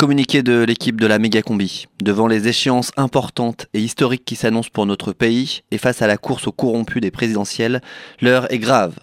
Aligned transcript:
Communiqué 0.00 0.44
de 0.44 0.62
l'équipe 0.62 1.00
de 1.00 1.08
la 1.08 1.18
méga 1.18 1.42
combi. 1.42 1.86
Devant 2.00 2.28
les 2.28 2.46
échéances 2.46 2.92
importantes 2.96 3.66
et 3.74 3.80
historiques 3.80 4.24
qui 4.24 4.36
s'annoncent 4.36 4.70
pour 4.72 4.86
notre 4.86 5.12
pays 5.12 5.62
et 5.72 5.78
face 5.78 6.02
à 6.02 6.06
la 6.06 6.16
course 6.16 6.46
au 6.46 6.52
corrompu 6.52 7.00
des 7.00 7.10
présidentielles, 7.10 7.80
l'heure 8.20 8.46
est 8.52 8.60
grave. 8.60 8.94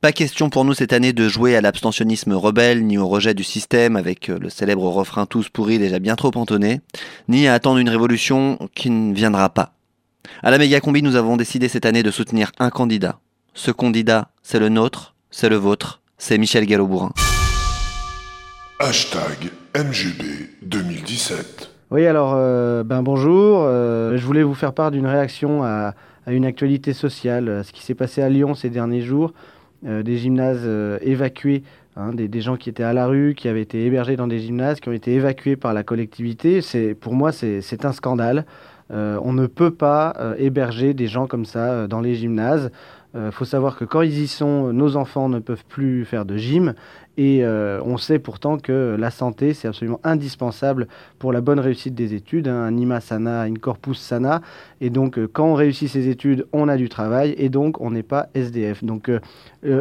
Pas 0.00 0.10
question 0.10 0.50
pour 0.50 0.64
nous 0.64 0.74
cette 0.74 0.92
année 0.92 1.12
de 1.12 1.28
jouer 1.28 1.54
à 1.54 1.60
l'abstentionnisme 1.60 2.32
rebelle 2.32 2.84
ni 2.84 2.98
au 2.98 3.06
rejet 3.06 3.34
du 3.34 3.44
système 3.44 3.94
avec 3.94 4.26
le 4.26 4.50
célèbre 4.50 4.82
refrain 4.88 5.26
tous 5.26 5.48
pourris 5.48 5.78
déjà 5.78 6.00
bien 6.00 6.16
trop 6.16 6.32
entonné, 6.34 6.80
ni 7.28 7.46
à 7.46 7.54
attendre 7.54 7.78
une 7.78 7.88
révolution 7.88 8.68
qui 8.74 8.90
ne 8.90 9.14
viendra 9.14 9.48
pas. 9.48 9.74
À 10.42 10.50
la 10.50 10.58
méga 10.58 10.80
combi, 10.80 11.04
nous 11.04 11.14
avons 11.14 11.36
décidé 11.36 11.68
cette 11.68 11.86
année 11.86 12.02
de 12.02 12.10
soutenir 12.10 12.50
un 12.58 12.70
candidat. 12.70 13.20
Ce 13.54 13.70
candidat, 13.70 14.32
c'est 14.42 14.58
le 14.58 14.70
nôtre, 14.70 15.14
c'est 15.30 15.48
le 15.48 15.56
vôtre, 15.56 16.02
c'est 16.18 16.36
Michel 16.36 16.66
Gallo-Bourrin. 16.66 17.12
Hashtag 18.80 19.52
MGB 19.74 20.50
2017. 20.60 21.70
Oui, 21.90 22.06
alors, 22.06 22.34
euh, 22.36 22.84
ben 22.84 23.02
bonjour. 23.02 23.62
Euh, 23.62 24.18
je 24.18 24.26
voulais 24.26 24.42
vous 24.42 24.52
faire 24.52 24.74
part 24.74 24.90
d'une 24.90 25.06
réaction 25.06 25.64
à, 25.64 25.94
une 26.26 26.44
actualité 26.44 26.92
sociale, 26.92 27.48
à 27.48 27.62
ce 27.62 27.72
qui 27.72 27.82
s'est 27.82 27.94
passé 27.94 28.20
à 28.20 28.28
Lyon 28.28 28.54
ces 28.54 28.68
derniers 28.68 29.00
jours. 29.00 29.32
Euh, 29.86 30.02
des 30.02 30.18
gymnases 30.18 30.68
évacués, 31.00 31.62
hein, 31.96 32.12
des, 32.12 32.40
gens 32.42 32.56
qui 32.56 32.68
étaient 32.68 32.82
à 32.82 32.92
la 32.92 33.06
rue, 33.06 33.34
qui 33.34 33.48
avaient 33.48 33.62
été 33.62 33.86
hébergés 33.86 34.16
dans 34.16 34.26
des 34.26 34.40
gymnases, 34.40 34.78
qui 34.78 34.90
ont 34.90 34.92
été 34.92 35.14
évacués 35.14 35.56
par 35.56 35.72
la 35.72 35.82
collectivité. 35.82 36.60
Pour 37.00 37.14
moi, 37.14 37.32
c'est 37.32 37.84
un 37.86 37.92
scandale. 37.92 38.44
on 38.90 39.32
ne 39.32 39.46
peut 39.46 39.70
pas 39.70 40.14
héberger 40.36 40.92
des 40.92 41.06
gens 41.06 41.26
comme 41.26 41.46
ça 41.46 41.86
dans 41.86 42.02
les 42.02 42.14
gymnases. 42.14 42.70
Il 43.14 43.20
euh, 43.20 43.30
faut 43.30 43.44
savoir 43.44 43.76
que 43.76 43.84
quand 43.84 44.00
ils 44.00 44.22
y 44.22 44.26
sont, 44.26 44.72
nos 44.72 44.96
enfants 44.96 45.28
ne 45.28 45.38
peuvent 45.38 45.64
plus 45.68 46.06
faire 46.06 46.24
de 46.24 46.36
gym. 46.38 46.74
Et 47.18 47.44
euh, 47.44 47.78
on 47.84 47.98
sait 47.98 48.18
pourtant 48.18 48.56
que 48.56 48.96
la 48.98 49.10
santé, 49.10 49.52
c'est 49.52 49.68
absolument 49.68 50.00
indispensable 50.02 50.88
pour 51.18 51.30
la 51.30 51.42
bonne 51.42 51.60
réussite 51.60 51.94
des 51.94 52.14
études. 52.14 52.48
Hein, 52.48 52.62
un 52.62 52.74
IMA 52.74 53.00
sana, 53.02 53.46
une 53.46 53.58
corpus 53.58 53.98
sana. 53.98 54.40
Et 54.80 54.88
donc, 54.88 55.18
euh, 55.18 55.28
quand 55.30 55.44
on 55.44 55.52
réussit 55.52 55.90
ses 55.90 56.08
études, 56.08 56.46
on 56.54 56.68
a 56.68 56.78
du 56.78 56.88
travail 56.88 57.34
et 57.36 57.50
donc 57.50 57.82
on 57.82 57.90
n'est 57.90 58.02
pas 58.02 58.28
SDF. 58.34 58.82
Donc, 58.82 59.10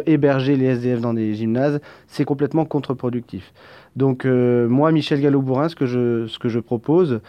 héberger 0.05 0.58
les 0.58 0.66
SDF 0.66 1.00
dans 1.00 1.14
des 1.14 1.33
gymnases, 1.33 1.80
c'est 2.08 2.25
complètement 2.25 2.66
contre-productif. 2.66 3.53
Donc, 3.95 4.25
moi, 4.25 4.92
Michel 4.92 5.22
Gallo-Bourrin, 5.22 5.70
ce, 5.70 5.75
que 5.75 5.86
je, 5.86 6.59
propose, 6.59 7.22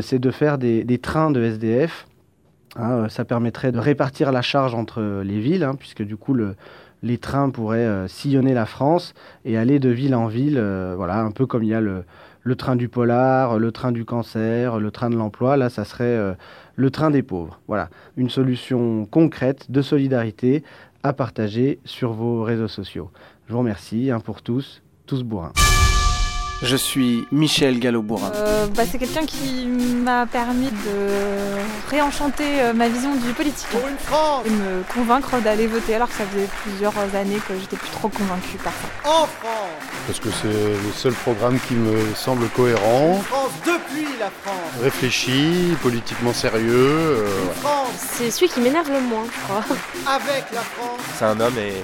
c'est 0.00 0.18
de 0.18 0.30
faire 0.30 0.58
des 0.58 0.98
trains 0.98 1.30
de 1.30 1.42
SDF 1.42 2.06
Hein, 2.76 2.90
euh, 2.90 3.08
ça 3.08 3.24
permettrait 3.24 3.72
de 3.72 3.78
répartir 3.78 4.32
la 4.32 4.42
charge 4.42 4.74
entre 4.74 5.22
les 5.22 5.40
villes, 5.40 5.64
hein, 5.64 5.74
puisque 5.78 6.02
du 6.02 6.16
coup 6.16 6.34
le, 6.34 6.56
les 7.02 7.18
trains 7.18 7.50
pourraient 7.50 7.78
euh, 7.78 8.08
sillonner 8.08 8.54
la 8.54 8.66
France 8.66 9.14
et 9.44 9.56
aller 9.56 9.78
de 9.78 9.90
ville 9.90 10.14
en 10.14 10.26
ville, 10.26 10.58
euh, 10.58 10.94
voilà, 10.96 11.20
un 11.20 11.30
peu 11.30 11.46
comme 11.46 11.62
il 11.62 11.70
y 11.70 11.74
a 11.74 11.80
le, 11.80 12.04
le, 12.42 12.56
train 12.56 12.76
du 12.76 12.88
polar, 12.88 13.58
le 13.58 13.72
train 13.72 13.92
du 13.92 14.04
cancer, 14.04 14.78
le 14.78 14.90
train 14.90 15.10
de 15.10 15.16
l'emploi. 15.16 15.56
Là, 15.56 15.70
ça 15.70 15.84
serait 15.84 16.36
le 16.76 16.90
train 16.90 17.10
des 17.10 17.22
pauvres. 17.22 17.60
Voilà, 17.68 17.88
une 18.16 18.30
solution 18.30 19.06
concrète 19.06 19.70
de 19.70 19.82
solidarité 19.82 20.64
à 21.02 21.12
partager 21.12 21.78
sur 21.84 22.12
vos 22.12 22.42
réseaux 22.42 22.68
sociaux. 22.68 23.10
Je 23.46 23.52
vous 23.52 23.58
remercie 23.58 24.10
hein, 24.10 24.20
pour 24.20 24.42
tous, 24.42 24.82
tous 25.06 25.22
bourrins. 25.22 25.52
Je 26.64 26.76
suis 26.76 27.28
Michel 27.30 27.78
Gallo-Bourrin. 27.78 28.32
Euh, 28.34 28.66
bah, 28.68 28.84
c'est 28.90 28.96
quelqu'un 28.96 29.26
qui 29.26 29.66
m'a 29.66 30.24
permis 30.24 30.70
de 30.70 31.90
réenchanter 31.90 32.62
euh, 32.62 32.72
ma 32.72 32.88
vision 32.88 33.14
du 33.16 33.34
politique. 33.34 33.68
Pour 33.68 33.86
une 33.86 33.98
France 33.98 34.46
Et 34.46 34.50
me 34.50 34.82
convaincre 34.94 35.38
d'aller 35.42 35.66
voter 35.66 35.94
alors 35.96 36.08
que 36.08 36.14
ça 36.14 36.24
faisait 36.24 36.48
plusieurs 36.62 36.94
années 37.14 37.36
que 37.46 37.52
j'étais 37.60 37.76
plus 37.76 37.90
trop 37.90 38.08
convaincue 38.08 38.56
par 38.64 38.72
ça. 38.72 39.10
En 39.10 39.26
France 39.26 39.68
Parce 40.06 40.20
que 40.20 40.30
c'est 40.30 40.48
le 40.48 40.92
seul 40.94 41.12
programme 41.12 41.58
qui 41.68 41.74
me 41.74 42.14
semble 42.14 42.48
cohérent. 42.48 43.16
Une 43.16 43.22
France 43.24 43.52
depuis 43.66 44.08
la 44.18 44.30
France 44.30 44.80
Réfléchi, 44.82 45.76
politiquement 45.82 46.32
sérieux. 46.32 46.72
Euh, 46.72 47.44
une 47.44 47.60
France 47.60 48.06
C'est 48.14 48.30
celui 48.30 48.48
qui 48.48 48.60
m'énerve 48.60 48.90
le 48.90 49.00
moins, 49.00 49.26
je 49.26 49.44
crois. 49.44 49.64
Avec 50.06 50.44
la 50.54 50.62
France 50.62 51.00
C'est 51.18 51.26
un 51.26 51.38
homme 51.40 51.58
et 51.58 51.74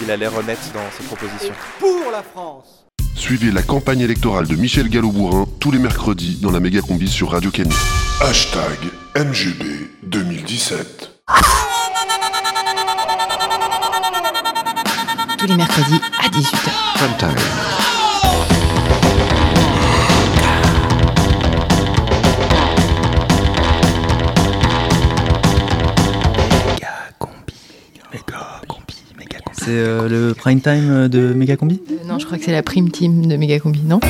il 0.00 0.10
a 0.10 0.16
l'air 0.16 0.34
honnête 0.34 0.58
dans 0.72 0.90
ses 0.96 1.04
propositions. 1.04 1.52
Et 1.52 1.80
pour 1.80 2.10
la 2.10 2.22
France 2.22 2.82
Suivez 3.14 3.50
la 3.52 3.62
campagne 3.62 4.00
électorale 4.00 4.46
de 4.46 4.56
Michel 4.56 4.88
Gallo-Bourrin 4.88 5.46
tous 5.60 5.70
les 5.70 5.78
mercredis 5.78 6.38
dans 6.40 6.50
la 6.50 6.60
méga 6.60 6.80
combi 6.80 7.08
sur 7.08 7.30
Radio 7.32 7.50
Canu. 7.50 7.72
Hashtag 8.20 8.78
MGB 9.16 9.90
2017. 10.04 11.10
Tous 15.38 15.46
les 15.46 15.56
mercredis 15.56 16.00
à 16.24 16.28
18h. 16.28 16.70
Prime 16.94 17.16
time. 17.18 17.91
C'est 29.64 29.70
euh, 29.70 30.08
le 30.08 30.34
prime 30.34 30.60
time 30.60 31.08
de 31.08 31.32
Megacombi? 31.32 31.80
Euh, 31.90 31.94
Non, 32.08 32.18
je 32.18 32.26
crois 32.26 32.36
que 32.38 32.44
c'est 32.44 32.52
la 32.52 32.62
prime 32.62 32.90
team 32.90 33.26
de 33.26 33.36
Megacombi, 33.36 33.80
non? 33.84 34.00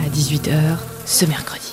À 0.00 0.08
18h 0.16 0.50
ce 1.06 1.24
mercredi. 1.26 1.72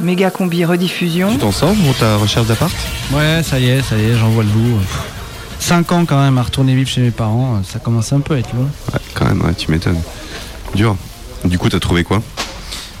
Megacombi 0.00 0.64
rediffusion. 0.64 1.32
Tu 1.32 1.38
t'en 1.38 1.52
sors 1.52 1.74
pour 1.74 1.94
ta 1.96 2.16
recherche 2.16 2.46
d'appart? 2.46 2.72
Ouais, 3.12 3.42
ça 3.42 3.58
y 3.58 3.68
est, 3.68 3.82
ça 3.82 3.96
y 3.98 4.04
est, 4.04 4.14
j'en 4.16 4.30
vois 4.30 4.42
le 4.42 4.48
bout. 4.48 4.78
5 5.58 5.92
ans 5.92 6.04
quand 6.06 6.18
même 6.20 6.38
à 6.38 6.42
retourner 6.42 6.74
vivre 6.74 6.88
chez 6.88 7.02
mes 7.02 7.10
parents, 7.10 7.62
ça 7.62 7.78
commence 7.78 8.12
un 8.12 8.20
peu 8.20 8.34
à 8.34 8.38
être 8.38 8.52
long. 8.54 8.62
Ouais, 8.92 9.00
quand 9.14 9.26
même, 9.26 9.42
ouais, 9.42 9.54
tu 9.54 9.70
m'étonnes. 9.70 10.00
Dur. 10.74 10.96
Du 11.44 11.58
coup, 11.58 11.68
t'as 11.68 11.78
trouvé 11.78 12.04
quoi? 12.04 12.22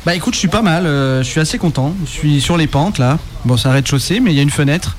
Bah 0.04 0.14
écoute, 0.14 0.34
je 0.34 0.38
suis 0.38 0.48
pas 0.48 0.62
mal, 0.62 0.84
euh, 0.84 1.22
je 1.22 1.28
suis 1.28 1.40
assez 1.40 1.58
content. 1.58 1.94
Je 2.04 2.10
suis 2.10 2.40
sur 2.40 2.56
les 2.56 2.66
pentes 2.66 2.98
là. 2.98 3.18
Bon, 3.44 3.56
c'est 3.56 3.68
un 3.68 3.72
rez-de-chaussée, 3.72 4.20
mais 4.20 4.32
il 4.32 4.36
y 4.36 4.40
a 4.40 4.42
une 4.42 4.50
fenêtre. 4.50 4.96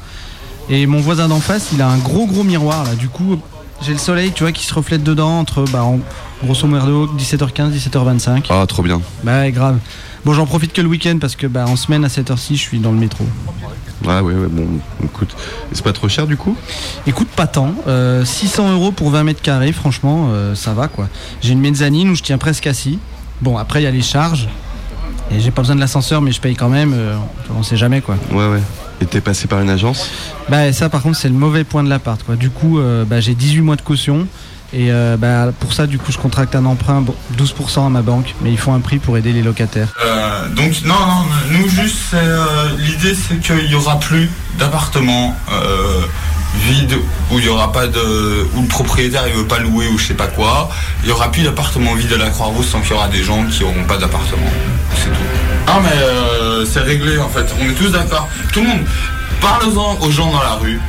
Et 0.70 0.86
mon 0.88 1.00
voisin 1.00 1.28
d'en 1.28 1.40
face, 1.40 1.70
il 1.74 1.82
a 1.82 1.88
un 1.88 1.98
gros 1.98 2.26
gros 2.26 2.44
miroir 2.44 2.84
là. 2.84 2.96
Du 2.96 3.10
coup, 3.10 3.38
j'ai 3.82 3.92
le 3.92 4.00
soleil, 4.00 4.32
tu 4.32 4.44
vois, 4.44 4.52
qui 4.52 4.66
se 4.66 4.74
reflète 4.74 5.04
dedans 5.04 5.40
entre, 5.40 5.66
bah, 5.72 5.84
en, 5.84 6.00
grosso 6.44 6.68
modo, 6.68 7.08
17h15, 7.18 7.72
17h25. 7.72 8.46
Ah, 8.50 8.66
trop 8.68 8.84
bien. 8.84 9.02
Bah, 9.24 9.50
grave. 9.52 9.80
Bon, 10.26 10.34
j'en 10.34 10.46
profite 10.46 10.72
que 10.72 10.82
le 10.82 10.88
week-end 10.88 11.18
parce 11.20 11.36
que, 11.36 11.48
bah, 11.48 11.66
en 11.68 11.76
semaine 11.76 12.06
à 12.06 12.10
cette 12.10 12.32
heure-ci, 12.32 12.56
je 12.56 12.62
suis 12.62 12.80
dans 12.80 12.92
le 12.92 12.98
métro. 12.98 13.26
Ouais, 14.06 14.20
ouais, 14.20 14.34
ouais, 14.34 14.48
bon, 14.50 14.68
écoute. 15.04 15.36
C'est 15.72 15.84
pas 15.84 15.94
trop 15.94 16.10
cher 16.10 16.28
du 16.28 16.36
coup? 16.36 16.56
Écoute, 17.08 17.30
pas 17.30 17.48
tant. 17.48 17.74
Euh, 17.88 18.26
600 18.26 18.72
euros 18.74 18.92
pour 18.92 19.10
20 19.12 19.24
mètres 19.24 19.42
carrés, 19.42 19.72
franchement, 19.72 20.30
euh, 20.32 20.56
ça 20.56 20.74
va 20.74 20.88
quoi. 20.88 21.08
J'ai 21.42 21.54
une 21.54 21.62
mezzanine 21.62 22.10
où 22.10 22.16
je 22.16 22.24
tiens 22.24 22.38
presque 22.38 22.68
assis. 22.68 23.00
Bon, 23.42 23.58
après, 23.58 23.82
il 23.82 23.84
y 23.84 23.88
a 23.88 23.92
les 23.92 24.02
charges. 24.02 24.50
Et 25.32 25.40
j'ai 25.40 25.52
pas 25.52 25.62
besoin 25.62 25.76
de 25.76 25.80
l'ascenseur, 25.80 26.22
mais 26.22 26.32
je 26.32 26.42
paye 26.42 26.56
quand 26.56 26.70
même. 26.70 26.94
Euh, 26.94 27.16
on 27.58 27.64
sait 27.64 27.78
jamais 27.78 28.02
quoi. 28.02 28.18
Ouais, 28.32 28.48
ouais. 28.48 28.62
Et 29.02 29.06
t'es 29.06 29.22
passé 29.22 29.48
par 29.48 29.60
une 29.60 29.70
agence 29.70 30.10
Bah 30.50 30.72
ça 30.72 30.90
par 30.90 31.02
contre 31.02 31.18
c'est 31.18 31.30
le 31.30 31.36
mauvais 31.36 31.64
point 31.64 31.84
de 31.84 31.90
l'appart 31.90 32.22
quoi. 32.24 32.36
Du 32.36 32.50
coup 32.50 32.80
euh, 32.80 33.06
bah, 33.06 33.20
j'ai 33.20 33.36
18 33.36 33.62
mois 33.62 33.76
de 33.76 33.82
caution 33.82 34.28
et 34.74 34.92
euh, 34.92 35.18
bah, 35.18 35.52
pour 35.60 35.74
ça 35.74 35.88
du 35.88 35.98
coup 35.98 36.12
je 36.12 36.18
contracte 36.18 36.56
un 36.56 36.66
emprunt 36.66 37.04
12% 37.38 37.86
à 37.86 37.90
ma 37.90 38.02
banque 38.02 38.34
mais 38.42 38.52
ils 38.52 38.58
font 38.58 38.74
un 38.74 38.80
prix 38.80 39.00
pour 39.00 39.18
aider 39.18 39.34
les 39.34 39.42
locataires. 39.42 39.94
Euh, 40.06 40.50
donc 40.50 40.84
non 40.86 40.96
non 40.96 41.26
nous 41.52 41.70
juste 41.70 42.16
l'idée 42.80 43.16
c'est 43.16 43.40
qu'il 43.40 43.70
y 43.70 43.76
aura 43.76 44.00
plus 44.00 44.30
d'appartements 44.58 45.36
vides 46.68 46.96
où 47.32 47.40
il 47.40 47.46
y 47.46 47.50
aura 47.50 47.72
pas 47.72 47.88
de 47.88 48.48
où 48.56 48.62
le 48.62 48.68
propriétaire 48.68 49.24
il 49.28 49.34
veut 49.34 49.48
pas 49.48 49.60
louer 49.60 49.88
ou 49.88 49.98
je 49.98 50.08
sais 50.08 50.14
pas 50.14 50.28
quoi. 50.28 50.70
Il 51.04 51.10
y 51.10 51.12
aura 51.12 51.32
plus 51.32 51.44
d'appartements 51.44 51.96
vides 51.96 52.14
à 52.14 52.18
la 52.18 52.30
Croix-Rousse 52.30 52.68
sans 52.68 52.82
qu'il 52.82 52.92
y 52.92 52.94
aura 52.94 53.08
des 53.08 53.24
gens 53.24 53.44
qui 53.46 53.64
auront 53.64 53.84
pas 53.88 53.98
d'appartement. 53.98 54.52
C'est 54.96 55.10
tout. 55.10 55.33
Ah 55.68 55.80
mais 55.82 55.90
euh, 55.92 56.66
c'est 56.66 56.82
réglé 56.82 57.18
en 57.20 57.30
fait, 57.30 57.46
on 57.60 57.70
est 57.70 57.74
tous 57.74 57.92
d'accord. 57.92 58.28
Tout 58.52 58.62
le 58.62 58.68
monde, 58.68 58.86
parle-en 59.42 59.98
aux 60.02 60.12
gens 60.12 60.32
dans 60.32 60.44
la 60.44 60.56
rue. 60.56 60.80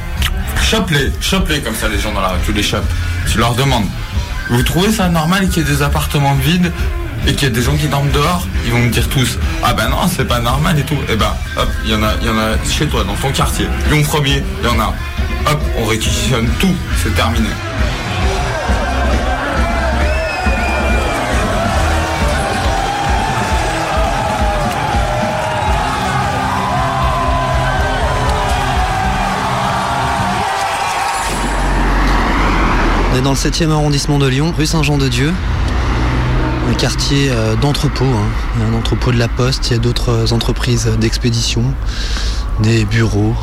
Chope-les, 0.63 1.13
chope-les 1.21 1.61
comme 1.61 1.75
ça 1.75 1.89
les 1.89 1.99
gens 1.99 2.13
dans 2.13 2.21
la 2.21 2.29
rue, 2.29 2.41
tu 2.45 2.53
les 2.53 2.63
chopes. 2.63 2.85
Tu 3.31 3.39
leur 3.39 3.55
demandes, 3.55 3.87
vous 4.51 4.63
trouvez 4.63 4.93
ça 4.93 5.09
normal 5.09 5.49
qu'il 5.49 5.63
y 5.63 5.67
ait 5.67 5.75
des 5.75 5.83
appartements 5.83 6.35
vides 6.35 6.73
et 7.27 7.33
qu'il 7.33 7.45
y 7.45 7.47
ait 7.47 7.55
des 7.55 7.63
gens 7.63 7.77
qui 7.77 7.89
dorment 7.89 8.11
dehors? 8.11 8.47
Ils 8.67 8.73
vont 8.73 8.81
me 8.81 8.91
dire 8.91 9.09
tous, 9.09 9.39
ah 9.63 9.73
ben 9.73 9.89
non 9.89 10.09
c'est 10.09 10.27
pas 10.27 10.41
normal 10.41 10.79
et 10.79 10.83
tout. 10.83 10.99
Et 11.09 11.17
ben 11.17 11.35
hop, 11.57 11.69
il 11.85 11.91
y 11.91 11.95
en 11.95 12.03
a, 12.03 12.15
y 12.23 12.29
en 12.29 12.39
a 12.39 12.57
chez 12.71 12.87
toi, 12.87 13.05
dans 13.05 13.15
ton 13.15 13.31
quartier. 13.33 13.67
Lyon 13.91 14.03
premier, 14.03 14.43
il 14.63 14.67
y 14.67 14.71
en 14.71 14.81
a. 14.81 14.93
Hop, 15.47 15.61
on 15.79 15.85
réquisitionne 15.87 16.49
tout, 16.59 16.75
c'est 17.03 17.15
terminé. 17.15 17.49
On 33.15 33.19
est 33.19 33.23
dans 33.23 33.31
le 33.31 33.37
7e 33.37 33.71
arrondissement 33.71 34.19
de 34.19 34.27
Lyon, 34.27 34.53
rue 34.59 34.67
Saint-Jean-de-Dieu. 34.67 35.33
Un 36.69 36.75
quartier 36.75 37.31
euh, 37.31 37.55
d'entrepôt. 37.55 38.07
Hein. 38.07 38.67
Un 38.69 38.75
entrepôt 38.75 39.13
de 39.13 39.19
la 39.19 39.29
Poste, 39.29 39.71
il 39.71 39.75
y 39.75 39.77
a 39.77 39.79
d'autres 39.79 40.33
entreprises 40.33 40.87
d'expédition, 40.99 41.63
des 42.59 42.85
bureaux, 42.85 43.37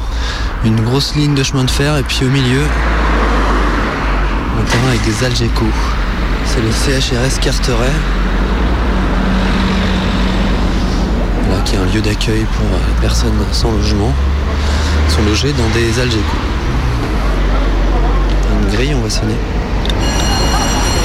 une 0.65 0.81
grosse 0.81 1.15
ligne 1.15 1.35
de 1.35 1.43
chemin 1.43 1.63
de 1.63 1.71
fer 1.71 1.95
et 1.95 2.03
puis 2.03 2.19
au 2.25 2.27
milieu, 2.27 2.63
un 4.59 4.63
terrain 4.69 4.89
avec 4.89 5.05
des 5.05 5.23
Algeco. 5.23 5.65
C'est 6.43 6.59
le 6.59 6.71
CHRS 6.71 7.39
Carteret. 7.39 7.93
Là, 11.49 11.61
qui 11.63 11.75
est 11.75 11.79
un 11.79 11.85
lieu 11.85 12.01
d'accueil 12.01 12.45
pour 12.57 12.65
les 12.65 12.99
personnes 12.99 13.39
sans 13.53 13.71
logement. 13.71 14.13
Sont 15.07 15.23
logés 15.23 15.53
dans 15.53 15.69
des 15.69 15.97
algécos. 15.97 16.25
Une 18.63 18.75
grille, 18.75 18.93
on 18.95 19.01
va 19.01 19.09
sonner. 19.09 19.37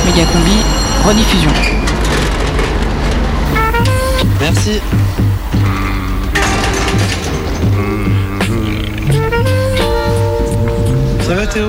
Méga 0.06 0.24
combi, 0.32 0.56
rediffusion. 1.04 1.50
Merci. 4.40 4.80
Ça 11.22 11.34
va 11.34 11.46
Théo? 11.48 11.66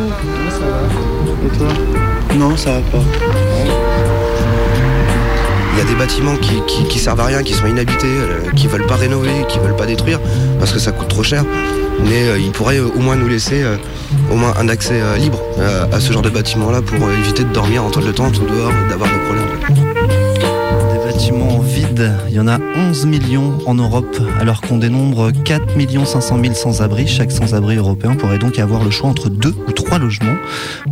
Ça 0.51 0.59
va. 0.59 1.45
Et 1.45 1.57
toi? 1.57 1.67
Non, 2.35 2.55
ça 2.55 2.73
va 2.73 2.81
pas. 2.91 3.96
Il 5.77 5.81
y 5.81 5.83
a 5.83 5.89
des 5.91 5.95
bâtiments 5.95 6.35
qui, 6.38 6.59
qui, 6.65 6.85
qui 6.85 6.97
servent 6.97 7.19
à 7.19 7.25
rien, 7.25 7.44
qui 7.44 7.53
sont 7.53 7.68
inhabités, 7.68 8.07
euh, 8.07 8.50
qui 8.56 8.65
veulent 8.65 8.88
pas 8.88 8.95
rénover, 8.95 9.29
qui 9.47 9.59
veulent 9.59 9.75
pas 9.75 9.85
détruire, 9.85 10.19
parce 10.57 10.71
que 10.71 10.79
ça 10.79 10.91
coûte 10.91 11.07
trop 11.07 11.21
cher. 11.21 11.45
Mais 12.03 12.29
euh, 12.29 12.39
ils 12.39 12.50
pourraient 12.50 12.79
euh, 12.79 12.89
au 12.95 13.00
moins 13.00 13.15
nous 13.15 13.27
laisser 13.27 13.63
au 14.31 14.35
moins 14.35 14.56
un 14.59 14.69
accès 14.69 15.00
libre 15.19 15.39
à 15.91 16.00
ce 16.00 16.12
genre 16.12 16.24
de 16.24 16.31
bâtiment-là 16.31 16.81
pour 16.81 17.12
éviter 17.12 17.44
de 17.44 17.53
dormir 17.53 17.83
en 17.83 17.91
toile 17.91 18.06
de 18.06 18.12
tente 18.12 18.39
ou 18.39 18.45
dehors, 18.47 18.71
d'avoir 18.89 19.07
des 19.12 19.19
problèmes. 19.19 19.86
Il 21.19 22.33
y 22.35 22.39
en 22.39 22.47
a 22.47 22.59
11 22.75 23.07
millions 23.07 23.57
en 23.65 23.73
Europe, 23.73 24.21
alors 24.39 24.61
qu'on 24.61 24.77
dénombre 24.77 25.31
4 25.31 25.63
500 26.05 26.39
000 26.39 26.53
sans-abri. 26.53 27.07
Chaque 27.07 27.31
sans-abri 27.31 27.77
européen 27.77 28.15
pourrait 28.15 28.37
donc 28.37 28.59
avoir 28.59 28.83
le 28.83 28.91
choix 28.91 29.09
entre 29.09 29.29
deux 29.29 29.55
ou 29.67 29.71
trois 29.71 29.97
logements. 29.97 30.35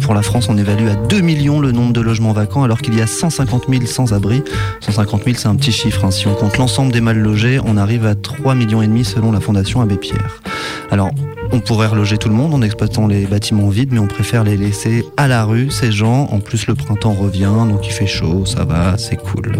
Pour 0.01 0.15
la 0.15 0.23
France, 0.23 0.49
on 0.49 0.57
évalue 0.57 0.87
à 0.87 0.95
2 0.95 1.21
millions 1.21 1.59
le 1.59 1.71
nombre 1.71 1.93
de 1.93 2.01
logements 2.01 2.33
vacants, 2.33 2.63
alors 2.63 2.81
qu'il 2.81 2.97
y 2.97 3.01
a 3.01 3.07
150 3.07 3.65
000 3.69 3.85
sans-abri. 3.85 4.41
150 4.79 5.23
000, 5.25 5.35
c'est 5.37 5.47
un 5.47 5.55
petit 5.55 5.71
chiffre. 5.71 6.03
hein. 6.05 6.11
Si 6.11 6.27
on 6.27 6.33
compte 6.33 6.57
l'ensemble 6.57 6.91
des 6.91 7.01
mal 7.01 7.19
logés, 7.19 7.59
on 7.63 7.77
arrive 7.77 8.07
à 8.07 8.15
3 8.15 8.55
millions 8.55 8.81
et 8.81 8.87
demi 8.87 9.05
selon 9.05 9.31
la 9.31 9.39
Fondation 9.39 9.81
Abbé 9.81 9.97
Pierre. 9.97 10.41
Alors, 10.89 11.11
on 11.51 11.59
pourrait 11.59 11.87
reloger 11.87 12.17
tout 12.17 12.29
le 12.29 12.35
monde 12.35 12.53
en 12.53 12.61
exploitant 12.61 13.07
les 13.07 13.25
bâtiments 13.25 13.69
vides, 13.69 13.91
mais 13.91 13.99
on 13.99 14.07
préfère 14.07 14.43
les 14.43 14.57
laisser 14.57 15.05
à 15.17 15.27
la 15.27 15.43
rue, 15.43 15.69
ces 15.71 15.91
gens. 15.91 16.27
En 16.31 16.39
plus, 16.39 16.67
le 16.67 16.75
printemps 16.75 17.13
revient, 17.13 17.51
donc 17.69 17.85
il 17.85 17.91
fait 17.91 18.07
chaud, 18.07 18.45
ça 18.45 18.65
va, 18.65 18.97
c'est 18.97 19.15
cool. 19.15 19.57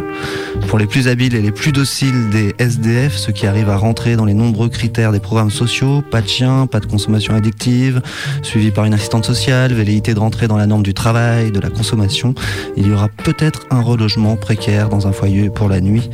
Pour 0.67 0.79
les 0.79 0.87
plus 0.87 1.07
habiles 1.07 1.35
et 1.35 1.41
les 1.41 1.51
plus 1.51 1.71
dociles 1.71 2.29
des 2.31 2.53
SDF, 2.59 3.15
ceux 3.15 3.31
qui 3.31 3.47
arrivent 3.47 3.69
à 3.69 3.77
rentrer 3.77 4.15
dans 4.15 4.25
les 4.25 4.33
nombreux 4.33 4.69
critères 4.69 5.11
des 5.11 5.19
programmes 5.19 5.51
sociaux, 5.51 6.01
pas 6.01 6.21
de 6.21 6.27
chien, 6.27 6.67
pas 6.67 6.79
de 6.79 6.85
consommation 6.85 7.33
addictive, 7.35 8.01
suivi 8.41 8.71
par 8.71 8.85
une 8.85 8.93
assistante 8.93 9.25
sociale, 9.25 9.73
velléité 9.73 10.13
de 10.13 10.19
rentrer 10.19 10.47
dans 10.47 10.57
la 10.57 10.67
norme 10.67 10.83
du 10.83 10.93
travail, 10.93 11.51
de 11.51 11.59
la 11.59 11.69
consommation, 11.69 12.35
il 12.77 12.87
y 12.87 12.91
aura 12.91 13.07
peut-être 13.07 13.65
un 13.69 13.81
relogement 13.81 14.35
précaire 14.35 14.89
dans 14.89 15.07
un 15.07 15.11
foyer 15.11 15.49
pour 15.49 15.69
la 15.69 15.81
nuit 15.81 16.09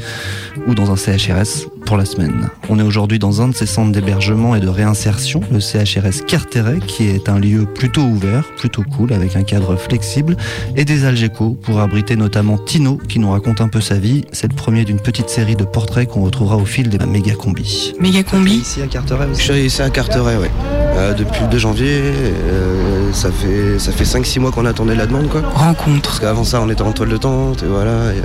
ou 0.68 0.76
dans 0.76 0.92
un 0.92 0.96
CHRS 0.96 1.68
pour 1.86 1.98
la 1.98 2.06
semaine. 2.06 2.50
On 2.70 2.80
est 2.80 2.84
aujourd'hui 2.84 3.20
dans 3.20 3.42
un 3.42 3.50
de 3.50 3.56
ces 3.56 3.66
centres 3.66 3.92
d'hébergement 3.92 4.56
et 4.56 4.60
de 4.60 4.68
réinsertion, 4.68 5.42
le 5.52 5.60
CHRS 5.60 6.26
Carteret, 6.28 6.80
qui 6.80 7.08
est 7.08 7.30
un 7.30 7.40
lieu 7.40 7.66
plutôt 7.66 8.02
ouvert, 8.02 8.44
plutôt 8.58 8.84
cool, 8.84 9.14
avec 9.14 9.36
un 9.36 9.44
cadre 9.44 9.76
flexible, 9.76 10.38
et 10.76 10.86
des 10.86 11.06
Algeco 11.06 11.52
pour 11.62 11.80
abriter 11.80 12.16
notamment 12.16 12.58
Tino, 12.58 12.98
qui 13.10 13.20
nous 13.20 13.32
raconte 13.32 13.62
un 13.62 13.68
peu 13.68 13.82
sa 13.82 13.96
vie. 13.96 14.24
C'est 14.32 14.50
le 14.50 14.56
premier 14.56 14.86
d'une 14.86 15.00
petite 15.00 15.30
série 15.30 15.56
de 15.56 15.64
portraits 15.64 16.08
qu'on 16.08 16.22
retrouvera 16.22 16.58
au 16.58 16.66
fil 16.66 16.90
des 16.90 16.98
méga 17.06 17.34
combi. 17.34 17.94
Méga 18.00 18.24
combi 18.24 18.58
Ici 18.58 18.82
à 18.82 18.88
Carteret 18.88 19.28
aussi. 19.32 19.42
Je 19.42 19.52
suis 19.54 19.66
ici 19.66 19.82
à 19.82 19.90
Carteret, 19.90 20.38
ouais. 20.38 20.52
Euh, 20.96 21.14
depuis 21.14 21.42
le 21.42 21.48
2 21.48 21.58
janvier, 21.58 21.88
euh, 21.90 23.12
ça 23.14 23.32
fait, 23.32 23.80
ça 23.80 23.92
fait 23.92 24.04
5-6 24.04 24.40
mois 24.40 24.52
qu'on 24.52 24.66
attendait 24.66 24.96
la 24.96 25.08
demande. 25.08 25.30
Quoi. 25.30 25.42
Rencontre. 25.54 26.10
Parce 26.10 26.20
qu'avant 26.20 26.44
ça, 26.44 26.62
on 26.62 26.70
était 26.70 26.82
en 26.82 26.92
toile 26.92 27.10
de 27.10 27.18
tente, 27.18 27.64
et 27.64 27.68
voilà. 27.68 27.92
Euh, 27.92 28.22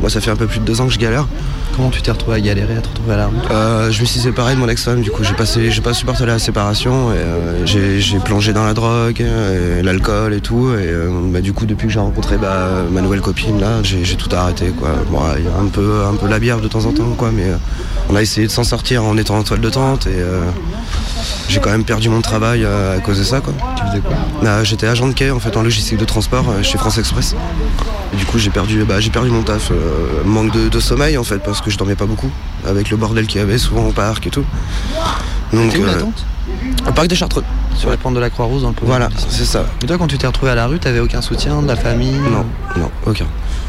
moi, 0.00 0.10
ça 0.10 0.20
fait 0.20 0.30
un 0.30 0.36
peu 0.36 0.46
plus 0.46 0.60
de 0.60 0.64
2 0.64 0.80
ans 0.80 0.86
que 0.86 0.92
je 0.92 0.98
galère. 0.98 1.26
Comment 1.76 1.90
tu 1.90 2.02
t'es 2.02 2.10
retrouvé 2.10 2.36
à 2.36 2.40
galérer 2.40 2.76
à 2.76 2.80
3 2.80 2.93
euh, 3.50 3.90
je 3.90 4.00
me 4.00 4.06
suis 4.06 4.20
séparé 4.20 4.54
de 4.54 4.60
mon 4.60 4.68
ex-femme, 4.68 5.00
du 5.00 5.10
coup, 5.10 5.22
j'ai 5.24 5.34
pas 5.34 5.94
supporté 5.94 6.26
la 6.26 6.38
séparation. 6.38 7.10
Euh, 7.10 7.64
j'ai, 7.66 8.18
plongé 8.18 8.52
dans 8.52 8.64
la 8.64 8.74
drogue, 8.74 9.20
euh, 9.20 9.82
l'alcool 9.82 10.32
et 10.32 10.40
tout. 10.40 10.72
Et 10.74 10.90
bah, 11.30 11.40
du 11.40 11.52
coup, 11.52 11.66
depuis 11.66 11.86
que 11.86 11.92
j'ai 11.92 11.98
rencontré 11.98 12.38
bah, 12.38 12.68
ma 12.90 13.00
nouvelle 13.00 13.20
copine 13.20 13.60
là, 13.60 13.82
j'ai, 13.82 14.02
tout 14.16 14.34
arrêté 14.34 14.72
quoi. 14.78 14.90
Bon, 15.10 15.20
un 15.20 15.66
peu, 15.66 16.04
un 16.04 16.14
peu 16.14 16.28
la 16.28 16.38
bière 16.38 16.60
de 16.60 16.68
temps 16.68 16.84
en 16.86 16.92
temps 16.92 17.14
quoi, 17.16 17.30
mais 17.32 17.46
on 18.08 18.16
a 18.16 18.22
essayé 18.22 18.46
de 18.46 18.52
s'en 18.52 18.64
sortir 18.64 19.04
en 19.04 19.16
étant 19.16 19.36
en 19.36 19.42
toile 19.42 19.60
de 19.60 19.70
tente 19.70 20.06
et 20.06 20.22
j'ai 21.48 21.60
quand 21.60 21.70
même 21.70 21.84
perdu 21.84 22.08
mon 22.08 22.20
travail 22.20 22.64
à 22.64 23.00
cause 23.00 23.18
de 23.18 23.24
ça 23.24 23.40
quoi. 23.40 23.52
Tu 23.76 23.84
faisais 23.86 24.00
quoi? 24.00 24.14
Bah, 24.42 24.64
j'étais 24.64 24.86
agent 24.86 25.08
de 25.08 25.12
quai 25.12 25.30
en 25.30 25.40
fait 25.40 25.56
en 25.56 25.62
logistique 25.62 25.98
de 25.98 26.04
transport 26.04 26.44
chez 26.62 26.78
France 26.78 26.98
Express. 26.98 27.34
Et 28.12 28.16
du 28.16 28.24
coup, 28.24 28.38
j'ai 28.38 28.50
perdu, 28.50 28.84
perdu 29.12 29.30
mon 29.30 29.42
taf. 29.42 29.72
manque 30.24 30.52
de, 30.52 30.68
de, 30.68 30.80
sommeil 30.80 31.18
en 31.18 31.24
fait 31.24 31.38
parce 31.38 31.60
que 31.60 31.70
je 31.70 31.76
dormais 31.76 31.96
pas 31.96 32.06
beaucoup 32.06 32.30
avec 32.66 32.83
le 32.90 32.96
bordel 32.96 33.26
qu'il 33.26 33.40
y 33.40 33.42
avait 33.44 33.58
souvent 33.58 33.86
au 33.86 33.92
parc 33.92 34.26
et 34.26 34.30
tout. 34.30 34.44
Donc 35.52 35.72
où 35.78 35.84
la 35.84 35.92
euh, 35.92 36.00
tente 36.00 36.24
au 36.88 36.92
parc 36.92 37.08
des 37.08 37.16
Chartreux. 37.16 37.44
Sur 37.76 37.90
la 37.90 37.96
pente 37.96 38.14
de 38.14 38.20
la 38.20 38.30
Croix-Rouge 38.30 38.62
dans 38.62 38.68
le 38.70 38.74
Voilà, 38.82 39.08
c'est 39.28 39.44
ça. 39.44 39.64
Mais 39.82 39.88
toi, 39.88 39.98
quand 39.98 40.06
tu 40.06 40.16
t'es 40.18 40.26
retrouvé 40.26 40.52
à 40.52 40.54
la 40.54 40.66
rue, 40.66 40.78
t'avais 40.78 41.00
aucun 41.00 41.20
soutien 41.22 41.60
de 41.62 41.66
la 41.68 41.76
famille 41.76 42.12
Non, 42.30 42.44
non, 42.76 42.90
aucun. 43.06 43.26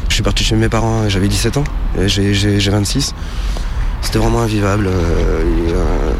Je 0.08 0.14
suis 0.14 0.22
parti 0.22 0.44
chez 0.44 0.54
mes 0.54 0.68
parents, 0.68 1.08
j'avais 1.08 1.26
17 1.28 1.56
ans, 1.56 1.64
et 1.98 2.08
j'ai, 2.08 2.32
j'ai- 2.34 2.60
j'ai 2.60 2.70
26. 2.70 3.14
C'était 4.02 4.18
vraiment 4.18 4.42
invivable. 4.42 4.86
euh, 4.86 5.42
euh, 5.70 6.12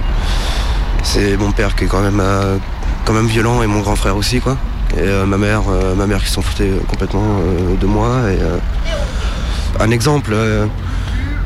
c'est 1.03 1.37
mon 1.37 1.53
père 1.53 1.77
qui 1.77 1.85
est 1.85 1.87
quand 1.87 2.01
même, 2.03 2.21
euh, 2.21 2.57
quand 3.05 3.13
même 3.13 3.27
violent 3.29 3.63
et 3.63 3.67
mon 3.67 3.81
grand 3.81 3.95
frère 3.97 4.17
aussi, 4.17 4.41
quoi. 4.41 4.57
Et 4.97 5.01
euh, 5.01 5.25
ma 5.27 5.37
mère, 5.39 5.63
euh, 5.71 5.95
ma 5.95 6.07
mère 6.07 6.23
qui 6.25 6.31
s'en 6.31 6.43
foutait 6.43 6.71
complètement 6.89 7.23
euh, 7.41 7.77
de 7.81 7.87
moi. 7.87 8.09
Et, 8.31 8.41
euh, 8.43 8.59
un 9.79 9.91
exemple, 9.91 10.31
euh, 10.33 10.67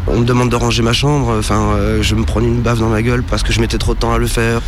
on 0.07 0.19
me 0.19 0.25
demande 0.25 0.51
de 0.51 0.57
ranger 0.57 0.83
ma 0.83 0.93
chambre, 0.93 1.37
enfin, 1.39 1.75
euh, 1.75 2.03
je 2.03 2.15
me 2.15 2.25
prenais 2.25 2.49
une 2.49 2.63
baffe 2.63 2.79
dans 2.79 2.89
ma 2.89 3.03
gueule 3.03 3.23
parce 3.23 3.43
que 3.43 3.53
je 3.53 3.61
mettais 3.61 3.79
trop 3.79 3.95
de 3.95 3.99
temps 3.99 4.13
à 4.13 4.19
le 4.19 4.27
faire. 4.27 4.61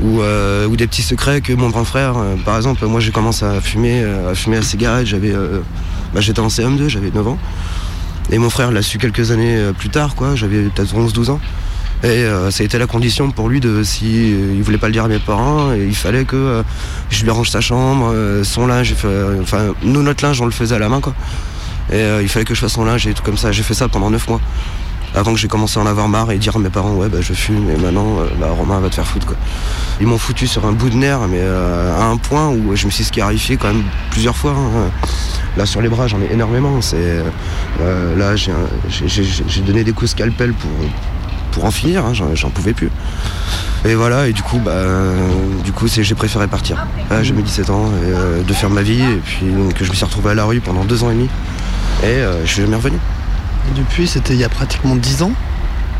Ou, 0.00 0.20
euh, 0.20 0.68
des 0.68 0.86
petits 0.86 1.02
secrets 1.02 1.40
que 1.40 1.52
mon 1.52 1.70
grand 1.70 1.84
frère, 1.84 2.14
euh, 2.16 2.34
par 2.44 2.56
exemple, 2.56 2.84
moi 2.86 3.00
j'ai 3.00 3.12
commencé 3.12 3.44
à 3.44 3.60
fumer, 3.60 4.04
à 4.04 4.34
fumer 4.34 4.56
la 4.56 4.62
cigarette, 4.62 5.06
j'avais, 5.06 5.32
bah, 6.12 6.20
j'étais 6.20 6.40
en 6.40 6.48
CM2, 6.48 6.88
j'avais 6.88 7.10
9 7.10 7.28
ans. 7.28 7.38
Et 8.30 8.38
mon 8.38 8.50
frère 8.50 8.72
l'a 8.72 8.82
su 8.82 8.98
quelques 8.98 9.30
années 9.30 9.70
plus 9.78 9.90
tard, 9.90 10.14
quoi, 10.14 10.34
j'avais 10.34 10.62
peut-être 10.64 10.94
11-12 10.94 11.30
ans. 11.30 11.40
Et 12.02 12.26
ça 12.50 12.62
a 12.62 12.64
été 12.64 12.76
la 12.78 12.86
condition 12.86 13.30
pour 13.30 13.48
lui 13.48 13.60
de 13.60 13.82
si 13.82 14.30
il 14.30 14.62
voulait 14.62 14.78
pas 14.78 14.88
le 14.88 14.92
dire 14.92 15.04
à 15.04 15.08
mes 15.08 15.20
parents, 15.20 15.72
il 15.72 15.94
fallait 15.94 16.24
que 16.24 16.62
je 17.10 17.22
lui 17.22 17.30
arrange 17.30 17.50
sa 17.50 17.60
chambre, 17.60 18.12
son 18.42 18.66
linge, 18.66 18.94
enfin 19.40 19.74
nous 19.82 20.02
notre 20.02 20.24
linge 20.24 20.40
on 20.40 20.46
le 20.46 20.50
faisait 20.50 20.74
à 20.74 20.78
la 20.78 20.88
main. 20.88 21.00
Et 21.92 22.02
il 22.20 22.28
fallait 22.28 22.44
que 22.44 22.54
je 22.54 22.60
fasse 22.60 22.72
son 22.72 22.84
linge 22.84 23.06
et 23.06 23.14
tout 23.14 23.22
comme 23.22 23.38
ça. 23.38 23.52
J'ai 23.52 23.62
fait 23.62 23.74
ça 23.74 23.88
pendant 23.88 24.10
9 24.10 24.28
mois. 24.28 24.40
Avant 25.16 25.32
que 25.32 25.38
j'ai 25.38 25.46
commencé 25.48 25.78
à 25.78 25.82
en 25.82 25.86
avoir 25.86 26.08
marre 26.08 26.30
et 26.32 26.38
dire 26.38 26.56
à 26.56 26.58
mes 26.58 26.70
parents 26.70 26.94
ouais 26.94 27.08
bah 27.08 27.18
je 27.20 27.32
fume 27.34 27.70
et 27.70 27.76
maintenant 27.76 28.18
euh, 28.18 28.26
bah 28.40 28.48
Romain 28.50 28.80
va 28.80 28.88
te 28.88 28.96
faire 28.96 29.06
foutre 29.06 29.26
quoi. 29.26 29.36
Ils 30.00 30.06
m'ont 30.08 30.18
foutu 30.18 30.46
sur 30.48 30.66
un 30.66 30.72
bout 30.72 30.90
de 30.90 30.96
nerf 30.96 31.20
mais 31.28 31.38
euh, 31.40 31.94
à 31.96 32.04
un 32.06 32.16
point 32.16 32.48
où 32.48 32.74
je 32.74 32.86
me 32.86 32.90
suis 32.90 33.04
scarifié 33.04 33.56
quand 33.56 33.68
même 33.68 33.84
plusieurs 34.10 34.36
fois. 34.36 34.52
hein. 34.52 34.90
Là 35.56 35.66
sur 35.66 35.80
les 35.80 35.88
bras 35.88 36.08
j'en 36.08 36.20
ai 36.20 36.32
énormément. 36.32 36.80
Euh, 36.94 38.16
là 38.16 38.34
j'ai 38.36 39.60
donné 39.64 39.84
des 39.84 39.92
coups 39.92 40.10
scalpel 40.10 40.52
pour 40.52 40.70
pour 41.52 41.64
en 41.64 41.70
finir. 41.70 42.04
hein. 42.04 42.12
J'en 42.34 42.50
pouvais 42.50 42.72
plus. 42.72 42.90
Et 43.84 43.94
voilà 43.94 44.26
et 44.26 44.32
du 44.32 44.42
coup 44.42 44.58
bah 44.58 44.82
du 45.64 45.70
coup 45.70 45.86
j'ai 45.86 46.14
préféré 46.16 46.48
partir. 46.48 46.86
Là, 47.10 47.22
j'ai 47.22 47.32
mis 47.34 47.42
17 47.44 47.70
ans 47.70 47.88
de 48.46 48.52
faire 48.52 48.70
ma 48.70 48.82
vie 48.82 49.00
et 49.02 49.20
puis 49.24 49.46
donc 49.46 49.74
je 49.80 49.88
me 49.88 49.94
suis 49.94 50.04
retrouvé 50.04 50.30
à 50.30 50.34
la 50.34 50.44
rue 50.44 50.60
pendant 50.60 50.84
deux 50.84 51.04
ans 51.04 51.10
et 51.10 51.14
demi 51.14 51.28
et 52.02 52.06
euh, 52.06 52.44
je 52.44 52.50
suis 52.52 52.62
jamais 52.62 52.76
revenu. 52.76 52.98
Et 53.70 53.78
depuis, 53.78 54.06
c'était 54.06 54.34
il 54.34 54.40
y 54.40 54.44
a 54.44 54.48
pratiquement 54.48 54.96
10 54.96 55.22
ans. 55.22 55.32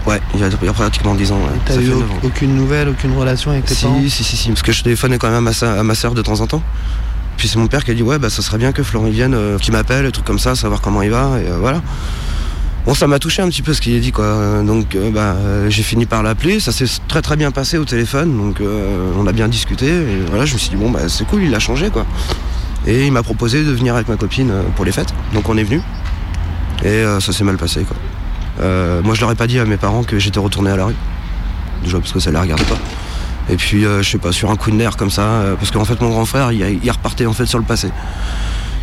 Ouais, 0.07 0.21
il 0.35 0.41
y 0.41 0.45
a, 0.45 0.49
il 0.49 0.65
y 0.67 0.69
a 0.69 0.73
pratiquement 0.73 1.15
10 1.15 1.33
ans. 1.33 1.37
Ouais. 1.37 1.59
T'as 1.65 1.77
eu 1.77 1.93
aucune 2.23 2.55
nouvelle, 2.55 2.89
aucune 2.91 3.17
relation 3.17 3.51
avec 3.53 3.65
tes 3.65 3.75
parents 3.75 3.99
Si, 4.03 4.11
si, 4.11 4.25
si, 4.25 4.37
si, 4.37 4.49
parce 4.49 4.63
que 4.63 4.73
je 4.73 4.83
téléphonais 4.83 5.17
quand 5.19 5.29
même 5.29 5.37
à 5.39 5.41
ma, 5.41 5.53
sœur- 5.53 5.79
à 5.79 5.83
ma 5.83 5.95
soeur 5.95 6.15
de 6.15 6.21
temps 6.23 6.41
en 6.41 6.47
temps. 6.47 6.63
Puis 7.39 7.49
c'est 7.49 7.59
mon 7.59 7.67
père 7.67 7.85
qui 7.85 7.91
a 7.91 7.95
dit 7.95 8.03
ouais 8.03 8.19
bah 8.21 8.31
ça 8.31 8.43
serait 8.43 8.59
bien 8.59 8.71
que 8.73 8.83
Florent 8.85 9.09
vienne, 9.09 9.35
euh, 9.35 9.59
qu'il 9.59 9.73
m'appelle, 9.73 10.07
un 10.07 10.11
truc 10.11 10.25
comme 10.25 10.39
ça, 10.39 10.55
savoir 10.55 10.81
comment 10.81 11.03
il 11.03 11.11
va, 11.11 11.41
et 11.43 11.49
euh, 11.49 11.57
voilà. 11.59 11.83
Bon 12.87 12.95
ça 12.95 13.07
m'a 13.09 13.19
touché 13.19 13.41
un 13.43 13.49
petit 13.49 13.63
peu 13.63 13.73
ce 13.75 13.81
qu'il 13.81 13.97
a 13.97 13.99
dit 13.99 14.13
quoi. 14.13 14.63
Donc 14.63 14.95
euh, 14.95 15.11
bah 15.11 15.35
euh, 15.39 15.69
j'ai 15.71 15.83
fini 15.83 16.05
par 16.07 16.23
l'appeler, 16.23 16.61
ça 16.61 16.71
s'est 16.71 16.85
très 17.09 17.23
très 17.23 17.35
bien 17.37 17.51
passé 17.51 17.77
au 17.79 17.85
téléphone, 17.85 18.37
donc 18.37 18.61
on 19.19 19.27
a 19.27 19.33
bien 19.33 19.49
discuté, 19.49 19.87
et 19.89 20.25
voilà, 20.29 20.45
je 20.45 20.53
me 20.55 20.59
suis 20.59 20.69
dit 20.71 20.77
bon 20.77 20.91
bah 20.91 21.01
c'est 21.09 21.27
cool, 21.27 21.43
il 21.43 21.55
a 21.55 21.59
changé 21.59 21.89
quoi. 21.91 22.05
Et 22.87 23.07
il 23.07 23.13
m'a 23.13 23.23
proposé 23.23 23.65
de 23.65 23.73
venir 23.73 23.95
avec 23.97 24.07
ma 24.09 24.17
copine 24.17 24.53
pour 24.77 24.85
les 24.85 24.93
fêtes, 24.93 25.13
donc 25.33 25.49
on 25.49 25.57
est 25.57 25.65
venu. 25.65 25.81
Et 26.85 26.89
euh, 26.89 27.19
ça 27.19 27.33
s'est 27.33 27.45
mal 27.45 27.57
passé 27.57 27.83
quoi. 27.83 27.97
Euh, 28.61 29.03
moi 29.03 29.15
je 29.15 29.21
leur 29.23 29.31
ai 29.31 29.35
pas 29.35 29.47
dit 29.47 29.59
à 29.59 29.65
mes 29.65 29.79
parents 29.79 30.05
que 30.05 30.19
j'étais 30.19 30.39
retourné 30.39 30.71
à 30.71 30.77
la 30.77 30.85
rue. 30.87 30.97
Déjà 31.83 31.99
parce 31.99 32.13
que 32.13 32.21
ça 32.21 32.31
les 32.31 32.39
regardait 32.39 32.65
pas. 32.65 32.79
Et 33.51 33.57
puis 33.57 33.85
euh, 33.85 34.03
je 34.03 34.11
sais 34.11 34.19
pas, 34.19 34.33
sur 34.33 34.51
un 34.51 34.57
coup 34.57 34.71
de 34.71 34.77
nerf 34.77 34.97
comme 34.97 35.11
ça, 35.11 35.43
parce 35.59 35.71
qu'en 35.71 35.85
fait 35.85 36.01
mon 36.01 36.11
grand 36.11 36.25
frère 36.27 36.53
il, 36.53 36.91
repartait 36.91 37.27
en 37.27 37.33
fait 37.33 37.47
sur 37.47 37.59
le 37.59 37.65
passé. 37.65 37.91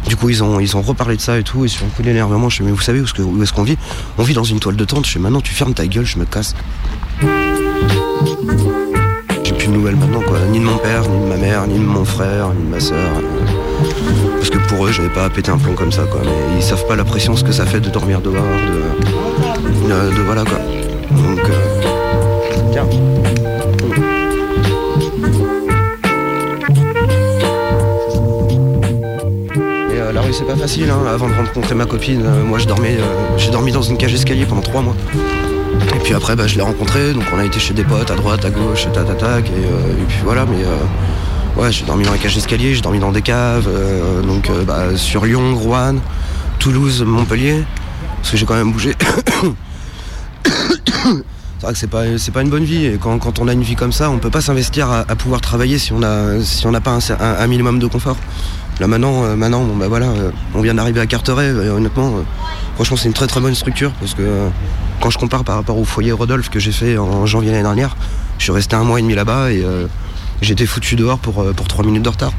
Du 0.08 0.16
coup 0.16 0.30
ils 0.30 0.44
ont, 0.44 0.58
reparlé 0.82 1.16
de 1.16 1.22
ça 1.22 1.38
et 1.38 1.44
tout, 1.44 1.64
et 1.64 1.68
sur 1.68 1.86
un 1.86 1.90
coup 1.90 2.02
d'énervement, 2.02 2.50
je 2.50 2.58
fais 2.58 2.64
mais 2.64 2.72
vous 2.72 2.82
savez 2.82 3.02
où 3.02 3.44
est-ce 3.44 3.54
qu'on 3.54 3.64
vit? 3.64 3.78
On 4.18 4.24
vit 4.24 4.34
dans 4.34 4.44
une 4.44 4.60
toile 4.60 4.76
de 4.76 4.86
tente, 4.86 5.06
je 5.06 5.12
fais 5.12 5.20
maintenant 5.20 5.42
tu 5.42 5.54
fermes 5.54 5.76
ta 5.76 5.86
gueule, 5.86 6.06
je 6.06 6.18
me 6.18 6.26
casse. 6.26 6.56
J'ai 9.44 9.54
plus 9.54 9.68
de 9.68 9.74
nouvelles 9.74 9.96
maintenant 9.96 10.22
quoi, 10.22 10.40
ni 10.50 10.60
de 10.60 10.66
mon 10.66 10.78
père, 10.78 11.08
ni 11.08 11.24
de 11.24 11.30
ma 11.30 11.38
mère, 11.38 11.68
ni 11.68 11.78
de 11.78 11.84
mon 11.84 12.06
frère, 12.06 12.50
ni 12.50 12.64
de 12.64 12.70
ma 12.70 12.80
soeur. 12.80 13.22
Parce 14.42 14.50
que 14.50 14.58
pour 14.70 14.88
eux, 14.88 14.92
j'avais 14.92 15.10
pas 15.10 15.26
à 15.26 15.30
péter 15.30 15.52
un 15.52 15.58
plomb 15.60 15.76
comme 15.76 15.92
ça, 15.92 16.04
quoi. 16.10 16.22
Mais 16.24 16.58
ils 16.58 16.64
savent 16.64 16.86
pas 16.88 16.96
la 16.96 17.04
pression, 17.04 17.36
ce 17.36 17.44
que 17.44 17.52
ça 17.52 17.64
fait 17.66 17.80
de 17.80 17.90
dormir 17.90 18.22
dehors, 18.22 18.34
de, 18.34 19.88
de, 19.88 20.16
de- 20.16 20.22
voilà, 20.24 20.44
quoi. 20.44 20.58
Donc, 21.12 21.40
euh, 21.48 22.72
tiens. 22.72 22.88
Et 29.94 30.00
euh, 30.00 30.12
la 30.14 30.22
rue 30.22 30.34
c'est 30.34 30.46
pas 30.46 30.56
facile 30.56 30.90
hein. 30.90 31.00
avant 31.12 31.28
de 31.28 31.34
rencontrer 31.34 31.76
ma 31.76 31.86
copine, 31.86 32.24
euh, 32.26 32.44
moi 32.44 32.60
je 32.60 32.68
dormais 32.68 32.98
euh, 33.00 33.38
j'ai 33.38 33.52
dormi 33.52 33.72
dans 33.72 33.82
une 33.82 33.98
cage 33.98 34.12
d'escalier 34.14 34.46
pendant 34.46 34.62
trois 34.62 34.82
mois. 34.82 34.96
Et 35.96 36.00
puis 36.04 36.14
après 36.14 36.36
bah, 36.36 36.48
je 36.48 36.56
l'ai 36.56 36.62
rencontré, 36.62 37.14
donc 37.14 37.24
on 37.34 37.40
a 37.40 37.46
été 37.46 37.60
chez 37.60 37.74
des 37.74 37.84
potes 37.84 38.12
à 38.12 38.16
droite, 38.16 38.46
à 38.46 38.50
gauche, 38.50 38.86
et 38.86 38.92
tatatac, 38.92 39.46
et, 39.48 39.50
et 39.50 40.06
puis 40.08 40.18
voilà, 40.24 40.46
mais 40.46 40.64
euh, 40.64 40.76
ouais 41.58 41.72
j'ai 41.72 41.86
dormi 41.86 42.04
dans 42.04 42.12
la 42.12 42.18
cage 42.18 42.36
d'escalier, 42.36 42.74
j'ai 42.74 42.82
dormi 42.82 43.00
dans 43.00 43.12
des 43.12 43.22
caves, 43.22 43.68
euh, 43.68 44.22
donc 44.22 44.50
euh, 44.50 44.64
bah, 44.64 44.96
sur 44.96 45.26
Lyon, 45.26 45.56
Rouen, 45.56 45.96
Toulouse, 46.60 47.04
Montpellier, 47.04 47.64
parce 48.18 48.32
que 48.32 48.38
j'ai 48.38 48.46
quand 48.46 48.56
même 48.56 48.72
bougé. 48.72 48.96
C'est 50.44 51.68
vrai 51.68 51.74
que 51.74 51.80
c'est 51.80 52.32
pas, 52.32 52.40
pas 52.40 52.42
une 52.42 52.50
bonne 52.50 52.64
vie 52.64 52.88
et 52.88 52.98
quand, 53.00 53.20
quand 53.20 53.38
on 53.38 53.48
a 53.48 53.54
une 53.54 53.62
vie 53.62 53.76
comme 53.76 53.92
ça, 53.92 54.10
on 54.10 54.18
peut 54.18 54.32
pas 54.32 54.42
s'investir 54.42 54.90
à, 54.90 55.04
pouvoir 55.16 55.42
travailler 55.42 55.78
si 55.78 55.94
on 55.94 56.02
si 56.42 56.68
n'a 56.68 56.82
pas 56.82 56.98
un, 57.20 57.48
minimum 57.48 57.78
de 57.78 57.86
confort. 57.86 58.18
Là 58.80 58.88
maintenant, 58.88 59.24
euh, 59.26 59.36
maintenant 59.36 59.64
bon, 59.64 59.76
bah 59.76 59.88
voilà, 59.88 60.08
on 60.56 60.62
vient 60.62 60.74
d'arriver 60.74 61.02
à 61.02 61.06
Carteret, 61.06 61.50
et 61.50 61.70
honnêtement, 61.70 62.14
franchement 62.74 62.98
c'est 62.98 63.08
une 63.08 63.14
très 63.14 63.28
très 63.28 63.42
bonne 63.42 63.54
structure 63.54 63.92
parce 64.00 64.16
que 64.16 64.24
quand 65.02 65.12
je 65.12 65.20
compare 65.20 65.44
par 65.44 65.54
rapport 65.56 65.78
au 65.78 65.86
foyer 65.86 66.12
Rodolphe 66.12 66.50
que 66.50 66.60
j'ai 66.60 66.72
fait 66.72 66.98
en 66.98 67.28
janvier 67.28 67.52
l'année 67.52 67.62
dernière, 67.62 67.96
je 68.40 68.46
suis 68.46 68.52
resté 68.52 68.76
un 68.76 68.84
mois 68.84 68.98
et 68.98 69.04
demi 69.04 69.14
là-bas 69.14 69.52
et 69.52 69.64
été 70.50 70.66
foutu 70.66 70.96
dehors 70.96 71.20
pour, 71.20 71.42
euh, 71.42 71.54
pour 71.54 71.68
3 71.68 71.86
minutes 71.86 72.04
de 72.04 72.10
retard. 72.10 72.34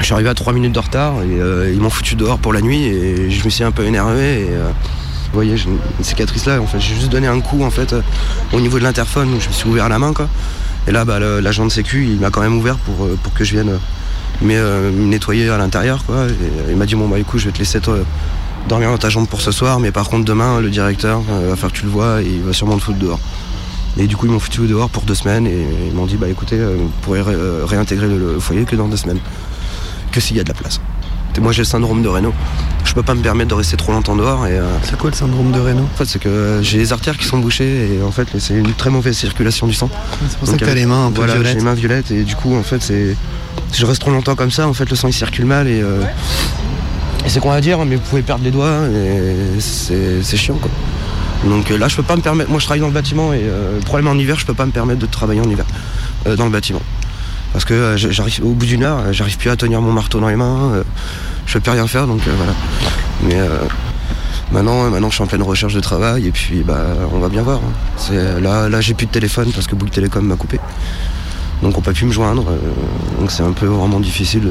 Je 0.00 0.04
suis 0.04 0.14
arrivé 0.14 0.28
à 0.28 0.34
3 0.34 0.52
minutes 0.52 0.72
de 0.72 0.78
retard 0.80 1.14
et 1.22 1.40
euh, 1.40 1.72
ils 1.72 1.80
m'ont 1.80 1.90
foutu 1.90 2.16
dehors 2.16 2.38
pour 2.38 2.52
la 2.52 2.60
nuit 2.60 2.82
et 2.84 3.30
je 3.30 3.44
me 3.44 3.50
suis 3.50 3.64
un 3.64 3.70
peu 3.70 3.84
énervé 3.84 4.46
euh, 4.50 4.68
vous 4.68 5.34
voyez, 5.40 5.56
j'ai 5.56 5.68
une 5.68 6.04
cicatrice 6.04 6.46
là, 6.46 6.60
en 6.60 6.66
fait, 6.66 6.78
j'ai 6.78 6.94
juste 6.94 7.08
donné 7.10 7.26
un 7.26 7.40
coup 7.40 7.64
en 7.64 7.70
fait 7.70 7.94
au 8.52 8.60
niveau 8.60 8.78
de 8.78 8.84
l'interphone, 8.84 9.30
donc 9.32 9.40
je 9.40 9.48
me 9.48 9.52
suis 9.52 9.68
ouvert 9.68 9.88
la 9.88 9.98
main 9.98 10.12
quoi. 10.12 10.28
Et 10.86 10.92
là, 10.92 11.04
bah, 11.04 11.18
le- 11.18 11.40
l'agent 11.40 11.64
de 11.64 11.70
sécu, 11.70 12.04
il 12.06 12.20
m'a 12.20 12.30
quand 12.30 12.40
même 12.42 12.56
ouvert 12.56 12.76
pour, 12.76 13.08
pour 13.22 13.32
que 13.32 13.42
je 13.44 13.52
vienne 13.52 13.78
me 14.42 14.90
nettoyer 14.90 15.48
à 15.48 15.56
l'intérieur 15.58 16.04
il 16.68 16.76
m'a 16.76 16.86
dit 16.86 16.94
bon 16.96 17.08
bah 17.08 17.18
écoute, 17.18 17.40
je 17.40 17.46
vais 17.46 17.52
te 17.52 17.58
laisser 17.58 17.80
toi, 17.80 17.96
dormir 18.68 18.90
dans 18.90 18.98
ta 18.98 19.10
chambre 19.10 19.26
pour 19.26 19.40
ce 19.40 19.50
soir, 19.52 19.80
mais 19.80 19.90
par 19.90 20.08
contre 20.08 20.24
demain, 20.24 20.60
le 20.60 20.70
directeur 20.70 21.20
va 21.22 21.56
faire 21.56 21.72
que 21.72 21.78
tu 21.78 21.84
le 21.84 21.90
vois 21.90 22.20
et 22.22 22.26
il 22.26 22.42
va 22.42 22.52
sûrement 22.52 22.76
te 22.76 22.82
foutre 22.82 22.98
dehors. 22.98 23.20
Et 23.98 24.06
du 24.06 24.16
coup, 24.16 24.26
ils 24.26 24.32
m'ont 24.32 24.40
foutu 24.40 24.66
dehors 24.66 24.90
pour 24.90 25.02
deux 25.04 25.14
semaines 25.14 25.46
et 25.46 25.66
ils 25.88 25.94
m'ont 25.94 26.06
dit 26.06 26.16
bah 26.16 26.28
écoutez, 26.28 26.56
euh, 26.58 26.76
vous 26.78 26.90
pourrez 27.02 27.20
ré- 27.22 27.32
euh, 27.34 27.64
réintégrer 27.64 28.08
le, 28.08 28.38
foyer 28.40 28.64
que 28.64 28.74
dans 28.76 28.88
deux 28.88 28.96
semaines, 28.96 29.20
que 30.10 30.20
s'il 30.20 30.36
y 30.36 30.40
a 30.40 30.42
de 30.44 30.48
la 30.48 30.54
place. 30.54 30.80
Et 31.36 31.40
moi 31.40 31.50
j'ai 31.52 31.62
le 31.62 31.66
syndrome 31.66 32.02
de 32.02 32.08
Raynaud. 32.08 32.32
Je 32.84 32.92
peux 32.92 33.02
pas 33.02 33.14
me 33.14 33.22
permettre 33.22 33.50
de 33.50 33.54
rester 33.54 33.76
trop 33.76 33.90
longtemps 33.92 34.14
dehors. 34.14 34.46
Et, 34.46 34.58
C'est 34.82 34.96
quoi 34.96 35.10
le 35.10 35.16
syndrome 35.16 35.50
de 35.52 35.58
Raynaud 35.58 35.82
En 35.82 35.96
fait, 35.96 36.04
c'est 36.04 36.20
que 36.20 36.28
euh, 36.28 36.62
j'ai 36.62 36.78
les 36.78 36.92
artères 36.92 37.16
qui 37.18 37.24
sont 37.24 37.38
bouchées 37.38 37.94
et 37.94 38.02
en 38.02 38.12
fait, 38.12 38.28
c'est 38.38 38.54
une 38.54 38.72
très 38.72 38.90
mauvaise 38.90 39.16
circulation 39.16 39.66
du 39.66 39.74
sang. 39.74 39.88
C'est 40.28 40.38
pour 40.38 40.46
ça 40.48 40.54
que 40.56 40.64
t'as 40.64 40.70
euh, 40.70 40.74
les 40.74 40.86
mains 40.86 41.06
un 41.06 41.10
peu 41.10 41.16
voilà, 41.16 41.34
violettes. 41.34 41.52
J'ai 41.54 41.58
les 41.58 41.64
mains 41.64 41.74
violettes 41.74 42.10
et 42.12 42.22
du 42.22 42.36
coup, 42.36 42.54
en 42.56 42.62
fait, 42.62 42.80
c'est 42.82 43.16
si 43.72 43.80
je 43.80 43.86
reste 43.86 44.00
trop 44.00 44.10
longtemps 44.12 44.36
comme 44.36 44.50
ça, 44.52 44.68
en 44.68 44.74
fait, 44.74 44.88
le 44.88 44.94
sang 44.96 45.08
il 45.08 45.12
circule 45.12 45.44
mal 45.46 45.66
et, 45.66 45.80
euh, 45.82 46.02
et 47.24 47.28
c'est 47.28 47.40
qu'on 47.40 47.50
va 47.50 47.60
dire, 47.60 47.84
mais 47.84 47.96
vous 47.96 48.02
pouvez 48.02 48.22
perdre 48.22 48.44
les 48.44 48.50
doigts 48.52 48.82
et 48.92 49.58
c'est 49.60 50.22
c'est 50.22 50.36
chiant 50.36 50.56
quoi. 50.56 50.70
Donc 51.48 51.70
euh, 51.70 51.78
là, 51.78 51.88
je 51.88 51.96
peux 51.96 52.02
pas 52.02 52.16
me 52.16 52.22
permettre. 52.22 52.50
Moi, 52.50 52.58
je 52.58 52.64
travaille 52.64 52.80
dans 52.80 52.86
le 52.88 52.92
bâtiment 52.92 53.32
et 53.32 53.40
euh, 53.42 53.76
le 53.76 53.84
problème 53.84 54.08
en 54.08 54.14
hiver, 54.14 54.38
je 54.38 54.46
peux 54.46 54.54
pas 54.54 54.66
me 54.66 54.70
permettre 54.72 55.00
de 55.00 55.06
travailler 55.06 55.40
en 55.40 55.48
hiver 55.48 55.64
euh, 56.26 56.36
dans 56.36 56.44
le 56.46 56.50
bâtiment. 56.50 56.80
Parce 57.52 57.64
que 57.64 57.96
j'arrive 57.96 58.44
au 58.44 58.50
bout 58.50 58.66
d'une 58.66 58.82
heure, 58.82 59.12
j'arrive 59.12 59.36
plus 59.36 59.48
à 59.50 59.56
tenir 59.56 59.80
mon 59.80 59.92
marteau 59.92 60.18
dans 60.18 60.28
les 60.28 60.34
mains, 60.34 60.82
je 61.46 61.52
peux 61.52 61.60
plus 61.60 61.70
rien 61.70 61.86
faire, 61.86 62.08
donc 62.08 62.20
voilà. 62.26 62.52
Mais 63.22 63.36
maintenant, 64.50 64.90
maintenant, 64.90 65.08
je 65.08 65.14
suis 65.14 65.22
en 65.22 65.28
pleine 65.28 65.42
recherche 65.44 65.72
de 65.72 65.78
travail 65.78 66.26
et 66.26 66.32
puis 66.32 66.64
bah, 66.64 66.84
on 67.12 67.20
va 67.20 67.28
bien 67.28 67.42
voir. 67.42 67.60
hein. 67.60 68.40
Là, 68.42 68.68
là, 68.68 68.80
j'ai 68.80 68.94
plus 68.94 69.06
de 69.06 69.12
téléphone 69.12 69.52
parce 69.54 69.68
que 69.68 69.76
Bouygues 69.76 69.92
Télécom 69.92 70.26
m'a 70.26 70.34
coupé, 70.34 70.58
donc 71.62 71.78
on 71.78 71.80
peut 71.80 71.92
plus 71.92 72.06
me 72.06 72.12
joindre. 72.12 72.44
donc 73.20 73.30
c'est 73.30 73.44
un 73.44 73.52
peu 73.52 73.66
vraiment 73.66 74.00
difficile 74.00 74.50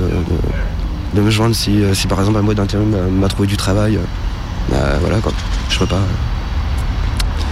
de, 1.13 1.21
me 1.21 1.29
joindre 1.29 1.55
si, 1.55 1.83
par 2.07 2.19
exemple 2.21 2.38
un 2.39 2.41
mois 2.41 2.53
d'intérim 2.53 2.95
m'a- 3.19 3.27
trouvé 3.27 3.50
du 3.50 3.57
travail. 3.57 4.00
bah, 4.69 4.77
voilà 5.01 5.17
quoi, 5.17 5.33
je 5.69 5.77
peux 5.77 5.88
pas, 5.88 6.00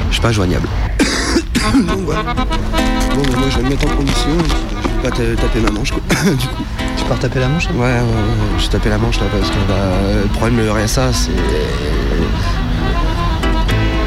je 0.10 0.14
suis 0.14 0.22
pas 0.22 0.32
joignable. 0.32 0.68
donc 1.88 2.00
voilà. 2.06 2.22
Bon, 2.24 3.22
bah, 3.24 3.38
moi 3.38 3.48
je 3.50 3.58
vais 3.58 3.64
me 3.64 3.70
mettre 3.70 3.86
en 3.86 3.96
condition. 3.96 4.30
bah, 4.38 4.46
Je 4.84 4.88
vais 5.04 5.10
pas 5.10 5.16
ta- 5.16 5.42
taper 5.42 5.60
ma 5.62 5.72
manche 5.72 5.92
quoi. 5.92 6.02
du 6.32 6.48
coup. 6.48 6.64
Tu 6.98 7.04
pars 7.06 7.20
taper 7.20 7.40
la 7.40 7.48
manche 7.48 7.68
Ouais, 7.68 7.80
ouais, 7.80 8.00
ouais, 8.00 8.60
j'ai 8.60 8.68
tapé 8.70 8.90
la 8.90 8.98
manche 8.98 9.20
là 9.20 9.26
parce 9.32 9.50
que 9.50 9.56
bah, 9.68 9.76
le 10.24 10.28
problème 10.30 10.64
de 10.66 10.70
RSA 10.70 11.12
c'est. 11.14 11.32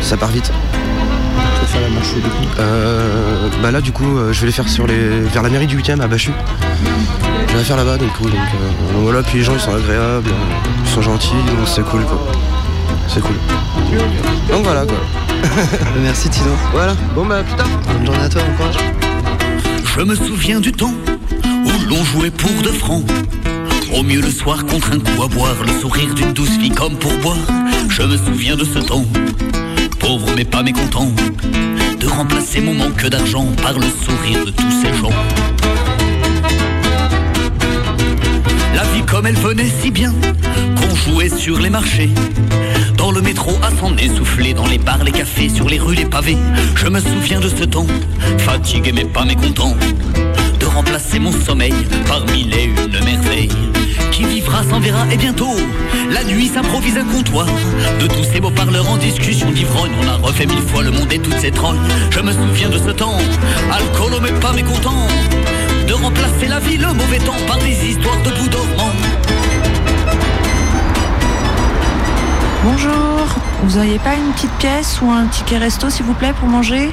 Ça 0.00 0.16
part 0.16 0.28
vite. 0.30 0.50
Tu 1.60 1.66
faire 1.66 1.80
la 1.80 1.88
manche 1.88 2.14
du 2.14 2.20
coup? 2.20 2.28
Euh, 2.60 3.48
bah 3.62 3.70
là 3.70 3.80
du 3.80 3.90
coup 3.92 4.18
euh, 4.18 4.32
je 4.32 4.40
vais 4.40 4.46
les 4.46 4.52
faire 4.52 4.68
sur 4.68 4.86
les. 4.86 5.20
vers 5.20 5.42
la 5.42 5.48
mairie 5.48 5.66
du 5.66 5.78
8ème 5.78 6.00
à 6.00 6.06
Bachu. 6.06 6.30
Je 7.48 7.52
vais 7.52 7.58
la 7.58 7.64
faire 7.64 7.76
là-bas 7.76 7.96
donc 7.96 8.12
cool. 8.14 8.30
Donc, 8.30 8.40
euh, 8.40 8.92
donc 8.94 9.02
voilà, 9.04 9.22
puis 9.22 9.38
les 9.38 9.44
gens 9.44 9.54
ils 9.54 9.60
sont 9.60 9.74
agréables, 9.74 10.28
euh, 10.28 10.84
ils 10.84 10.90
sont 10.90 11.02
gentils, 11.02 11.32
donc 11.32 11.66
c'est 11.66 11.82
cool 11.84 12.02
quoi. 12.04 12.20
C'est 13.14 13.21
cool. 13.21 13.37
Donc 14.50 14.64
voilà 14.64 14.85
quoi. 14.85 14.97
Merci 16.02 16.28
Tino. 16.28 16.50
Voilà, 16.73 16.94
bon 17.14 17.25
bah 17.25 17.44
plus 17.44 17.54
tard. 17.54 17.68
Bonne 17.87 18.06
journée 18.06 18.25
à 18.25 18.28
toi, 18.28 18.42
bon 18.42 18.56
courage. 18.56 18.75
Je 19.97 20.02
me 20.02 20.16
souviens 20.16 20.59
du 20.59 20.73
temps 20.73 20.92
où 21.44 21.88
l'on 21.88 22.02
jouait 22.02 22.33
pour 22.33 22.50
de 22.62 22.71
francs. 22.71 23.04
Au 23.97 24.02
mieux 24.02 24.21
le 24.21 24.30
soir 24.30 24.66
contre 24.66 24.90
un 24.90 24.99
coup 24.99 25.23
à 25.23 25.28
boire, 25.28 25.54
le 25.64 25.80
sourire 25.80 26.12
d'une 26.14 26.33
douce 26.33 26.59
fille 26.59 26.73
comme 26.73 26.97
pour 26.97 27.16
boire. 27.18 27.37
Je 27.88 28.02
me 28.02 28.16
souviens 28.16 28.56
de 28.56 28.64
ce 28.64 28.80
temps, 28.80 29.04
pauvre 30.00 30.33
mais 30.35 30.44
pas 30.44 30.64
mécontent, 30.64 31.12
de 32.00 32.06
remplacer 32.09 32.61
mon 32.61 32.75
manque 32.75 33.06
d'argent 33.06 33.47
par 33.62 33.75
le 33.75 33.87
sourire 34.04 34.44
de 34.44 34.50
tous 34.50 34.73
ces 34.83 34.92
gens. 35.00 35.12
La 38.75 38.83
vie 38.92 39.02
comme 39.02 39.28
elle 39.28 39.37
venait 39.37 39.73
si 39.80 39.92
bien, 39.92 40.12
qu'on 40.76 40.97
jouait 40.97 41.28
sur 41.28 41.61
les 41.61 41.71
marchés. 41.71 42.11
Dans 42.96 43.10
le 43.10 43.20
métro 43.20 43.52
à 43.62 43.70
s'en 43.78 43.96
essouffler, 43.96 44.54
dans 44.54 44.66
les 44.66 44.78
bars, 44.78 45.02
les 45.04 45.12
cafés, 45.12 45.48
sur 45.48 45.68
les 45.68 45.78
rues, 45.78 45.94
les 45.94 46.04
pavés. 46.04 46.36
Je 46.76 46.86
me 46.86 47.00
souviens 47.00 47.40
de 47.40 47.48
ce 47.48 47.64
temps, 47.64 47.86
fatigué 48.38 48.92
mais 48.92 49.04
pas 49.04 49.24
mécontent, 49.24 49.76
de 50.58 50.66
remplacer 50.66 51.18
mon 51.18 51.32
sommeil 51.32 51.74
par 52.06 52.24
mille 52.26 52.54
et 52.54 52.64
une 52.64 53.04
merveilles. 53.04 53.50
Qui 54.10 54.24
vivra 54.24 54.62
s'en 54.62 54.80
verra 54.80 55.04
et 55.10 55.16
bientôt, 55.16 55.56
la 56.10 56.24
nuit 56.24 56.48
s'improvise 56.48 56.96
un 56.96 57.04
comptoir. 57.04 57.46
De 58.00 58.06
tous 58.06 58.24
ces 58.32 58.40
beaux 58.40 58.50
parleurs 58.50 58.88
en 58.88 58.96
discussion 58.96 59.50
d'ivrogne, 59.50 59.92
on 60.00 60.08
a 60.08 60.16
refait 60.26 60.46
mille 60.46 60.62
fois 60.62 60.82
le 60.82 60.92
monde 60.92 61.12
et 61.12 61.18
toutes 61.18 61.38
ses 61.38 61.50
trognes. 61.50 61.80
Je 62.10 62.20
me 62.20 62.32
souviens 62.32 62.68
de 62.68 62.78
ce 62.78 62.90
temps, 62.90 63.18
alcoolo 63.72 64.20
mais 64.20 64.32
pas 64.40 64.52
mécontent, 64.52 65.08
de 65.88 65.92
remplacer 65.92 66.46
la 66.48 66.60
vie, 66.60 66.76
le 66.76 66.92
mauvais 66.92 67.18
temps, 67.18 67.36
par 67.46 67.58
des 67.58 67.88
histoires 67.88 68.22
de 68.22 68.30
bout. 68.30 68.44
Bonjour, 72.64 73.26
vous 73.64 73.76
auriez 73.78 73.99
pas 73.99 74.14
une 74.14 74.33
petite 74.33 74.50
pièce 74.52 75.00
ou 75.02 75.11
un 75.11 75.26
ticket 75.26 75.59
resto 75.59 75.90
s'il 75.90 76.06
vous 76.06 76.14
plaît 76.14 76.33
pour 76.38 76.49
manger 76.49 76.90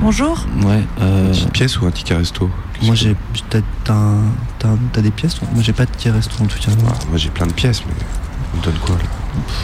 Bonjour 0.00 0.46
Ouais. 0.62 0.84
Euh... 1.00 1.26
Une 1.26 1.30
petite 1.32 1.52
pièce 1.52 1.80
ou 1.80 1.86
un 1.86 1.90
ticket 1.90 2.14
resto 2.14 2.50
Moi 2.82 2.94
j'ai. 2.94 3.16
T'as 3.50 3.60
t'as 3.84 3.94
un- 3.94 4.76
t'as 4.92 5.00
des 5.00 5.10
pièces 5.10 5.34
toi? 5.36 5.48
Moi 5.54 5.62
j'ai 5.62 5.72
pas 5.72 5.86
de 5.86 5.90
ticket 5.90 6.10
resto 6.10 6.42
en 6.42 6.46
tout 6.46 6.58
cas. 6.58 6.72
Ah, 6.88 6.92
moi 7.08 7.16
j'ai 7.18 7.30
plein 7.30 7.46
de 7.46 7.52
pièces, 7.52 7.82
mais 7.86 7.94
on 8.54 8.58
me 8.58 8.62
donne 8.62 8.78
quoi 8.84 8.96
là? 8.96 9.02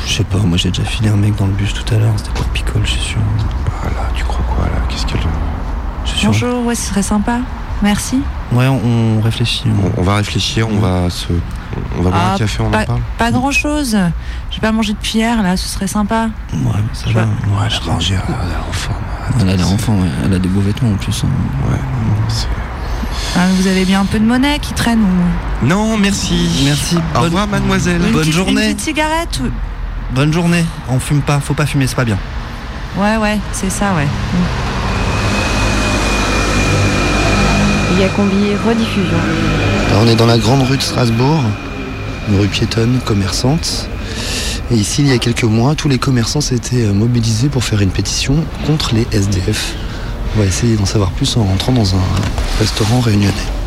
Je 0.06 0.12
sais 0.14 0.24
pas, 0.24 0.38
moi 0.38 0.56
j'ai 0.58 0.70
déjà 0.70 0.84
filé 0.84 1.08
un 1.08 1.16
mec 1.16 1.34
dans 1.36 1.46
le 1.46 1.52
bus 1.52 1.72
tout 1.74 1.94
à 1.94 1.98
l'heure, 1.98 2.12
c'était 2.16 2.30
pour 2.30 2.44
picole, 2.46 2.82
je 2.84 2.90
suis 2.92 3.00
sûr. 3.00 3.20
Bah 3.66 3.90
là, 3.96 4.08
tu 4.14 4.24
crois 4.24 4.44
quoi 4.54 4.64
là? 4.66 4.80
Qu'est-ce 4.88 5.06
qu'elle. 5.06 5.20
Je 6.04 6.10
suis 6.10 6.18
sûr. 6.20 6.28
Bonjour, 6.30 6.66
ouais, 6.66 6.74
ce 6.74 6.88
serait 6.88 7.02
sympa. 7.02 7.38
Merci. 7.82 8.20
Ouais, 8.52 8.66
on, 8.68 9.18
on 9.18 9.20
réfléchit. 9.22 9.64
On, 9.96 10.00
on 10.00 10.04
va 10.04 10.16
réfléchir, 10.16 10.68
on 10.68 10.78
va 10.78 11.08
se. 11.10 11.26
On 11.98 12.02
va 12.02 12.10
boire 12.10 12.22
Ah, 12.30 12.34
un 12.34 12.38
café, 12.38 12.62
on 12.62 12.70
pas, 12.70 12.82
en 12.82 12.84
parle 12.84 13.00
pas 13.18 13.30
grand 13.30 13.50
chose. 13.50 13.96
J'ai 14.50 14.60
pas 14.60 14.72
mangé 14.72 14.92
depuis 14.92 15.18
hier 15.18 15.42
là, 15.42 15.56
ce 15.56 15.66
serait 15.68 15.86
sympa. 15.86 16.28
Ouais, 16.52 16.58
ça 16.92 17.06
va. 17.10 17.22
Ouais, 17.22 17.26
elle 17.66 17.88
a 17.88 17.92
mangé, 17.92 18.14
elle 18.14 18.34
a 18.34 18.66
l'enfant. 18.66 18.92
Elle 19.40 19.60
a 19.60 19.66
enfant, 19.66 19.94
ouais. 19.94 20.08
elle 20.24 20.34
a 20.34 20.38
des 20.38 20.48
beaux 20.48 20.60
vêtements 20.60 20.90
en 20.90 20.96
plus. 20.96 21.24
hein. 21.24 21.70
Ouais, 21.70 21.78
c'est. 22.28 22.46
Ah, 23.36 23.46
vous 23.56 23.66
avez 23.66 23.84
bien 23.86 24.00
un 24.02 24.04
peu 24.04 24.18
de 24.18 24.24
monnaie 24.26 24.58
qui 24.58 24.74
traîne 24.74 25.00
ou? 25.00 25.66
Non, 25.66 25.96
merci. 25.96 26.62
Merci. 26.64 26.96
Au 26.96 27.00
bonne- 27.14 27.24
revoir, 27.24 27.46
mademoiselle. 27.46 28.02
une 28.02 28.12
Bonne 28.12 28.20
petite, 28.20 28.32
journée. 28.34 28.52
Une 28.68 28.74
petite 28.74 28.80
cigarette 28.80 29.40
ou- 29.42 30.14
Bonne 30.14 30.32
journée. 30.32 30.64
On 30.90 30.98
fume 31.00 31.22
pas, 31.22 31.40
faut 31.40 31.54
pas 31.54 31.64
fumer, 31.64 31.86
c'est 31.86 31.96
pas 31.96 32.04
bien. 32.04 32.18
Ouais, 32.98 33.16
ouais, 33.16 33.38
c'est 33.52 33.70
ça, 33.70 33.94
ouais. 33.94 34.06
On 40.00 40.06
est 40.08 40.14
dans 40.14 40.26
la 40.26 40.38
grande 40.38 40.62
rue 40.62 40.76
de 40.76 40.82
Strasbourg, 40.82 41.42
une 42.30 42.40
rue 42.40 42.48
piétonne 42.48 43.00
commerçante. 43.04 43.88
Et 44.70 44.76
ici, 44.76 45.02
il 45.02 45.08
y 45.08 45.12
a 45.12 45.18
quelques 45.18 45.44
mois, 45.44 45.74
tous 45.74 45.88
les 45.88 45.98
commerçants 45.98 46.40
s'étaient 46.40 46.86
euh, 46.86 46.94
mobilisés 46.94 47.48
pour 47.48 47.64
faire 47.64 47.82
une 47.82 47.90
pétition 47.90 48.36
contre 48.66 48.94
les 48.94 49.06
SDF. 49.12 49.74
On 50.34 50.40
va 50.40 50.46
essayer 50.46 50.76
d'en 50.76 50.86
savoir 50.86 51.10
plus 51.10 51.36
en 51.36 51.44
rentrant 51.44 51.72
dans 51.72 51.94
un 51.94 52.02
restaurant 52.58 53.00
réunionnais. 53.00 53.61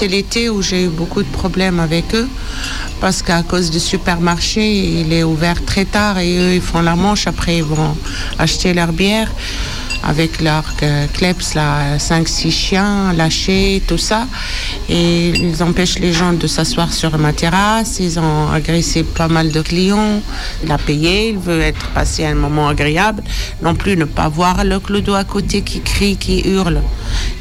C'est 0.00 0.08
l'été 0.08 0.48
où 0.48 0.62
j'ai 0.62 0.84
eu 0.84 0.88
beaucoup 0.88 1.22
de 1.22 1.28
problèmes 1.28 1.78
avec 1.78 2.14
eux. 2.14 2.26
Parce 3.02 3.20
qu'à 3.20 3.42
cause 3.42 3.70
du 3.70 3.78
supermarché, 3.78 4.64
il 5.00 5.12
est 5.12 5.24
ouvert 5.24 5.62
très 5.62 5.84
tard 5.84 6.18
et 6.18 6.38
eux, 6.38 6.54
ils 6.54 6.62
font 6.62 6.80
la 6.80 6.96
manche. 6.96 7.26
Après, 7.26 7.58
ils 7.58 7.64
vont 7.64 7.94
acheter 8.38 8.72
leur 8.72 8.92
bière 8.94 9.30
avec 10.02 10.40
leur 10.40 10.64
euh, 10.82 11.06
kleps, 11.12 11.52
là, 11.52 11.98
5-6 11.98 12.50
chiens 12.50 13.12
lâchés, 13.12 13.82
tout 13.86 13.98
ça. 13.98 14.26
Et 14.88 15.28
ils 15.28 15.62
empêchent 15.62 15.98
les 15.98 16.14
gens 16.14 16.32
de 16.32 16.46
s'asseoir 16.46 16.90
sur 16.94 17.18
ma 17.18 17.34
terrasse. 17.34 17.98
Ils 18.00 18.18
ont 18.18 18.50
agressé 18.50 19.02
pas 19.02 19.28
mal 19.28 19.52
de 19.52 19.60
clients. 19.60 20.22
Il 20.64 20.72
a 20.72 20.78
payé, 20.78 21.28
il 21.28 21.38
veut 21.38 21.60
être 21.60 21.88
passé 21.88 22.24
un 22.24 22.36
moment 22.36 22.68
agréable. 22.68 23.22
Non 23.60 23.74
plus 23.74 23.98
ne 23.98 24.06
pas 24.06 24.30
voir 24.30 24.64
le 24.64 24.80
clodo 24.80 25.12
à 25.12 25.24
côté 25.24 25.60
qui 25.60 25.82
crie, 25.82 26.16
qui 26.16 26.40
hurle. 26.48 26.80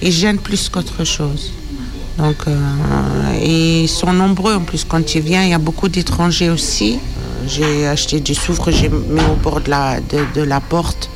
Ils 0.02 0.12
gênent 0.12 0.40
plus 0.40 0.68
qu'autre 0.68 1.06
chose. 1.06 1.54
Donc, 2.20 2.36
euh, 2.48 2.54
ils 3.42 3.88
sont 3.88 4.12
nombreux 4.12 4.54
en 4.56 4.62
plus 4.62 4.84
quand 4.84 5.16
il 5.16 5.22
vient. 5.22 5.44
Il 5.44 5.50
y 5.52 5.54
a 5.54 5.58
beaucoup 5.58 5.88
d'étrangers 5.88 6.50
aussi. 6.50 7.00
J'ai 7.48 7.88
acheté 7.88 8.20
du 8.20 8.36
soufre, 8.36 8.70
j'ai 8.72 8.90
mis 8.90 9.22
au 9.32 9.36
bord 9.42 9.62
de 9.62 9.70
la, 9.70 10.00
de, 10.36 10.42
la 10.44 10.60
porte 10.60 11.10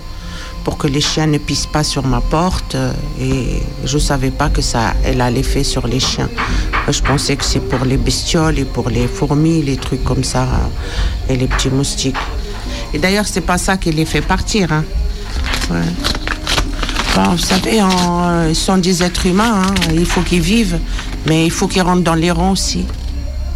pour 0.64 0.78
que 0.78 0.88
les 0.88 1.02
chiens 1.02 1.28
ne 1.28 1.38
pissent 1.38 1.66
pas 1.66 1.84
sur 1.84 2.06
ma 2.08 2.22
porte. 2.22 2.76
euh, 2.76 2.94
Et 3.20 3.62
je 3.84 3.96
ne 3.96 4.02
savais 4.02 4.32
pas 4.32 4.50
que 4.50 4.62
ça 4.62 4.94
elle 5.04 5.20
a 5.20 5.30
l'effet 5.30 5.66
sur 5.66 5.86
les 5.88 6.00
chiens. 6.00 6.30
Je 6.90 7.02
pensais 7.02 7.36
que 7.36 7.44
c'est 7.44 7.60
pour 7.60 7.84
les 7.86 7.98
bestioles 7.98 8.58
et 8.60 8.66
pour 8.66 8.90
les 8.90 9.08
fourmis, 9.08 9.62
les 9.62 9.76
trucs 9.76 10.04
comme 10.06 10.24
ça, 10.24 10.44
euh, 10.44 11.34
et 11.34 11.36
les 11.36 11.48
petits 11.48 11.70
moustiques. 11.70 12.16
Et 12.94 12.98
d'ailleurs, 13.00 13.28
c'est 13.28 13.42
pas 13.42 13.58
ça 13.58 13.76
qui 13.76 13.92
les 13.92 14.06
fait 14.06 14.22
partir. 14.22 14.72
hein. 14.72 14.86
Vous 17.16 17.38
savez, 17.38 17.80
en- 17.82 18.48
ils 18.50 18.56
sont 18.56 18.78
des 18.78 19.04
êtres 19.04 19.28
humains, 19.28 19.62
hein. 19.68 19.74
il 19.94 20.06
faut 20.06 20.22
qu'ils 20.22 20.42
vivent, 20.42 20.80
mais 21.28 21.46
il 21.46 21.52
faut 21.52 21.68
qu'ils 21.68 21.84
rentrent 21.84 22.02
dans 22.04 22.16
les 22.16 22.32
rangs 22.32 22.52
aussi. 22.52 22.86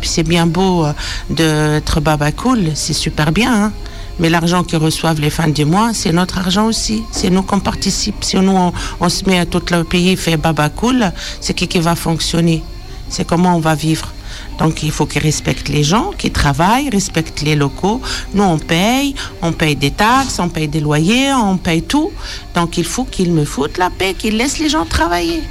C'est 0.04 0.22
bien 0.24 0.46
beau 0.46 0.86
euh, 0.86 0.94
d'être 1.30 2.00
baba 2.00 2.32
cool, 2.32 2.72
c'est 2.76 2.94
super 2.94 3.32
bien, 3.32 3.52
hein. 3.66 3.72
mais 4.20 4.30
l'argent 4.30 4.64
qu'ils 4.64 4.78
reçoivent 4.78 5.20
les 5.20 5.32
fins 5.32 5.48
du 5.50 5.66
mois, 5.66 5.90
c'est 5.94 6.12
notre 6.12 6.38
argent 6.38 6.66
aussi. 6.68 7.02
C'est 7.12 7.32
nous 7.32 7.42
qu'on 7.42 7.60
participe. 7.60 8.24
Si 8.24 8.38
nous, 8.38 8.52
on, 8.56 8.74
on 9.00 9.10
se 9.10 9.26
met 9.26 9.40
à 9.40 9.46
tout 9.48 9.64
le 9.72 9.84
pays 9.84 10.16
fait 10.16 10.38
baba 10.38 10.70
cool, 10.70 11.12
c'est 11.42 11.56
qui 11.56 11.68
qui 11.68 11.80
va 11.80 11.96
fonctionner? 11.96 12.64
C'est 13.10 13.26
comment 13.26 13.56
on 13.56 13.60
va 13.60 13.74
vivre? 13.74 14.12
Donc 14.60 14.84
il 14.84 14.92
faut 14.92 15.06
qu'ils 15.06 15.22
respectent 15.22 15.70
les 15.70 15.84
gens 15.84 16.12
qui 16.18 16.32
travaillent, 16.32 16.90
respectent 16.90 17.42
les 17.42 17.56
locaux. 17.56 18.02
Nous, 18.34 18.44
on 18.44 18.58
paye, 18.58 19.14
on 19.42 19.52
paye 19.52 19.76
des 19.76 19.92
taxes, 19.92 20.40
on 20.40 20.50
paye 20.50 20.68
des 20.68 20.80
loyers, 20.80 21.34
on 21.34 21.58
paye 21.58 21.82
tout. 21.84 22.12
Donc 22.56 22.78
il 22.78 22.84
faut 22.86 23.04
qu'ils 23.06 23.32
me 23.32 23.46
foutent 23.46 23.78
la 23.78 23.90
paix, 23.90 24.14
qu'ils 24.18 24.38
laissent 24.38 24.60
les 24.60 24.70
gens 24.70 24.86
travailler. 24.86 25.42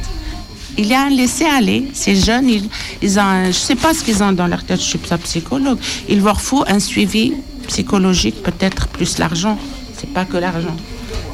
Il 0.78 0.86
y 0.86 0.94
a 0.94 1.02
un 1.04 1.08
laisser-aller. 1.10 1.88
Ces 1.94 2.16
jeunes, 2.16 2.50
ils, 2.50 2.68
ils 3.00 3.18
ont, 3.18 3.42
je 3.44 3.46
ne 3.48 3.52
sais 3.52 3.76
pas 3.76 3.94
ce 3.94 4.02
qu'ils 4.04 4.22
ont 4.22 4.32
dans 4.32 4.46
leur 4.46 4.62
tête, 4.64 4.80
je 4.80 4.84
suis 4.86 4.98
pas 4.98 5.16
psychologue. 5.18 5.78
Il 6.08 6.22
leur 6.22 6.40
faut 6.40 6.64
un 6.68 6.80
suivi 6.80 7.32
psychologique, 7.68 8.42
peut-être 8.42 8.86
plus 8.88 9.18
l'argent. 9.18 9.58
C'est 9.96 10.12
pas 10.12 10.24
que 10.24 10.36
l'argent. 10.36 10.76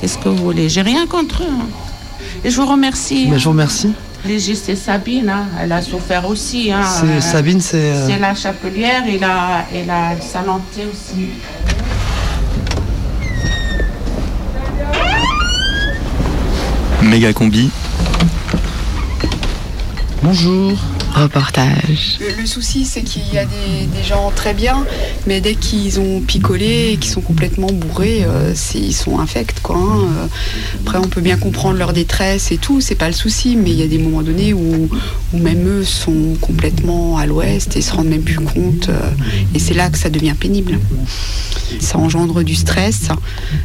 Qu'est-ce 0.00 0.18
que 0.18 0.28
vous 0.28 0.44
voulez? 0.44 0.68
J'ai 0.68 0.82
rien 0.82 1.06
contre 1.06 1.42
eux. 1.42 1.46
hein. 1.50 1.66
Et 2.44 2.50
je 2.50 2.60
vous 2.60 2.66
remercie. 2.66 3.26
Mais 3.28 3.38
je 3.38 3.44
vous 3.44 3.50
remercie. 3.50 3.90
Légiste 4.24 4.68
et 4.68 4.76
Sabine, 4.76 5.28
hein, 5.28 5.46
elle 5.60 5.72
a 5.72 5.82
souffert 5.82 6.26
aussi. 6.28 6.70
hein. 6.70 6.82
C'est- 6.84 7.06
Euh, 7.06 7.20
Sabine, 7.20 7.60
c'est, 7.60 7.76
euh, 7.92 8.06
C'est 8.06 8.18
la 8.20 8.34
chapelière 8.34 9.04
et 9.06 9.18
la, 9.18 9.64
et 9.74 9.84
la 9.84 10.20
salanté 10.20 10.86
aussi. 10.92 11.30
Méga 17.02 17.32
combi. 17.32 17.70
Bonjour. 20.22 20.78
Reportage. 21.14 22.18
Le, 22.38 22.46
souci, 22.46 22.84
c'est 22.84 23.02
qu'il 23.02 23.22
y 23.32 23.38
a 23.38 23.44
des, 23.44 24.02
gens 24.02 24.32
très 24.34 24.54
bien, 24.54 24.84
mais 25.26 25.40
dès 25.40 25.54
qu'ils 25.54 26.00
ont 26.00 26.20
picolé 26.20 26.92
et 26.92 26.96
qu'ils 26.96 27.12
sont 27.12 27.20
complètement 27.20 27.68
bourrés, 27.70 28.24
euh, 28.26 28.54
ils 28.74 28.94
sont 28.94 29.18
infects. 29.18 29.60
Quoi, 29.62 29.76
hein. 29.76 30.00
Euh, 30.00 30.26
Après, 30.80 30.98
on 30.98 31.08
peut 31.08 31.20
bien 31.20 31.36
comprendre 31.36 31.78
leur 31.78 31.92
détresse 31.92 32.50
et 32.50 32.58
tout, 32.58 32.80
c'est 32.80 32.94
pas 32.94 33.08
le 33.08 33.14
souci, 33.14 33.56
mais 33.56 33.70
il 33.70 33.76
y 33.76 33.82
a 33.82 33.86
des 33.86 33.98
moments 33.98 34.22
donnés 34.22 34.52
où, 34.54 34.88
même 35.32 35.66
eux 35.66 35.84
sont 35.84 36.36
complètement 36.40 37.16
à 37.16 37.26
l'ouest 37.26 37.76
et 37.76 37.82
se 37.82 37.92
rendent 37.92 38.08
même 38.08 38.22
plus 38.22 38.40
compte. 38.40 38.88
euh, 38.88 39.10
et 39.54 39.58
c'est 39.58 39.74
là 39.74 39.90
que 39.90 39.98
ça 39.98 40.10
devient 40.10 40.34
pénible. 40.38 40.78
Ça 41.80 41.98
engendre 41.98 42.42
du 42.42 42.54
stress. 42.54 43.08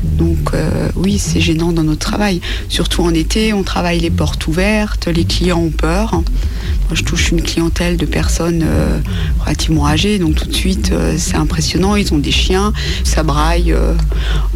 Donc 0.03 0.53
euh, 0.53 0.89
oui, 0.95 1.17
c'est 1.17 1.41
gênant 1.41 1.71
dans 1.71 1.83
notre 1.83 2.05
travail. 2.05 2.41
Surtout 2.69 3.03
en 3.03 3.13
été, 3.13 3.53
on 3.53 3.63
travaille 3.63 3.99
les 3.99 4.09
portes 4.09 4.47
ouvertes, 4.47 5.07
les 5.07 5.25
clients 5.25 5.59
ont 5.59 5.69
peur. 5.71 6.11
Moi, 6.13 6.93
je 6.93 7.03
touche 7.03 7.31
une 7.31 7.41
clientèle 7.41 7.97
de 7.97 8.05
personnes 8.05 8.63
euh, 8.65 8.99
relativement 9.41 9.87
âgées, 9.87 10.19
donc 10.19 10.35
tout 10.35 10.47
de 10.47 10.55
suite, 10.55 10.93
c'est 11.17 11.35
impressionnant. 11.35 11.95
Ils 11.95 12.13
ont 12.13 12.17
des 12.17 12.31
chiens, 12.31 12.71
ça 13.03 13.23
braille 13.23 13.75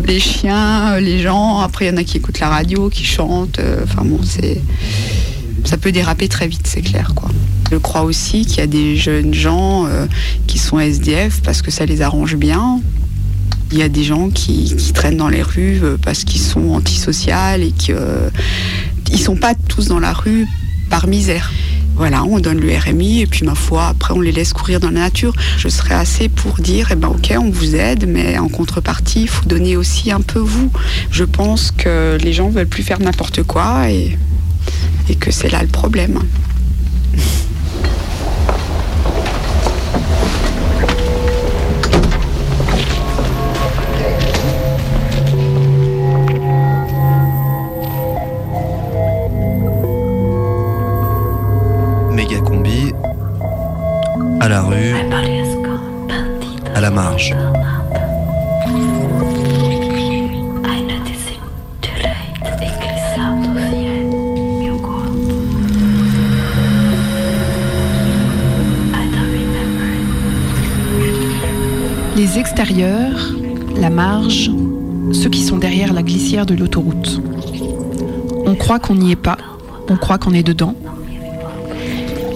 les 0.04 0.20
chiens, 0.20 0.98
les 1.00 1.20
gens. 1.20 1.60
Après, 1.60 1.86
il 1.86 1.88
y 1.90 1.92
en 1.92 1.98
a 1.98 2.04
qui 2.04 2.18
écoutent 2.18 2.40
la 2.40 2.50
radio, 2.50 2.90
qui 2.90 3.04
chantent. 3.04 3.60
Enfin 3.84 4.04
bon, 4.06 4.20
c'est 4.24 4.62
ça 5.66 5.78
peut 5.78 5.92
déraper 5.92 6.28
très 6.28 6.48
vite, 6.48 6.66
c'est 6.66 6.82
clair. 6.82 7.14
Je 7.72 7.78
crois 7.78 8.02
aussi 8.02 8.46
qu'il 8.46 8.58
y 8.58 8.62
a 8.62 8.68
des 8.68 8.98
jeunes 8.98 9.34
gens 9.34 9.86
euh, 9.86 10.06
qui 10.48 10.58
sont 10.58 10.80
SDF 10.80 11.42
parce 11.42 11.62
que 11.62 11.72
ça 11.72 11.86
les 11.86 12.02
arrange 12.02 12.36
bien. 12.36 12.82
Il 13.72 13.78
y 13.78 13.84
a 13.84 13.90
des 13.90 14.04
gens 14.04 14.30
qui, 14.30 14.76
traînent 14.94 15.18
dans 15.18 15.30
les 15.30 15.42
rues 15.42 15.80
euh, 15.82 15.98
parce 16.04 16.26
qu'ils 16.26 16.42
sont 16.42 16.72
antisociaux 16.72 17.34
et 17.60 17.72
qu'ils 17.72 17.96
ne 17.96 19.18
sont 19.18 19.38
pas 19.38 19.56
tous 19.56 19.88
dans 19.88 20.00
la 20.00 20.12
rue 20.12 20.46
par 20.90 21.08
misère. 21.08 21.52
Voilà, 21.96 22.24
on 22.24 22.40
donne 22.40 22.60
le 22.60 22.76
RMI 22.76 23.22
et 23.22 23.28
puis 23.28 23.46
ma 23.46 23.56
foi, 23.56 23.88
après 23.88 24.14
on 24.14 24.22
les 24.22 24.32
laisse 24.32 24.54
courir 24.54 24.80
dans 24.80 24.90
la 24.90 25.02
nature. 25.02 25.34
Je 25.58 25.70
serais 25.70 25.94
assez 25.94 26.28
pour 26.28 26.56
dire, 26.56 26.90
eh 26.92 26.96
ben 26.96 27.10
ok, 27.10 27.34
on 27.38 27.50
vous 27.50 27.76
aide, 27.76 28.06
mais 28.08 28.38
en 28.38 28.50
contrepartie, 28.50 29.22
il 29.22 29.30
faut 29.30 29.46
donner 29.46 29.78
aussi 29.78 30.12
un 30.12 30.22
peu 30.22 30.40
vous. 30.40 30.72
Je 31.10 31.24
pense 31.24 31.72
que 31.72 32.18
les 32.22 32.34
gens 32.34 32.50
veulent 32.50 32.68
plus 32.68 32.84
faire 32.84 33.00
n'importe 33.00 33.44
quoi 33.44 33.90
et, 33.90 34.18
et 35.10 35.16
que 35.16 35.32
c'est 35.32 35.50
là 35.50 35.62
le 35.62 35.68
problème. 35.68 36.20
Méga 52.12 52.40
combi. 52.40 52.94
À 54.40 54.50
la 54.50 54.62
rue. 54.62 54.94
À 56.74 56.80
la 56.80 56.90
marge. 56.90 57.36
Les 72.22 72.38
extérieurs, 72.38 73.34
la 73.78 73.90
marge, 73.90 74.52
ceux 75.12 75.30
qui 75.32 75.42
sont 75.42 75.58
derrière 75.58 75.92
la 75.92 76.04
glissière 76.04 76.46
de 76.46 76.54
l'autoroute. 76.54 77.20
On 78.46 78.54
croit 78.54 78.78
qu'on 78.78 78.94
n'y 78.94 79.12
est 79.12 79.16
pas, 79.16 79.40
on 79.90 79.96
croit 79.96 80.20
qu'on 80.20 80.32
est 80.32 80.44
dedans. 80.44 80.76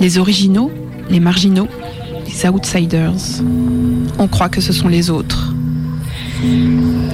Les 0.01 0.17
originaux, 0.17 0.71
les 1.11 1.19
marginaux, 1.19 1.67
les 2.25 2.49
outsiders. 2.49 3.13
On 4.17 4.27
croit 4.27 4.49
que 4.49 4.59
ce 4.59 4.73
sont 4.73 4.87
les 4.87 5.11
autres. 5.11 5.53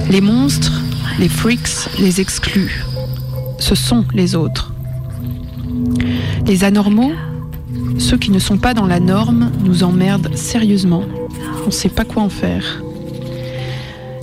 Les 0.08 0.22
monstres, 0.22 0.80
les 1.18 1.28
freaks, 1.28 1.90
les 1.98 2.22
exclus. 2.22 2.86
Ce 3.58 3.74
sont 3.74 4.06
les 4.14 4.34
autres. 4.34 4.72
Les 6.46 6.64
anormaux, 6.64 7.12
ceux 7.98 8.16
qui 8.16 8.30
ne 8.30 8.38
sont 8.38 8.56
pas 8.56 8.72
dans 8.72 8.86
la 8.86 8.98
norme, 8.98 9.50
nous 9.62 9.82
emmerdent 9.82 10.34
sérieusement. 10.34 11.02
On 11.62 11.66
ne 11.66 11.70
sait 11.70 11.88
pas 11.88 12.04
quoi 12.04 12.22
en 12.22 12.28
faire. 12.28 12.82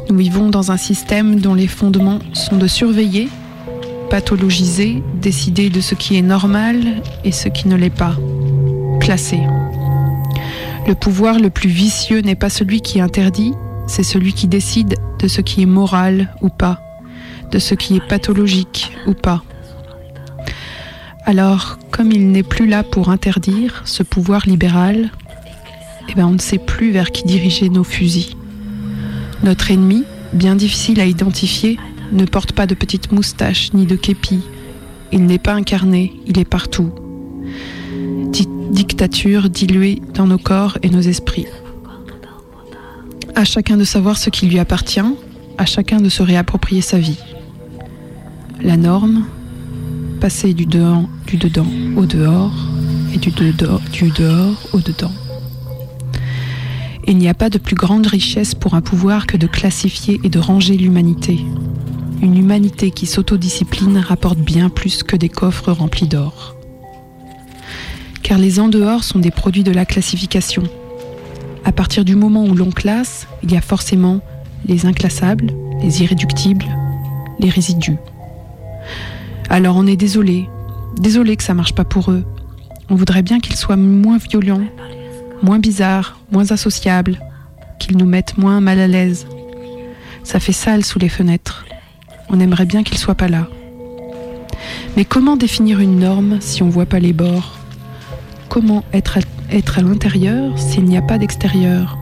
Nous 0.09 0.17
vivons 0.17 0.49
dans 0.49 0.71
un 0.71 0.77
système 0.77 1.39
dont 1.39 1.53
les 1.53 1.67
fondements 1.67 2.19
sont 2.33 2.57
de 2.57 2.67
surveiller, 2.67 3.29
pathologiser, 4.09 5.03
décider 5.15 5.69
de 5.69 5.81
ce 5.81 5.95
qui 5.95 6.17
est 6.17 6.21
normal 6.21 7.01
et 7.23 7.31
ce 7.31 7.47
qui 7.47 7.67
ne 7.67 7.75
l'est 7.75 7.89
pas, 7.89 8.15
classer. 8.99 9.39
Le 10.87 10.95
pouvoir 10.95 11.39
le 11.39 11.49
plus 11.49 11.69
vicieux 11.69 12.21
n'est 12.21 12.35
pas 12.35 12.49
celui 12.49 12.81
qui 12.81 12.99
interdit, 12.99 13.53
c'est 13.87 14.03
celui 14.03 14.33
qui 14.33 14.47
décide 14.47 14.95
de 15.19 15.27
ce 15.27 15.41
qui 15.41 15.61
est 15.61 15.67
moral 15.67 16.33
ou 16.41 16.49
pas, 16.49 16.81
de 17.51 17.59
ce 17.59 17.75
qui 17.75 17.95
est 17.95 18.07
pathologique 18.07 18.91
ou 19.07 19.13
pas. 19.13 19.43
Alors, 21.25 21.77
comme 21.91 22.11
il 22.11 22.31
n'est 22.31 22.43
plus 22.43 22.67
là 22.67 22.83
pour 22.83 23.09
interdire 23.09 23.83
ce 23.85 24.03
pouvoir 24.03 24.43
libéral, 24.47 25.11
eh 26.09 26.15
ben 26.15 26.25
on 26.25 26.31
ne 26.31 26.39
sait 26.39 26.57
plus 26.57 26.91
vers 26.91 27.11
qui 27.11 27.23
diriger 27.23 27.69
nos 27.69 27.83
fusils. 27.83 28.35
Notre 29.43 29.71
ennemi, 29.71 30.03
bien 30.33 30.55
difficile 30.55 30.99
à 30.99 31.05
identifier, 31.05 31.77
ne 32.11 32.25
porte 32.25 32.53
pas 32.53 32.65
de 32.65 32.75
petites 32.75 33.11
moustaches 33.11 33.73
ni 33.73 33.85
de 33.85 33.95
képi. 33.95 34.39
Il 35.11 35.25
n'est 35.25 35.39
pas 35.39 35.53
incarné, 35.53 36.13
il 36.25 36.39
est 36.39 36.45
partout. 36.45 36.91
dictature 38.71 39.49
diluée 39.49 40.01
dans 40.13 40.27
nos 40.27 40.37
corps 40.37 40.77
et 40.83 40.89
nos 40.89 41.01
esprits. 41.01 41.47
À 43.35 43.43
chacun 43.43 43.77
de 43.77 43.83
savoir 43.83 44.17
ce 44.17 44.29
qui 44.29 44.45
lui 44.45 44.59
appartient, 44.59 44.99
à 45.57 45.65
chacun 45.65 45.99
de 46.01 46.09
se 46.09 46.21
réapproprier 46.21 46.81
sa 46.81 46.99
vie. 46.99 47.19
La 48.61 48.77
norme, 48.77 49.25
passer 50.19 50.53
du 50.53 50.65
dedans, 50.65 51.09
du 51.25 51.37
dedans 51.37 51.67
au 51.95 52.05
dehors 52.05 52.53
et 53.13 53.17
du 53.17 53.31
dehors, 53.31 53.81
du 53.91 54.09
dehors 54.11 54.57
au 54.73 54.79
dedans. 54.79 55.11
Il 57.09 57.17
n'y 57.17 57.27
a 57.27 57.33
pas 57.33 57.49
de 57.49 57.57
plus 57.57 57.75
grande 57.75 58.05
richesse 58.05 58.53
pour 58.53 58.75
un 58.75 58.81
pouvoir 58.81 59.25
que 59.25 59.35
de 59.35 59.47
classifier 59.47 60.21
et 60.23 60.29
de 60.29 60.37
ranger 60.37 60.77
l'humanité. 60.77 61.39
Une 62.21 62.37
humanité 62.37 62.91
qui 62.91 63.07
s'autodiscipline 63.07 63.97
rapporte 63.97 64.37
bien 64.37 64.69
plus 64.69 65.01
que 65.01 65.15
des 65.15 65.27
coffres 65.27 65.71
remplis 65.71 66.07
d'or. 66.07 66.55
Car 68.21 68.37
les 68.37 68.59
en 68.59 68.67
dehors 68.67 69.03
sont 69.03 69.17
des 69.17 69.31
produits 69.31 69.63
de 69.63 69.71
la 69.71 69.85
classification. 69.85 70.61
À 71.65 71.71
partir 71.71 72.05
du 72.05 72.15
moment 72.15 72.45
où 72.45 72.53
l'on 72.53 72.69
classe, 72.69 73.25
il 73.41 73.51
y 73.51 73.57
a 73.57 73.61
forcément 73.61 74.21
les 74.67 74.85
inclassables, 74.85 75.51
les 75.81 76.03
irréductibles, 76.03 76.67
les 77.39 77.49
résidus. 77.49 77.97
Alors 79.49 79.77
on 79.77 79.87
est 79.87 79.97
désolé, 79.97 80.47
désolé 80.99 81.37
que 81.37 81.43
ça 81.43 81.55
marche 81.55 81.73
pas 81.73 81.85
pour 81.85 82.11
eux. 82.11 82.23
On 82.91 82.93
voudrait 82.93 83.23
bien 83.23 83.39
qu'ils 83.39 83.55
soient 83.55 83.77
moins 83.77 84.19
violents, 84.19 84.67
moins 85.41 85.59
bizarres, 85.59 86.19
moins 86.31 86.51
associables, 86.51 87.19
qu'ils 87.79 87.97
nous 87.97 88.05
mettent 88.05 88.37
moins 88.37 88.59
mal 88.59 88.79
à 88.79 88.87
l'aise. 88.87 89.27
Ça 90.23 90.39
fait 90.39 90.53
sale 90.53 90.83
sous 90.83 90.99
les 90.99 91.09
fenêtres. 91.09 91.65
On 92.29 92.39
aimerait 92.39 92.65
bien 92.65 92.83
qu'ils 92.83 92.97
soient 92.97 93.15
pas 93.15 93.27
là. 93.27 93.47
Mais 94.95 95.05
comment 95.05 95.37
définir 95.37 95.79
une 95.79 95.99
norme 95.99 96.37
si 96.41 96.61
on 96.61 96.69
voit 96.69 96.85
pas 96.85 96.99
les 96.99 97.13
bords? 97.13 97.57
Comment 98.49 98.83
être 98.91 99.17
à 99.77 99.81
l'intérieur 99.81 100.57
s'il 100.59 100.85
n'y 100.85 100.97
a 100.97 101.01
pas 101.01 101.17
d'extérieur? 101.17 101.97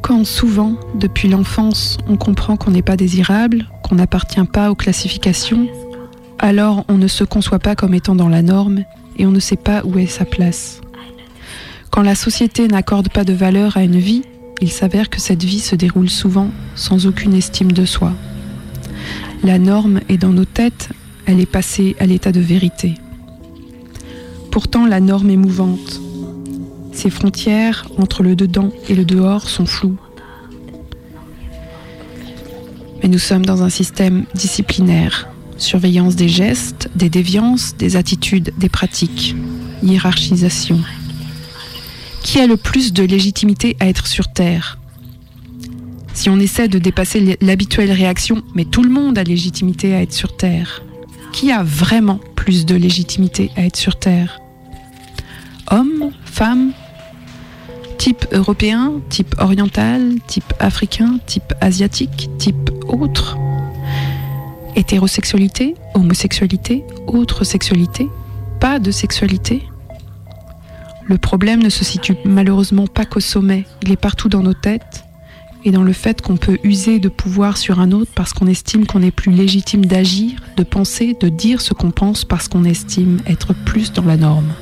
Quand 0.00 0.26
souvent, 0.26 0.74
depuis 0.96 1.28
l'enfance, 1.28 1.98
on 2.08 2.16
comprend 2.16 2.56
qu'on 2.56 2.72
n'est 2.72 2.82
pas 2.82 2.96
désirable, 2.96 3.68
qu'on 3.82 3.94
n'appartient 3.94 4.44
pas 4.44 4.70
aux 4.70 4.74
classifications, 4.74 5.68
alors 6.40 6.84
on 6.88 6.98
ne 6.98 7.06
se 7.06 7.22
conçoit 7.22 7.60
pas 7.60 7.76
comme 7.76 7.94
étant 7.94 8.16
dans 8.16 8.28
la 8.28 8.42
norme 8.42 8.82
et 9.16 9.26
on 9.26 9.30
ne 9.30 9.38
sait 9.38 9.56
pas 9.56 9.82
où 9.84 9.98
est 9.98 10.06
sa 10.06 10.24
place. 10.24 10.80
Quand 11.92 12.00
la 12.00 12.14
société 12.14 12.68
n'accorde 12.68 13.10
pas 13.10 13.22
de 13.22 13.34
valeur 13.34 13.76
à 13.76 13.82
une 13.82 13.98
vie, 13.98 14.22
il 14.62 14.72
s'avère 14.72 15.10
que 15.10 15.20
cette 15.20 15.44
vie 15.44 15.60
se 15.60 15.76
déroule 15.76 16.08
souvent 16.08 16.48
sans 16.74 17.06
aucune 17.06 17.34
estime 17.34 17.70
de 17.70 17.84
soi. 17.84 18.14
La 19.44 19.58
norme 19.58 20.00
est 20.08 20.16
dans 20.16 20.32
nos 20.32 20.46
têtes, 20.46 20.88
elle 21.26 21.38
est 21.38 21.44
passée 21.44 21.94
à 22.00 22.06
l'état 22.06 22.32
de 22.32 22.40
vérité. 22.40 22.94
Pourtant, 24.50 24.86
la 24.86 25.00
norme 25.00 25.28
est 25.28 25.36
mouvante. 25.36 26.00
Ses 26.92 27.10
frontières 27.10 27.86
entre 27.98 28.22
le 28.22 28.36
dedans 28.36 28.72
et 28.88 28.94
le 28.94 29.04
dehors 29.04 29.46
sont 29.50 29.66
floues. 29.66 29.98
Mais 33.02 33.10
nous 33.10 33.18
sommes 33.18 33.44
dans 33.44 33.62
un 33.64 33.68
système 33.68 34.24
disciplinaire, 34.34 35.28
surveillance 35.58 36.16
des 36.16 36.30
gestes, 36.30 36.88
des 36.94 37.10
déviances, 37.10 37.76
des 37.76 37.96
attitudes, 37.96 38.54
des 38.56 38.70
pratiques, 38.70 39.36
hiérarchisation. 39.82 40.80
Qui 42.22 42.40
a 42.40 42.46
le 42.46 42.56
plus 42.56 42.92
de 42.92 43.02
légitimité 43.02 43.76
à 43.80 43.88
être 43.88 44.06
sur 44.06 44.28
Terre. 44.32 44.78
Si 46.14 46.28
on 46.28 46.38
essaie 46.38 46.68
de 46.68 46.78
dépasser 46.78 47.38
l'habituelle 47.40 47.90
réaction, 47.90 48.42
mais 48.54 48.64
tout 48.64 48.82
le 48.82 48.90
monde 48.90 49.18
a 49.18 49.24
légitimité 49.24 49.94
à 49.94 50.02
être 50.02 50.12
sur 50.12 50.36
Terre, 50.36 50.82
qui 51.32 51.50
a 51.50 51.62
vraiment 51.62 52.20
plus 52.36 52.66
de 52.66 52.74
légitimité 52.74 53.50
à 53.56 53.64
être 53.64 53.76
sur 53.76 53.98
Terre? 53.98 54.38
Homme 55.70 56.10
Femme 56.24 56.72
Type 57.98 58.26
européen 58.32 58.94
Type 59.08 59.34
oriental 59.38 60.14
Type 60.26 60.52
africain 60.58 61.18
Type 61.26 61.54
asiatique 61.60 62.28
Type 62.38 62.70
autre? 62.88 63.36
Hétérosexualité 64.76 65.74
Homosexualité 65.94 66.84
Autre 67.06 67.44
sexualité? 67.44 68.08
Pas 68.60 68.78
de 68.78 68.90
sexualité? 68.90 69.62
Le 71.06 71.18
problème 71.18 71.62
ne 71.62 71.68
se 71.68 71.84
situe 71.84 72.16
malheureusement 72.24 72.86
pas 72.86 73.04
qu'au 73.04 73.20
sommet, 73.20 73.64
il 73.82 73.90
est 73.90 73.96
partout 73.96 74.28
dans 74.28 74.42
nos 74.42 74.54
têtes 74.54 75.04
et 75.64 75.70
dans 75.70 75.82
le 75.82 75.92
fait 75.92 76.20
qu'on 76.20 76.36
peut 76.36 76.58
user 76.64 76.98
de 76.98 77.08
pouvoir 77.08 77.56
sur 77.56 77.80
un 77.80 77.92
autre 77.92 78.10
parce 78.14 78.32
qu'on 78.32 78.46
estime 78.46 78.86
qu'on 78.86 79.02
est 79.02 79.10
plus 79.10 79.32
légitime 79.32 79.84
d'agir, 79.84 80.32
de 80.56 80.62
penser, 80.62 81.16
de 81.18 81.28
dire 81.28 81.60
ce 81.60 81.74
qu'on 81.74 81.90
pense 81.90 82.24
parce 82.24 82.48
qu'on 82.48 82.64
estime 82.64 83.20
être 83.26 83.54
plus 83.54 83.92
dans 83.92 84.04
la 84.04 84.16
norme. 84.16 84.52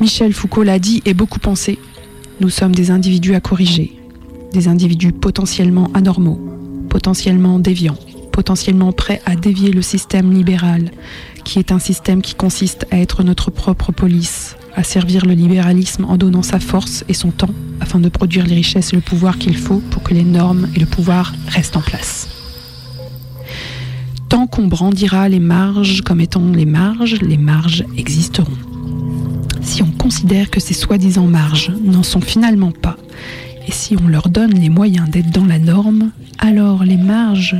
Michel 0.00 0.32
Foucault 0.32 0.62
l'a 0.62 0.78
dit 0.78 1.02
et 1.04 1.14
beaucoup 1.14 1.38
pensé. 1.38 1.78
Nous 2.40 2.48
sommes 2.48 2.74
des 2.74 2.90
individus 2.90 3.34
à 3.34 3.40
corriger, 3.40 3.92
des 4.52 4.66
individus 4.66 5.12
potentiellement 5.12 5.90
anormaux, 5.94 6.40
potentiellement 6.88 7.58
déviants, 7.58 7.98
potentiellement 8.40 8.90
prêts 8.90 9.20
à 9.26 9.36
dévier 9.36 9.70
le 9.70 9.82
système 9.82 10.32
libéral, 10.32 10.92
qui 11.44 11.58
est 11.58 11.72
un 11.72 11.78
système 11.78 12.22
qui 12.22 12.34
consiste 12.34 12.86
à 12.90 12.96
être 12.96 13.22
notre 13.22 13.50
propre 13.50 13.92
police, 13.92 14.56
à 14.74 14.82
servir 14.82 15.26
le 15.26 15.34
libéralisme 15.34 16.06
en 16.06 16.16
donnant 16.16 16.42
sa 16.42 16.58
force 16.58 17.04
et 17.10 17.12
son 17.12 17.32
temps 17.32 17.54
afin 17.80 17.98
de 17.98 18.08
produire 18.08 18.46
les 18.46 18.54
richesses 18.54 18.94
et 18.94 18.96
le 18.96 19.02
pouvoir 19.02 19.36
qu'il 19.36 19.58
faut 19.58 19.82
pour 19.90 20.02
que 20.02 20.14
les 20.14 20.24
normes 20.24 20.68
et 20.74 20.80
le 20.80 20.86
pouvoir 20.86 21.34
restent 21.48 21.76
en 21.76 21.82
place. 21.82 22.30
Tant 24.30 24.46
qu'on 24.46 24.68
brandira 24.68 25.28
les 25.28 25.38
marges 25.38 26.00
comme 26.00 26.22
étant 26.22 26.50
les 26.50 26.64
marges, 26.64 27.20
les 27.20 27.36
marges 27.36 27.84
existeront. 27.98 28.56
Si 29.60 29.82
on 29.82 29.90
considère 29.90 30.48
que 30.48 30.60
ces 30.60 30.72
soi-disant 30.72 31.26
marges 31.26 31.72
n'en 31.84 32.02
sont 32.02 32.22
finalement 32.22 32.72
pas, 32.72 32.96
et 33.68 33.70
si 33.70 33.98
on 34.02 34.08
leur 34.08 34.30
donne 34.30 34.54
les 34.54 34.70
moyens 34.70 35.10
d'être 35.10 35.30
dans 35.30 35.44
la 35.44 35.58
norme, 35.58 36.10
alors 36.38 36.84
les 36.84 36.96
marges 36.96 37.56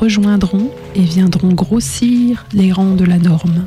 rejoindront 0.00 0.70
et 0.94 1.02
viendront 1.02 1.52
grossir 1.52 2.46
les 2.52 2.72
rangs 2.72 2.96
de 2.96 3.04
la 3.04 3.18
norme 3.18 3.66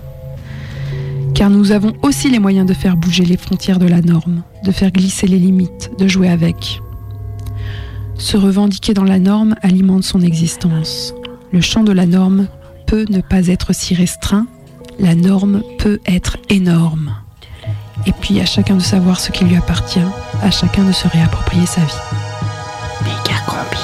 car 1.33 1.49
nous 1.49 1.71
avons 1.71 1.93
aussi 2.01 2.29
les 2.29 2.39
moyens 2.39 2.65
de 2.65 2.73
faire 2.73 2.95
bouger 2.95 3.25
les 3.25 3.37
frontières 3.37 3.79
de 3.79 3.87
la 3.87 4.01
norme, 4.01 4.43
de 4.63 4.71
faire 4.71 4.91
glisser 4.91 5.27
les 5.27 5.39
limites, 5.39 5.91
de 5.97 6.07
jouer 6.07 6.29
avec. 6.29 6.79
Se 8.17 8.37
revendiquer 8.37 8.93
dans 8.93 9.03
la 9.03 9.19
norme 9.19 9.55
alimente 9.61 10.03
son 10.03 10.21
existence. 10.21 11.13
Le 11.51 11.61
champ 11.61 11.83
de 11.83 11.91
la 11.91 12.05
norme 12.05 12.47
peut 12.87 13.05
ne 13.09 13.21
pas 13.21 13.47
être 13.47 13.73
si 13.73 13.95
restreint, 13.95 14.47
la 14.99 15.15
norme 15.15 15.63
peut 15.79 15.99
être 16.05 16.37
énorme. 16.49 17.15
Et 18.05 18.11
puis 18.11 18.39
à 18.39 18.45
chacun 18.45 18.75
de 18.75 18.81
savoir 18.81 19.19
ce 19.19 19.31
qui 19.31 19.43
lui 19.45 19.55
appartient, 19.55 19.99
à 20.41 20.51
chacun 20.51 20.85
de 20.85 20.91
se 20.91 21.07
réapproprier 21.07 21.65
sa 21.65 21.81
vie. 21.81 21.93
Méga 23.03 23.39
combi. 23.47 23.82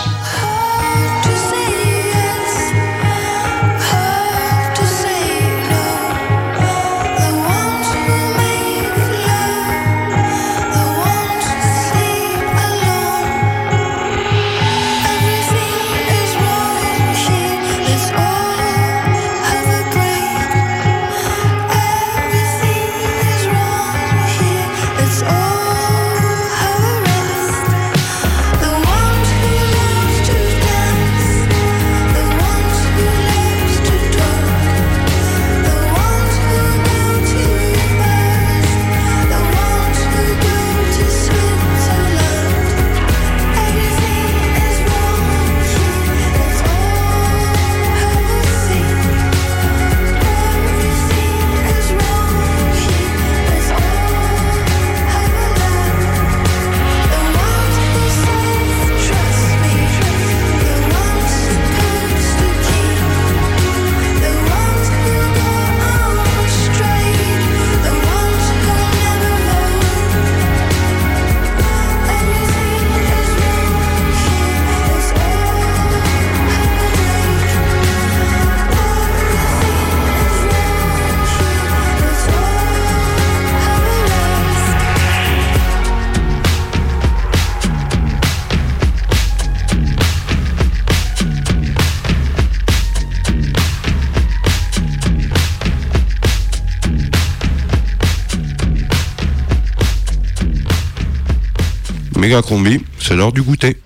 Méga 102.29 102.43
combi, 102.43 102.79
c'est 102.99 103.15
l'heure 103.15 103.31
du 103.31 103.41
goûter. 103.41 103.81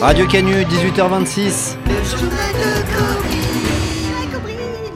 Radio 0.00 0.24
Canu, 0.28 0.62
18h26. 0.62 1.74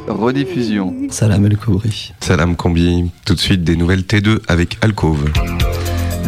Rediffusion. 0.06 0.94
Salam 1.10 1.44
El 1.44 1.56
Koubri. 1.56 2.12
Salam 2.20 2.54
combi, 2.54 3.10
tout 3.24 3.34
de 3.34 3.40
suite 3.40 3.64
des 3.64 3.74
nouvelles 3.74 4.02
T2 4.02 4.38
avec 4.46 4.78
Alcove. 4.82 5.32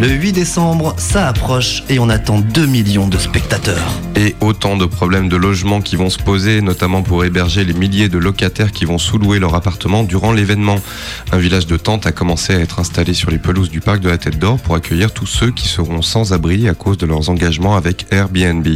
Le 0.00 0.08
8 0.08 0.32
décembre, 0.32 0.96
ça 0.98 1.28
approche 1.28 1.84
et 1.88 2.00
on 2.00 2.08
attend 2.08 2.40
2 2.40 2.66
millions 2.66 3.06
de 3.06 3.16
spectateurs. 3.16 3.92
Et 4.16 4.36
autant 4.40 4.76
de 4.76 4.86
problèmes 4.86 5.28
de 5.28 5.36
logement 5.36 5.80
qui 5.80 5.96
vont 5.96 6.08
se 6.08 6.18
poser, 6.18 6.62
notamment 6.62 7.02
pour 7.02 7.24
héberger 7.24 7.64
les 7.64 7.72
milliers 7.72 8.08
de 8.08 8.18
locataires 8.18 8.70
qui 8.70 8.84
vont 8.84 8.98
sous-louer 8.98 9.40
leur 9.40 9.54
appartement 9.54 10.04
durant 10.04 10.32
l'événement. 10.32 10.76
Un 11.32 11.38
village 11.38 11.66
de 11.66 11.76
tentes 11.76 12.06
a 12.06 12.12
commencé 12.12 12.54
à 12.54 12.60
être 12.60 12.78
installé 12.78 13.12
sur 13.12 13.30
les 13.30 13.38
pelouses 13.38 13.70
du 13.70 13.80
parc 13.80 14.00
de 14.00 14.08
la 14.08 14.18
Tête 14.18 14.38
d'Or 14.38 14.58
pour 14.60 14.76
accueillir 14.76 15.12
tous 15.12 15.26
ceux 15.26 15.50
qui 15.50 15.66
seront 15.66 16.00
sans 16.00 16.32
abri 16.32 16.68
à 16.68 16.74
cause 16.74 16.96
de 16.96 17.06
leurs 17.06 17.28
engagements 17.28 17.76
avec 17.76 18.06
Airbnb. 18.12 18.66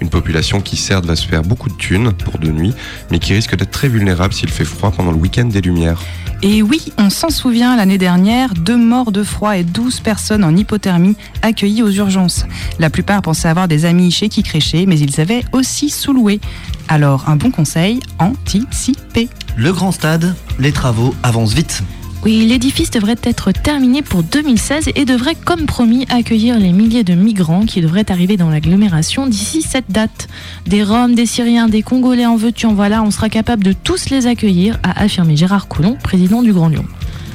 Une 0.00 0.10
population 0.10 0.60
qui 0.60 0.76
certes 0.76 1.06
va 1.06 1.14
se 1.14 1.26
faire 1.26 1.42
beaucoup 1.42 1.68
de 1.68 1.76
thunes 1.76 2.12
pour 2.12 2.38
deux 2.38 2.50
nuits, 2.50 2.74
mais 3.12 3.20
qui 3.20 3.32
risque 3.32 3.54
d'être 3.56 3.70
très 3.70 3.88
vulnérable 3.88 4.34
s'il 4.34 4.50
fait 4.50 4.64
froid 4.64 4.90
pendant 4.90 5.12
le 5.12 5.18
week-end 5.18 5.44
des 5.44 5.60
Lumières. 5.60 6.02
Et 6.42 6.62
oui, 6.62 6.90
on 6.96 7.10
s'en 7.10 7.28
souvient, 7.28 7.76
l'année 7.76 7.98
dernière, 7.98 8.54
deux 8.54 8.78
morts 8.78 9.12
de 9.12 9.22
froid 9.22 9.58
et 9.58 9.62
12 9.62 10.00
personnes 10.00 10.42
en 10.42 10.56
hypothermie 10.56 11.14
accueillies 11.42 11.82
aux 11.82 11.90
urgences. 11.90 12.46
La 12.78 12.88
plupart 12.88 13.20
pensaient 13.20 13.48
avoir 13.48 13.68
des 13.68 13.84
amis 13.84 14.10
chez 14.10 14.30
qui 14.30 14.42
crécher, 14.42 14.86
mais 14.86 14.98
ils 14.98 15.20
avaient 15.20 15.44
aussi 15.52 15.90
sous-loué. 15.90 16.40
Alors, 16.88 17.28
un 17.28 17.36
bon 17.36 17.50
conseil, 17.50 18.00
anticiper. 18.18 19.28
Le 19.56 19.70
grand 19.72 19.92
stade, 19.92 20.34
les 20.58 20.72
travaux 20.72 21.14
avancent 21.22 21.52
vite. 21.52 21.82
Oui, 22.22 22.44
l'édifice 22.44 22.90
devrait 22.90 23.16
être 23.22 23.50
terminé 23.50 24.02
pour 24.02 24.22
2016 24.22 24.90
et 24.94 25.06
devrait, 25.06 25.34
comme 25.34 25.64
promis, 25.64 26.06
accueillir 26.10 26.58
les 26.58 26.70
milliers 26.70 27.02
de 27.02 27.14
migrants 27.14 27.64
qui 27.64 27.80
devraient 27.80 28.10
arriver 28.10 28.36
dans 28.36 28.50
l'agglomération 28.50 29.26
d'ici 29.26 29.62
cette 29.62 29.90
date. 29.90 30.28
Des 30.66 30.84
Roms, 30.84 31.14
des 31.14 31.24
Syriens, 31.24 31.68
des 31.70 31.80
Congolais 31.82 32.26
en 32.26 32.36
veux-tu 32.36 32.66
en 32.66 32.74
voilà, 32.74 33.02
on 33.02 33.10
sera 33.10 33.30
capable 33.30 33.64
de 33.64 33.72
tous 33.72 34.10
les 34.10 34.26
accueillir, 34.26 34.78
a 34.82 35.02
affirmé 35.02 35.34
Gérard 35.34 35.66
Collomb, 35.66 35.96
président 36.02 36.42
du 36.42 36.52
Grand 36.52 36.68
Lyon. 36.68 36.84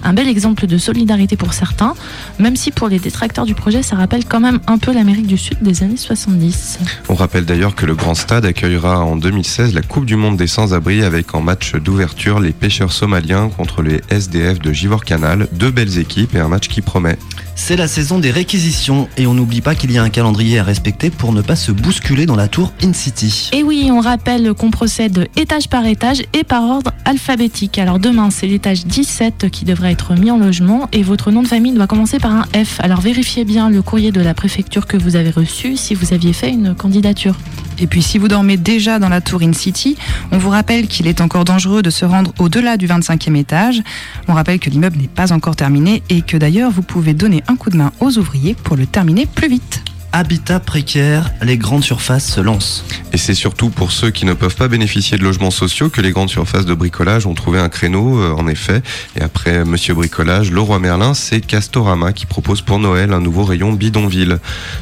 Un 0.07 0.13
bel 0.13 0.27
exemple 0.27 0.67
de 0.67 0.77
solidarité 0.77 1.35
pour 1.35 1.55
certains, 1.55 1.95
même 2.37 2.55
si 2.55 2.69
pour 2.69 2.89
les 2.89 2.99
détracteurs 2.99 3.45
du 3.45 3.55
projet, 3.55 3.81
ça 3.81 3.95
rappelle 3.95 4.23
quand 4.23 4.39
même 4.39 4.59
un 4.67 4.77
peu 4.77 4.93
l'Amérique 4.93 5.25
du 5.25 5.35
Sud 5.35 5.57
des 5.61 5.81
années 5.81 5.97
70. 5.97 6.77
On 7.09 7.15
rappelle 7.15 7.43
d'ailleurs 7.43 7.73
que 7.73 7.87
le 7.87 7.95
Grand 7.95 8.13
Stade 8.13 8.45
accueillera 8.45 9.03
en 9.03 9.15
2016 9.15 9.73
la 9.73 9.81
Coupe 9.81 10.05
du 10.05 10.15
Monde 10.15 10.37
des 10.37 10.45
Sans-Abri 10.45 11.03
avec 11.03 11.33
en 11.33 11.41
match 11.41 11.73
d'ouverture 11.73 12.39
les 12.39 12.51
pêcheurs 12.51 12.91
somaliens 12.91 13.49
contre 13.49 13.81
les 13.81 13.99
SDF 14.11 14.59
de 14.59 14.71
Givor 14.71 15.03
Canal. 15.03 15.47
Deux 15.53 15.71
belles 15.71 15.97
équipes 15.97 16.35
et 16.35 16.39
un 16.39 16.49
match 16.49 16.67
qui 16.67 16.81
promet. 16.81 17.17
C'est 17.55 17.77
la 17.77 17.87
saison 17.87 18.19
des 18.19 18.31
réquisitions 18.31 19.07
et 19.17 19.25
on 19.25 19.33
n'oublie 19.33 19.61
pas 19.61 19.75
qu'il 19.75 19.91
y 19.91 19.97
a 19.97 20.03
un 20.03 20.09
calendrier 20.09 20.59
à 20.59 20.63
respecter 20.63 21.09
pour 21.09 21.31
ne 21.31 21.41
pas 21.41 21.55
se 21.55 21.71
bousculer 21.71 22.25
dans 22.25 22.35
la 22.35 22.49
tour 22.49 22.73
In-City. 22.83 23.49
Et 23.53 23.63
oui, 23.63 23.89
on 23.91 24.01
rappelle 24.01 24.53
qu'on 24.53 24.71
procède 24.71 25.29
étage 25.37 25.69
par 25.69 25.85
étage 25.85 26.21
et 26.33 26.43
par 26.43 26.63
ordre 26.63 26.91
alphabétique. 27.05 27.79
Alors 27.79 27.97
demain, 27.97 28.29
c'est 28.29 28.45
l'étage 28.45 28.85
17 28.85 29.49
qui 29.49 29.63
devrait 29.63 29.93
être 29.93 29.94
mis 30.17 30.31
en 30.31 30.37
logement 30.37 30.87
et 30.91 31.03
votre 31.03 31.31
nom 31.31 31.41
de 31.41 31.47
famille 31.47 31.73
doit 31.73 31.87
commencer 31.87 32.19
par 32.19 32.31
un 32.31 32.43
F. 32.63 32.79
Alors 32.79 33.01
vérifiez 33.01 33.45
bien 33.45 33.69
le 33.69 33.81
courrier 33.81 34.11
de 34.11 34.21
la 34.21 34.33
préfecture 34.33 34.85
que 34.85 34.97
vous 34.97 35.15
avez 35.15 35.31
reçu 35.31 35.77
si 35.77 35.95
vous 35.95 36.13
aviez 36.13 36.33
fait 36.33 36.49
une 36.51 36.75
candidature. 36.75 37.35
Et 37.79 37.87
puis 37.87 38.01
si 38.01 38.17
vous 38.17 38.27
dormez 38.27 38.57
déjà 38.57 38.99
dans 38.99 39.09
la 39.09 39.21
tour 39.21 39.41
In 39.41 39.53
City, 39.53 39.97
on 40.31 40.37
vous 40.37 40.49
rappelle 40.49 40.87
qu'il 40.87 41.07
est 41.07 41.21
encore 41.21 41.45
dangereux 41.45 41.81
de 41.81 41.89
se 41.89 42.05
rendre 42.05 42.33
au-delà 42.39 42.77
du 42.77 42.87
25e 42.87 43.35
étage. 43.35 43.81
On 44.27 44.33
rappelle 44.33 44.59
que 44.59 44.69
l'immeuble 44.69 44.97
n'est 44.97 45.07
pas 45.07 45.33
encore 45.33 45.55
terminé 45.55 46.03
et 46.09 46.21
que 46.21 46.37
d'ailleurs 46.37 46.71
vous 46.71 46.83
pouvez 46.83 47.13
donner 47.13 47.43
un 47.47 47.55
coup 47.55 47.69
de 47.69 47.77
main 47.77 47.91
aux 47.99 48.17
ouvriers 48.17 48.53
pour 48.53 48.75
le 48.75 48.85
terminer 48.85 49.25
plus 49.25 49.49
vite. 49.49 49.83
Habitat 50.11 50.59
précaire, 50.59 51.31
les 51.41 51.57
grandes 51.57 51.83
surfaces 51.83 52.31
se 52.31 52.39
lancent. 52.39 52.85
Et 53.13 53.17
c'est 53.17 53.33
surtout 53.33 53.69
pour 53.69 53.91
ceux 53.91 54.11
qui 54.11 54.25
ne 54.25 54.33
peuvent 54.33 54.55
pas 54.55 54.67
bénéficier 54.67 55.17
de 55.17 55.23
logements 55.23 55.51
sociaux 55.51 55.89
que 55.89 56.01
les 56.01 56.11
grandes 56.11 56.29
surfaces 56.29 56.65
de 56.65 56.73
bricolage 56.73 57.25
ont 57.25 57.33
trouvé 57.33 57.59
un 57.59 57.69
créneau, 57.69 58.19
euh, 58.19 58.33
en 58.37 58.47
effet. 58.47 58.81
Et 59.15 59.21
après 59.21 59.65
Monsieur 59.65 59.93
Bricolage, 59.93 60.51
Leroy 60.51 60.79
Merlin, 60.79 61.13
c'est 61.13 61.41
Castorama 61.41 62.13
qui 62.13 62.25
propose 62.25 62.61
pour 62.61 62.79
Noël 62.79 63.13
un 63.13 63.21
nouveau 63.21 63.43
rayon 63.43 63.73
bidonville. 63.73 64.39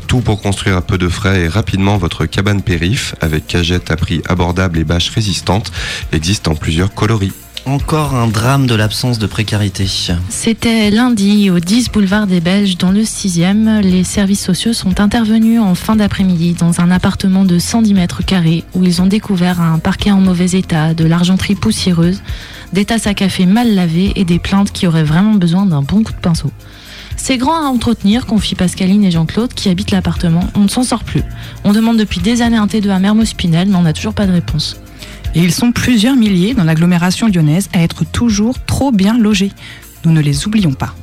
Tout 0.08 0.22
pour 0.22 0.42
construire 0.42 0.78
à 0.78 0.82
peu 0.82 0.98
de 0.98 1.10
frais 1.10 1.42
et 1.42 1.48
rapidement 1.48 1.98
votre 1.98 2.26
cabane 2.26 2.62
périph, 2.62 3.16
avec 3.22 3.48
cagettes 3.48 3.92
à 3.92 3.96
prix 3.96 4.22
abordable 4.28 4.80
et 4.80 4.84
bâches 4.84 5.10
résistantes, 5.10 5.72
existe 6.12 6.48
en 6.48 6.56
plusieurs 6.56 6.94
coloris. 6.94 7.34
Encore 7.66 8.14
un 8.14 8.28
drame 8.28 8.68
de 8.68 8.76
l'absence 8.76 9.20
de 9.20 9.26
précarité. 9.26 9.88
C'était 10.28 10.92
lundi 10.92 11.50
au 11.50 11.60
10 11.60 11.92
boulevard 11.92 12.28
des 12.28 12.42
Belges, 12.42 12.78
dans 12.78 12.92
le 12.92 13.04
6e. 13.04 13.80
Les 13.80 14.04
services 14.04 14.44
sociaux 14.44 14.74
sont 14.74 15.00
intervenus 15.00 15.62
en 15.62 15.74
fin 15.74 15.96
d'après-midi 15.96 16.56
dans 16.56 16.82
un 16.82 16.92
appartement 16.92 17.46
de 17.46 17.58
110 17.60 17.94
mètres 17.94 18.22
carrés 18.26 18.66
où 18.74 18.84
ils 18.84 19.02
ont 19.02 19.06
découvert 19.06 19.62
un 19.62 19.80
parquet 19.80 20.12
en 20.12 20.20
mauvais 20.20 20.58
état, 20.58 20.94
de 20.94 21.06
l'argenterie 21.06 21.56
poussiéreuse, 21.56 22.22
des 22.74 22.84
tasses 22.84 23.08
à 23.08 23.14
café 23.14 23.46
mal 23.46 23.74
lavées 23.74 24.12
et 24.18 24.26
des 24.26 24.40
plaintes 24.40 24.74
qui 24.74 24.86
auraient 24.86 25.06
vraiment 25.06 25.36
besoin 25.36 25.66
d'un 25.66 25.82
bon 25.82 26.04
coup 26.04 26.12
de 26.12 26.18
pinceau. 26.18 26.52
C'est 27.16 27.38
grand 27.38 27.66
à 27.66 27.70
entretenir, 27.70 28.26
confie 28.26 28.56
Pascaline 28.56 29.06
et 29.06 29.12
Jean-Claude 29.12 29.54
qui 29.54 29.70
habitent 29.70 29.92
l'appartement. 29.92 30.44
On 30.56 30.62
ne 30.62 30.68
s'en 30.68 30.84
sort 30.84 31.06
plus. 31.06 31.24
On 31.64 31.72
demande 31.72 31.98
depuis 31.98 32.20
des 32.20 32.42
années 32.42 32.58
un 32.58 32.68
T2 32.68 32.90
à 32.90 33.00
Mermoz-Pinel, 33.00 33.70
mais 33.70 33.76
on 33.78 33.84
n'a 33.84 33.94
toujours 33.94 34.14
pas 34.14 34.28
de 34.28 34.34
réponse. 34.34 34.76
Et 35.36 35.40
ils 35.40 35.54
sont 35.54 35.72
plusieurs 35.72 36.16
milliers 36.16 36.54
dans 36.54 36.64
l'agglomération 36.64 37.28
lyonnaise 37.28 37.70
à 37.74 37.82
être 37.82 38.06
toujours 38.06 38.64
trop 38.66 38.92
bien 38.92 39.18
logés. 39.18 39.52
Nous 40.06 40.12
ne 40.12 40.22
les 40.22 40.46
oublions 40.48 40.74
pas. 40.74 40.94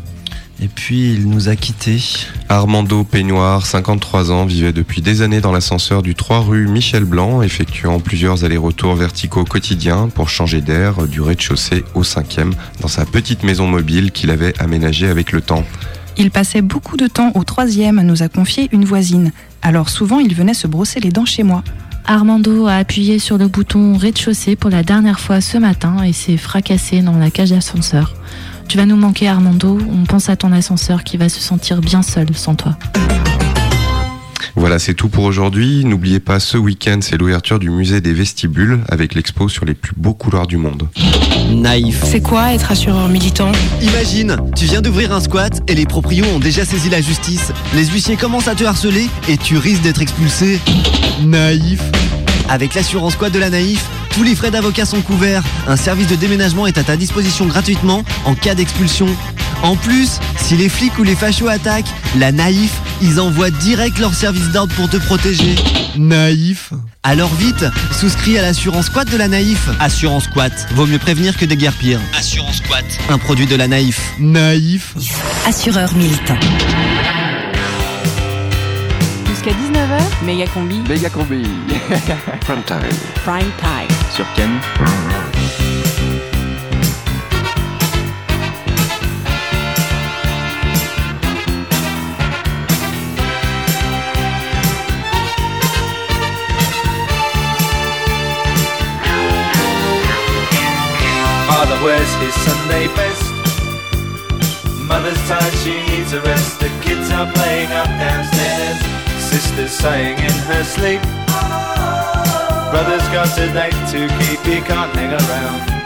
Et 0.63 0.69
puis 0.69 1.15
il 1.15 1.29
nous 1.29 1.49
a 1.49 1.57
quittés. 1.57 2.03
Armando 2.51 3.03
Peignoir, 3.03 3.65
53 3.65 4.31
ans, 4.31 4.45
vivait 4.45 4.75
depuis 4.75 5.01
des 5.01 5.23
années 5.23 5.41
dans 5.41 5.53
l'ascenseur 5.53 6.03
du 6.03 6.15
3 6.15 6.41
rue 6.41 6.69
Michel 6.69 7.05
Blanc, 7.05 7.41
effectuant 7.41 7.99
plusieurs 7.99 8.45
allers-retours 8.45 8.95
verticaux 8.95 9.45
quotidiens 9.45 10.09
pour 10.15 10.29
changer 10.29 10.61
d'air 10.61 11.07
du 11.07 11.23
rez-de-chaussée 11.23 11.83
au 11.95 12.03
5e 12.03 12.53
dans 12.81 12.89
sa 12.89 13.07
petite 13.07 13.43
maison 13.43 13.67
mobile 13.67 14.13
qu'il 14.13 14.31
avait 14.31 14.53
aménagée 14.61 15.09
avec 15.09 15.33
le 15.33 15.41
temps. 15.41 15.65
Il 16.19 16.31
passait 16.31 16.61
beaucoup 16.61 16.99
de 16.99 17.07
temps 17.07 17.33
au 17.35 17.45
troisième, 17.45 18.03
nous 18.03 18.23
a 18.23 18.29
confié 18.29 18.69
une 18.73 18.85
voisine. 18.85 19.33
Alors 19.63 19.89
souvent, 19.89 20.19
il 20.19 20.35
venait 20.35 20.53
se 20.53 20.67
brosser 20.67 21.01
les 21.01 21.11
dents 21.11 21.25
chez 21.25 21.43
moi. 21.43 21.65
Armando 22.07 22.67
a 22.67 22.75
appuyé 22.75 23.19
sur 23.19 23.39
le 23.39 23.49
bouton 23.49 23.97
rez-de-chaussée 23.97 24.57
pour 24.57 24.71
la 24.71 24.83
dernière 24.83 25.21
fois 25.21 25.41
ce 25.41 25.59
matin 25.59 26.03
et 26.03 26.13
s'est 26.13 26.37
fracassé 26.37 27.03
dans 27.03 27.17
la 27.17 27.31
cage 27.31 27.51
d'ascenseur. 27.51 28.15
Tu 28.69 28.77
vas 28.77 28.87
nous 28.87 28.97
manquer 28.97 29.29
Armando, 29.29 29.79
on 29.91 30.05
pense 30.05 30.29
à 30.29 30.37
ton 30.37 30.53
ascenseur 30.53 31.05
qui 31.05 31.17
va 31.17 31.29
se 31.29 31.41
sentir 31.41 31.81
bien 31.81 32.03
seul 32.03 32.35
sans 32.35 32.55
toi. 32.55 32.77
Voilà, 34.57 34.79
c'est 34.79 34.95
tout 34.95 35.09
pour 35.09 35.25
aujourd'hui. 35.25 35.85
N'oubliez 35.85 36.21
pas, 36.21 36.41
ce 36.41 36.57
week-end, 36.59 36.99
c'est 37.01 37.17
l'ouverture 37.17 37.59
du 37.59 37.71
musée 37.71 38.01
des 38.01 38.13
vestibules 38.13 38.81
avec 38.89 39.15
l'expo 39.15 39.49
sur 39.49 39.65
les 39.65 39.75
plus 39.75 39.93
beaux 39.97 40.15
couloirs 40.15 40.47
du 40.47 40.57
monde. 40.57 40.89
Naïf. 41.51 42.03
C'est 42.05 42.21
quoi 42.21 42.53
être 42.53 42.71
assureur 42.71 43.09
militant? 43.09 43.53
Imagine, 43.83 44.37
tu 44.57 44.67
viens 44.67 44.81
d'ouvrir 44.81 45.13
un 45.13 45.21
squat 45.21 45.61
et 45.69 45.75
les 45.75 45.87
proprios 45.87 46.27
ont 46.27 46.39
déjà 46.39 46.65
saisi 46.65 46.91
la 46.91 47.01
justice. 47.01 47.53
Les 47.75 47.87
huissiers 47.87 48.17
commencent 48.17 48.49
à 48.49 48.55
te 48.55 48.65
harceler 48.65 49.09
et 49.29 49.37
tu 49.37 49.57
risques 49.57 49.83
d'être 49.83 50.03
expulsé. 50.03 50.61
Naïf. 51.23 51.81
Avec 52.49 52.75
l'assurance 52.75 53.13
squat 53.13 53.33
de 53.33 53.39
la 53.39 53.51
Naïf, 53.51 53.87
tous 54.11 54.25
les 54.25 54.35
frais 54.35 54.51
d'avocat 54.51 54.85
sont 54.85 55.01
couverts. 55.03 55.45
Un 55.69 55.77
service 55.77 56.09
de 56.09 56.17
déménagement 56.17 56.67
est 56.67 56.79
à 56.79 56.83
ta 56.83 56.97
disposition 56.97 57.47
gratuitement 57.47 58.03
en 58.25 58.35
cas 58.35 58.57
d'expulsion. 58.57 59.07
En 59.63 59.77
plus, 59.77 60.19
si 60.37 60.57
les 60.57 60.69
flics 60.69 60.99
ou 60.99 61.03
les 61.03 61.15
fachos 61.15 61.49
attaquent, 61.49 61.91
la 62.17 62.33
Naïf, 62.33 62.73
ils 63.03 63.21
envoient 63.21 63.51
direct 63.51 63.99
leur 63.99 64.15
service 64.15 64.49
d'ordre 64.51 64.75
pour 64.75 64.89
te 64.89 64.97
protéger. 64.97 65.55
Naïf. 65.97 66.73
Alors 67.03 67.33
vite, 67.35 67.65
souscris 67.93 68.39
à 68.39 68.43
l'assurance 68.43 68.87
squat 68.87 69.11
de 69.11 69.17
la 69.17 69.29
Naïf. 69.29 69.69
Assurance 69.79 70.25
squat, 70.25 70.53
vaut 70.75 70.87
mieux 70.87 70.99
prévenir 70.99 71.37
que 71.37 71.45
déguerpir. 71.45 72.01
Assurance 72.19 72.57
squat, 72.57 72.85
un 73.09 73.19
produit 73.19 73.47
de 73.47 73.57
la 73.57 73.69
Naïf. 73.69 74.01
Naïf. 74.19 74.95
Assureur 75.47 75.95
militant. 75.95 76.39
Jusqu'à 79.29 79.51
19h, 79.51 80.25
méga 80.25 80.47
combi. 80.47 80.81
Méga 80.89 81.11
combi. 81.11 81.43
Prime 82.41 82.63
time. 82.67 82.99
Prime 83.25 83.51
time. 83.59 83.97
Sur 84.15 84.27
Ken. 84.35 84.51
Wears 101.83 102.15
his 102.17 102.35
Sunday 102.35 102.87
best. 102.95 103.25
Mother's 104.87 105.21
tired, 105.29 105.55
she 105.63 105.81
needs 105.89 106.13
a 106.13 106.21
rest. 106.21 106.61
The 106.61 106.69
kids 106.83 107.11
are 107.11 107.31
playing 107.33 107.73
up 107.73 107.87
downstairs. 107.87 108.79
Sister's 109.31 109.71
sighing 109.71 110.19
in 110.19 110.37
her 110.51 110.65
sleep. 110.65 111.03
Brother's 112.71 113.09
got 113.09 113.37
a 113.39 113.47
date 113.53 113.81
to 113.93 114.09
keep, 114.19 114.41
he 114.41 114.61
can't 114.61 114.95
hang 114.95 115.13
around. 115.13 115.80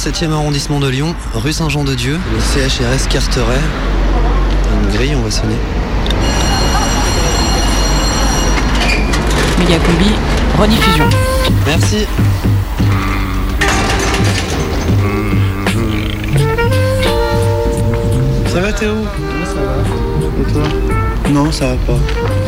7e 0.00 0.32
arrondissement 0.32 0.80
de 0.80 0.88
Lyon, 0.88 1.14
rue 1.34 1.52
Saint-Jean-de-Dieu, 1.52 2.18
le 2.32 2.40
CHRS 2.40 3.06
Carteret. 3.10 3.60
Une 4.72 4.96
grille, 4.96 5.14
on 5.14 5.22
va 5.22 5.30
sonner. 5.30 5.56
Mégacombi, 9.58 10.10
rediffusion. 10.58 11.04
Merci. 11.66 12.06
Ça 18.46 18.60
va 18.62 18.72
Théo? 18.72 18.94
Ça 19.44 19.60
va. 19.60 20.40
Et 20.40 20.52
toi? 20.52 20.62
Non, 21.28 21.52
ça 21.52 21.66
va 21.66 21.74
pas. 21.74 22.39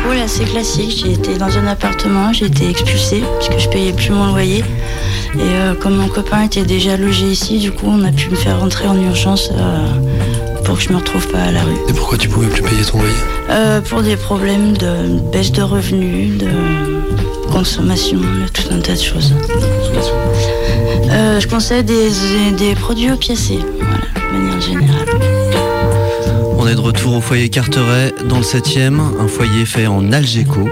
Mon 0.00 0.06
parcours 0.06 0.14
est 0.14 0.24
assez 0.24 0.44
classique. 0.44 1.02
J'ai 1.04 1.12
été 1.12 1.36
dans 1.36 1.58
un 1.58 1.66
appartement, 1.66 2.32
j'ai 2.32 2.46
été 2.46 2.68
expulsée 2.68 3.22
parce 3.34 3.48
que 3.48 3.58
je 3.58 3.68
payais 3.68 3.92
plus 3.92 4.10
mon 4.10 4.26
loyer. 4.26 4.64
Et 5.34 5.38
euh, 5.40 5.74
comme 5.74 5.96
mon 5.96 6.08
copain 6.08 6.42
était 6.42 6.64
déjà 6.64 6.96
logé 6.96 7.26
ici, 7.26 7.58
du 7.58 7.70
coup, 7.70 7.86
on 7.86 8.02
a 8.04 8.12
pu 8.12 8.30
me 8.30 8.34
faire 8.36 8.60
rentrer 8.60 8.88
en 8.88 9.00
urgence 9.00 9.50
euh, 9.52 10.60
pour 10.64 10.78
que 10.78 10.82
je 10.82 10.90
me 10.90 10.96
retrouve 10.96 11.26
pas 11.28 11.42
à 11.42 11.52
la 11.52 11.62
rue. 11.62 11.76
Et 11.88 11.92
pourquoi 11.92 12.18
tu 12.18 12.28
pouvais 12.28 12.48
plus 12.48 12.62
payer 12.62 12.82
ton 12.82 12.98
loyer? 12.98 13.14
Euh, 13.50 13.80
pour 13.80 14.02
des 14.02 14.16
problèmes 14.16 14.76
de 14.76 15.20
baisse 15.32 15.52
de 15.52 15.62
revenus, 15.62 16.38
de 16.38 16.48
consommation, 17.52 18.18
de 18.18 18.48
tout 18.52 18.72
un 18.72 18.80
tas 18.80 18.94
de 18.94 19.02
choses. 19.02 19.34
Euh, 21.10 21.40
je 21.40 21.46
conseille 21.46 21.84
des, 21.84 22.10
des 22.56 22.74
produits 22.74 23.10
opiacés, 23.10 23.58
voilà, 23.80 24.04
de 24.32 24.38
manière 24.38 24.60
générale. 24.60 24.99
On 26.62 26.66
est 26.66 26.74
de 26.74 26.80
retour 26.80 27.14
au 27.14 27.22
foyer 27.22 27.48
Carteret 27.48 28.12
dans 28.28 28.36
le 28.36 28.44
7e, 28.44 29.00
un 29.18 29.28
foyer 29.28 29.64
fait 29.64 29.86
en 29.86 30.12
Algeco, 30.12 30.68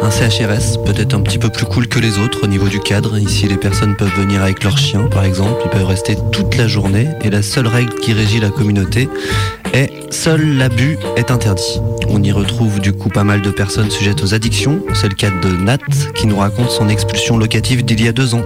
un 0.00 0.08
CHRS 0.08 0.80
peut-être 0.84 1.12
un 1.12 1.20
petit 1.22 1.38
peu 1.38 1.48
plus 1.48 1.66
cool 1.66 1.88
que 1.88 1.98
les 1.98 2.20
autres 2.20 2.44
au 2.44 2.46
niveau 2.46 2.68
du 2.68 2.78
cadre. 2.78 3.18
Ici, 3.18 3.48
les 3.48 3.56
personnes 3.56 3.96
peuvent 3.96 4.14
venir 4.16 4.44
avec 4.44 4.62
leur 4.62 4.78
chien, 4.78 5.08
par 5.10 5.24
exemple, 5.24 5.60
ils 5.64 5.70
peuvent 5.70 5.88
rester 5.88 6.16
toute 6.30 6.56
la 6.56 6.68
journée 6.68 7.08
et 7.22 7.30
la 7.30 7.42
seule 7.42 7.66
règle 7.66 7.92
qui 7.96 8.12
régit 8.12 8.38
la 8.38 8.50
communauté 8.50 9.08
est 9.72 9.90
seul 10.10 10.56
l'abus 10.56 10.98
est 11.16 11.32
interdit. 11.32 11.80
On 12.08 12.22
y 12.22 12.30
retrouve 12.30 12.78
du 12.78 12.92
coup 12.92 13.08
pas 13.08 13.24
mal 13.24 13.42
de 13.42 13.50
personnes 13.50 13.90
sujettes 13.90 14.22
aux 14.22 14.34
addictions. 14.34 14.82
C'est 14.94 15.08
le 15.08 15.16
cas 15.16 15.30
de 15.30 15.48
Nat 15.48 15.78
qui 16.14 16.28
nous 16.28 16.36
raconte 16.36 16.70
son 16.70 16.88
expulsion 16.88 17.38
locative 17.38 17.84
d'il 17.84 18.04
y 18.04 18.06
a 18.06 18.12
deux 18.12 18.36
ans. 18.36 18.44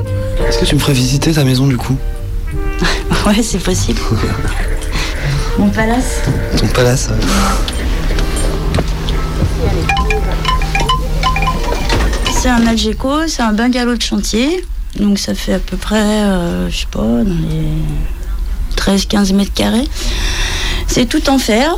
Est-ce 0.49 0.59
que 0.59 0.65
tu 0.65 0.75
me 0.75 0.81
ferais 0.81 0.95
visiter 0.95 1.33
ta 1.33 1.45
maison 1.45 1.67
du 1.67 1.77
coup? 1.77 1.99
Ouais, 3.27 3.43
c'est 3.43 3.63
possible. 3.63 4.01
Mon 5.59 5.71
palace 5.71 6.23
Ton 6.57 6.67
palace 6.69 7.11
C'est 12.33 12.49
un 12.49 12.67
Algeco, 12.67 13.27
c'est 13.27 13.43
un 13.43 13.53
bungalow 13.53 13.97
de 13.97 14.03
chantier. 14.03 14.65
Donc 15.01 15.19
ça 15.19 15.35
fait 15.35 15.55
à 15.55 15.59
peu 15.59 15.77
près, 15.77 15.97
euh, 15.97 16.71
je 16.71 16.77
sais 16.79 16.87
pas, 16.91 17.01
dans 17.01 17.25
les 17.25 17.73
13-15 18.77 19.35
mètres 19.35 19.53
carrés. 19.53 19.89
C'est 20.87 21.07
tout 21.07 21.29
en 21.29 21.39
fer. 21.39 21.77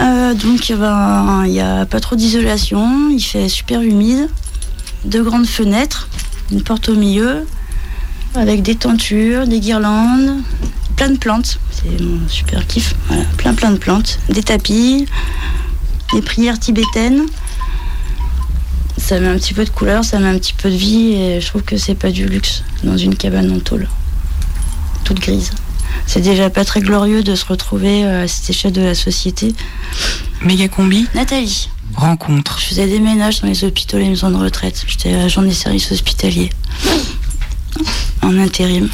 Euh, 0.00 0.34
donc 0.34 0.70
ben, 0.70 1.44
il 1.46 1.52
n'y 1.52 1.60
a 1.60 1.86
pas 1.86 2.00
trop 2.00 2.16
d'isolation, 2.16 3.08
il 3.10 3.22
fait 3.22 3.48
super 3.48 3.80
humide. 3.80 4.28
Deux 5.06 5.22
grandes 5.22 5.46
fenêtres, 5.46 6.08
une 6.50 6.62
porte 6.62 6.90
au 6.90 6.94
milieu, 6.94 7.46
avec 8.34 8.62
des 8.62 8.74
tentures, 8.74 9.46
des 9.46 9.60
guirlandes, 9.60 10.42
plein 10.92 11.10
de 11.10 11.18
plantes. 11.18 11.58
C'est 11.70 12.00
mon 12.00 12.28
super 12.28 12.66
kiff. 12.66 12.94
Voilà, 13.08 13.24
plein 13.36 13.54
plein 13.54 13.70
de 13.72 13.78
plantes. 13.78 14.18
Des 14.28 14.42
tapis, 14.42 15.06
des 16.12 16.22
prières 16.22 16.58
tibétaines. 16.58 17.26
Ça 18.98 19.18
met 19.18 19.28
un 19.28 19.36
petit 19.36 19.54
peu 19.54 19.64
de 19.64 19.70
couleur, 19.70 20.04
ça 20.04 20.18
met 20.18 20.28
un 20.28 20.38
petit 20.38 20.52
peu 20.52 20.70
de 20.70 20.76
vie 20.76 21.14
et 21.14 21.40
je 21.40 21.46
trouve 21.48 21.62
que 21.62 21.76
c'est 21.76 21.94
pas 21.94 22.10
du 22.10 22.26
luxe 22.26 22.62
dans 22.84 22.96
une 22.96 23.16
cabane 23.16 23.50
en 23.50 23.58
tôle. 23.58 23.88
Toute 25.04 25.18
grise. 25.20 25.50
C'est 26.06 26.20
déjà 26.20 26.50
pas 26.50 26.64
très 26.64 26.80
glorieux 26.80 27.22
de 27.22 27.34
se 27.34 27.44
retrouver 27.44 28.04
euh, 28.04 28.24
à 28.24 28.28
cette 28.28 28.50
échelle 28.50 28.72
de 28.72 28.82
la 28.82 28.94
société. 28.94 29.54
Mégacombi, 30.42 31.06
Nathalie. 31.14 31.68
rencontre. 31.96 32.58
Je 32.60 32.66
faisais 32.66 32.86
des 32.86 33.00
ménages 33.00 33.40
dans 33.40 33.48
les 33.48 33.64
hôpitaux 33.64 33.98
et 33.98 34.02
les 34.02 34.08
maisons 34.08 34.30
de 34.30 34.36
retraite. 34.36 34.84
J'étais 34.86 35.14
agent 35.14 35.42
des 35.42 35.54
services 35.54 35.90
hospitaliers. 35.92 36.50
En 38.22 38.36
intérim. 38.38 38.88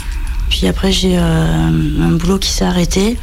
Puis 0.49 0.67
après, 0.67 0.93
j'ai 0.93 1.17
euh, 1.19 2.01
un 2.01 2.11
boulot 2.13 2.39
qui 2.39 2.51
s'est 2.51 2.65
arrêté. 2.65 3.17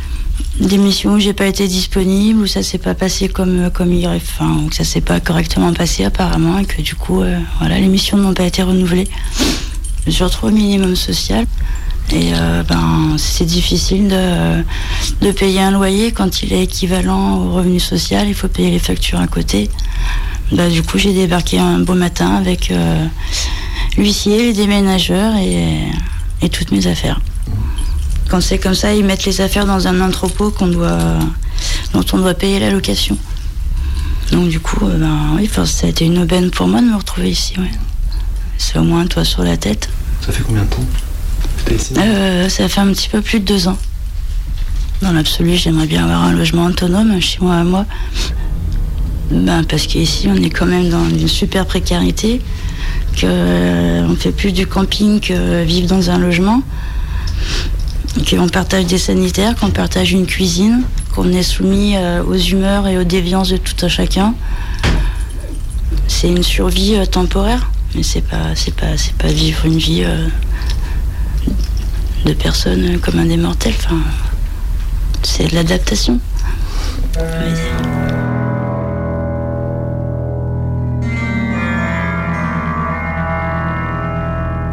Des 0.60 0.78
missions 0.78 1.14
où 1.14 1.20
j'ai 1.20 1.34
pas 1.34 1.48
été 1.48 1.68
disponible, 1.68 2.42
où 2.42 2.48
ça 2.48 2.64
s'est 2.64 2.78
pas 2.78 2.94
passé 2.94 3.28
comme, 3.28 3.70
comme 3.74 3.92
il 3.94 4.06
aurait 4.06 4.18
enfin, 4.18 4.62
où 4.66 4.72
ça 4.72 4.84
s'est 4.84 5.02
pas 5.02 5.20
correctement 5.20 5.74
passé 5.74 6.06
apparemment, 6.06 6.60
et 6.60 6.66
que 6.66 6.82
du 6.82 6.96
coup, 6.96 7.22
euh, 7.22 7.38
voilà, 7.60 7.80
les 7.80 7.88
missions 7.88 8.18
n'ont 8.18 8.34
pas 8.34 8.46
été 8.46 8.64
renouvelées. 8.64 9.08
Je 10.06 10.12
suis 10.12 10.24
retrouvée 10.24 10.54
au 10.54 10.56
minimum 10.56 10.96
social. 10.96 11.46
Et 12.12 12.34
euh, 12.36 12.62
ben, 12.64 13.16
c'est 13.18 13.46
difficile 13.46 14.08
de, 14.08 14.64
de 15.22 15.32
payer 15.32 15.62
un 15.62 15.72
loyer 15.72 16.12
quand 16.12 16.44
il 16.44 16.54
est 16.54 16.64
équivalent 16.64 17.38
au 17.38 17.54
revenu 17.54 17.80
social. 17.80 18.28
Il 18.28 18.36
faut 18.36 18.48
payer 18.48 18.70
les 18.70 18.80
factures 18.80 19.20
à 19.20 19.28
côté. 19.28 19.70
Bah, 20.52 20.70
du 20.70 20.84
coup, 20.84 21.00
j'ai 21.00 21.14
débarqué 21.14 21.58
un 21.58 21.80
beau 21.80 21.96
matin 21.96 22.36
avec 22.36 22.70
euh, 22.70 23.08
l'huissier, 23.98 24.38
les 24.44 24.54
déménageurs 24.54 25.36
et, 25.36 25.80
et 26.46 26.50
toutes 26.50 26.72
mes 26.72 26.88
affaires. 26.88 27.20
Quand 28.30 28.42
c'est 28.42 28.58
comme 28.58 28.76
ça, 28.76 28.94
ils 28.94 29.04
mettent 29.04 29.26
les 29.26 29.42
affaires 29.42 29.66
dans 29.66 29.88
un 29.88 30.00
entrepôt 30.02 30.52
qu'on 30.52 30.68
doit, 30.68 30.98
dont 31.94 32.06
on 32.14 32.18
doit 32.18 32.34
payer 32.34 32.60
la 32.60 32.70
location. 32.70 33.18
Donc 34.32 34.50
du 34.50 34.60
coup, 34.60 34.86
euh, 34.86 34.98
ben, 34.98 35.36
oui, 35.36 35.50
ça 35.66 35.88
a 35.88 35.90
été 35.90 36.06
une 36.06 36.20
aubaine 36.20 36.50
pour 36.50 36.68
moi 36.68 36.82
de 36.82 36.88
me 36.88 36.96
retrouver 36.96 37.30
ici. 37.30 37.54
Ouais. 37.60 37.72
C'est 38.58 38.80
au 38.80 38.84
moins 38.84 39.02
un 39.02 39.08
toit 39.08 39.26
sur 39.26 39.44
la 39.44 39.58
tête. 39.58 39.90
Ça 40.22 40.32
fait 40.32 40.44
combien 40.44 40.64
de 40.64 40.70
temps 40.70 40.84
que 41.58 41.70
t'es 41.70 41.76
ici? 41.76 41.94
Euh, 41.98 42.50
ça 42.50 42.68
fait 42.68 42.82
un 42.82 42.88
petit 42.88 43.10
peu 43.10 43.22
plus 43.22 43.40
de 43.40 43.46
deux 43.46 43.68
ans. 43.68 43.78
Dans 45.02 45.12
l'absolu, 45.12 45.56
j'aimerais 45.56 45.88
bien 45.88 46.04
avoir 46.04 46.24
un 46.24 46.34
logement 46.34 46.66
autonome 46.66 47.20
chez 47.22 47.40
moi 47.42 47.56
à 47.56 47.64
moi. 47.64 47.86
Ben, 49.30 49.64
parce 49.64 49.88
qu'ici, 49.88 50.28
on 50.30 50.36
est 50.36 50.50
quand 50.50 50.66
même 50.66 50.90
dans 50.90 51.08
une 51.10 51.28
super 51.28 51.66
précarité, 51.66 52.42
que 53.16 53.26
euh, 53.26 54.16
fait 54.16 54.32
plus 54.32 54.52
du 54.52 54.68
camping 54.68 55.20
que 55.20 55.64
vivre 55.64 55.88
dans 55.88 56.10
un 56.10 56.18
logement, 56.18 56.62
qu'on 58.30 58.50
partage 58.50 58.86
des 58.86 58.98
sanitaires, 58.98 59.56
qu'on 59.56 59.72
partage 59.72 60.12
une 60.12 60.26
cuisine, 60.26 60.84
qu'on 61.14 61.32
est 61.32 61.44
soumis 61.44 61.96
euh, 61.96 62.24
aux 62.24 62.36
humeurs 62.36 62.88
et 62.88 62.98
aux 62.98 63.04
déviances 63.04 63.50
de 63.50 63.58
tout 63.58 63.76
un 63.84 63.88
chacun. 63.88 64.34
C'est 66.08 66.30
une 66.30 66.44
survie 66.44 66.96
euh, 66.96 67.06
temporaire, 67.06 67.72
mais 67.96 68.04
c'est 68.04 68.22
pas, 68.22 68.54
pas, 69.18 69.28
vivre 69.28 69.66
une 69.66 69.78
vie 69.78 70.06
de 72.26 72.34
personne 72.34 73.00
comme 73.00 73.20
un 73.20 73.26
des 73.26 73.38
mortels. 73.38 73.74
C'est 75.24 75.50
de 75.50 75.56
l'adaptation. 75.56 76.20
on 77.18 77.95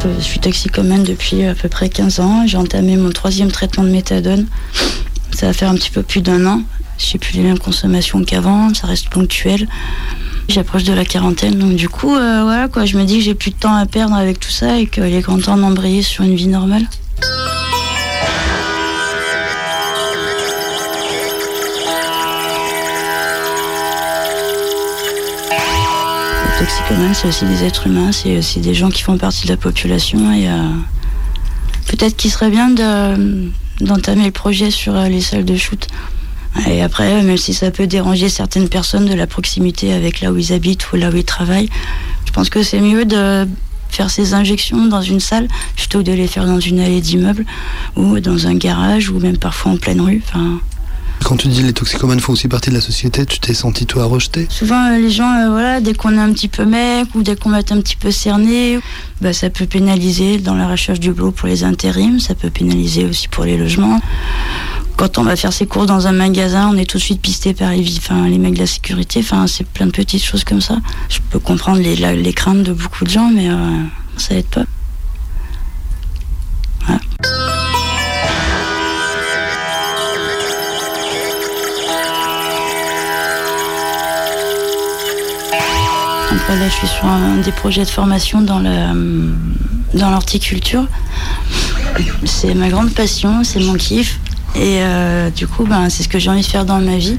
Je 0.05 0.23
suis 0.23 0.39
toxicomane 0.39 1.03
depuis 1.03 1.43
à 1.45 1.55
peu 1.55 1.69
près 1.69 1.89
15 1.89 2.19
ans. 2.19 2.43
J'ai 2.45 2.57
entamé 2.57 2.97
mon 2.97 3.09
troisième 3.11 3.51
traitement 3.51 3.83
de 3.83 3.89
méthadone. 3.89 4.47
Ça 5.33 5.47
va 5.47 5.53
faire 5.53 5.69
un 5.69 5.75
petit 5.75 5.91
peu 5.91 6.03
plus 6.03 6.21
d'un 6.21 6.45
an. 6.45 6.61
J'ai 6.97 7.17
plus 7.17 7.33
les 7.33 7.43
mêmes 7.43 7.59
consommations 7.59 8.23
qu'avant, 8.23 8.73
ça 8.73 8.87
reste 8.87 9.09
ponctuel. 9.09 9.67
J'approche 10.49 10.83
de 10.83 10.93
la 10.93 11.05
quarantaine, 11.05 11.57
donc 11.57 11.75
du 11.75 11.87
coup, 11.87 12.13
euh, 12.13 12.41
voilà 12.43 12.67
quoi, 12.67 12.85
je 12.85 12.97
me 12.97 13.05
dis 13.05 13.19
que 13.19 13.23
j'ai 13.23 13.33
plus 13.33 13.51
de 13.51 13.55
temps 13.55 13.75
à 13.75 13.85
perdre 13.85 14.15
avec 14.15 14.39
tout 14.39 14.51
ça 14.51 14.77
et 14.77 14.87
qu'il 14.87 15.03
est 15.03 15.21
grand 15.21 15.39
temps 15.39 15.57
d'embrayer 15.57 16.01
sur 16.01 16.23
une 16.23 16.35
vie 16.35 16.47
normale. 16.47 16.85
C'est 26.89 27.27
aussi 27.27 27.45
des 27.45 27.63
êtres 27.63 27.87
humains, 27.87 28.11
c'est 28.11 28.37
aussi 28.37 28.59
des 28.59 28.73
gens 28.73 28.89
qui 28.89 29.01
font 29.01 29.17
partie 29.17 29.43
de 29.45 29.49
la 29.51 29.57
population 29.57 30.31
et 30.33 30.47
euh, 30.49 30.57
peut-être 31.87 32.15
qu'il 32.17 32.29
serait 32.31 32.49
bien 32.49 32.69
de- 32.69 33.49
d'entamer 33.81 34.25
le 34.25 34.31
projet 34.31 34.69
sur 34.71 34.95
euh, 34.95 35.07
les 35.07 35.21
salles 35.21 35.45
de 35.45 35.55
shoot. 35.55 35.87
Et 36.69 36.81
après, 36.83 37.23
même 37.23 37.37
si 37.37 37.53
ça 37.53 37.71
peut 37.71 37.87
déranger 37.87 38.29
certaines 38.29 38.67
personnes 38.69 39.05
de 39.07 39.13
la 39.13 39.25
proximité 39.27 39.93
avec 39.93 40.21
là 40.21 40.31
où 40.31 40.37
ils 40.37 40.53
habitent 40.53 40.91
ou 40.91 40.97
là 40.97 41.09
où 41.09 41.15
ils 41.15 41.23
travaillent, 41.23 41.69
je 42.25 42.31
pense 42.31 42.49
que 42.49 42.61
c'est 42.61 42.81
mieux 42.81 43.05
de 43.05 43.47
faire 43.89 44.09
ces 44.09 44.33
injections 44.33 44.85
dans 44.87 45.01
une 45.01 45.19
salle 45.19 45.47
plutôt 45.75 45.99
que 45.99 46.03
de 46.05 46.11
les 46.13 46.27
faire 46.27 46.45
dans 46.45 46.59
une 46.59 46.79
allée 46.79 47.01
d'immeuble 47.01 47.45
ou 47.95 48.19
dans 48.19 48.45
un 48.47 48.55
garage 48.55 49.09
ou 49.09 49.19
même 49.19 49.37
parfois 49.37 49.71
en 49.71 49.77
pleine 49.77 50.01
rue. 50.01 50.21
Quand 51.23 51.37
tu 51.37 51.47
dis 51.47 51.63
les 51.63 51.73
toxicomanes 51.73 52.19
font 52.19 52.33
aussi 52.33 52.47
partie 52.47 52.69
de 52.69 52.75
la 52.75 52.81
société, 52.81 53.25
tu 53.25 53.39
t'es 53.39 53.53
senti 53.53 53.85
toi 53.85 54.05
rejeté 54.05 54.45
Souvent, 54.49 54.91
euh, 54.91 54.97
les 54.97 55.09
gens, 55.09 55.31
euh, 55.31 55.49
voilà, 55.49 55.79
dès 55.79 55.93
qu'on 55.93 56.13
est 56.13 56.21
un 56.21 56.33
petit 56.33 56.49
peu 56.49 56.65
mec 56.65 57.07
ou 57.15 57.23
dès 57.23 57.35
qu'on 57.35 57.49
va 57.49 57.59
être 57.59 57.71
un 57.71 57.79
petit 57.79 57.95
peu 57.95 58.11
cerné, 58.11 58.79
bah, 59.21 59.31
ça 59.31 59.49
peut 59.49 59.65
pénaliser 59.65 60.37
dans 60.37 60.55
la 60.55 60.67
recherche 60.67 60.99
du 60.99 61.13
boulot 61.13 61.31
pour 61.31 61.47
les 61.47 61.63
intérims, 61.63 62.19
ça 62.19 62.35
peut 62.35 62.49
pénaliser 62.49 63.05
aussi 63.05 63.29
pour 63.29 63.45
les 63.45 63.57
logements. 63.57 64.01
Quand 64.97 65.17
on 65.17 65.23
va 65.23 65.35
faire 65.35 65.53
ses 65.53 65.65
courses 65.65 65.87
dans 65.87 66.07
un 66.07 66.11
magasin, 66.11 66.69
on 66.71 66.77
est 66.77 66.85
tout 66.85 66.97
de 66.97 67.03
suite 67.03 67.21
pisté 67.21 67.53
par 67.53 67.71
les, 67.71 67.85
enfin, 67.97 68.27
les 68.27 68.37
mecs 68.37 68.55
de 68.55 68.59
la 68.59 68.67
sécurité. 68.67 69.21
Enfin, 69.21 69.47
c'est 69.47 69.65
plein 69.65 69.85
de 69.87 69.91
petites 69.91 70.23
choses 70.23 70.43
comme 70.43 70.61
ça. 70.61 70.77
Je 71.09 71.19
peux 71.29 71.39
comprendre 71.39 71.79
les, 71.79 71.95
les 71.95 72.33
craintes 72.33 72.63
de 72.63 72.73
beaucoup 72.73 73.05
de 73.05 73.09
gens, 73.09 73.31
mais 73.33 73.49
euh, 73.49 73.55
ça 74.17 74.35
aide 74.35 74.45
pas. 74.45 74.65
Après, 86.33 86.57
là, 86.57 86.67
je 86.67 86.73
suis 86.73 86.87
sur 86.87 87.05
un 87.05 87.37
des 87.37 87.51
projets 87.51 87.83
de 87.83 87.89
formation 87.89 88.41
dans 88.41 88.59
dans 89.93 90.09
l'horticulture. 90.09 90.85
C'est 92.25 92.55
ma 92.55 92.69
grande 92.69 92.93
passion, 92.93 93.43
c'est 93.43 93.59
mon 93.59 93.75
kiff. 93.75 94.19
Et 94.55 94.79
euh, 94.81 95.29
du 95.29 95.47
coup, 95.47 95.65
ben, 95.65 95.89
c'est 95.89 96.03
ce 96.03 96.09
que 96.09 96.19
j'ai 96.19 96.29
envie 96.29 96.41
de 96.41 96.45
faire 96.45 96.65
dans 96.65 96.79
ma 96.79 96.97
vie. 96.97 97.17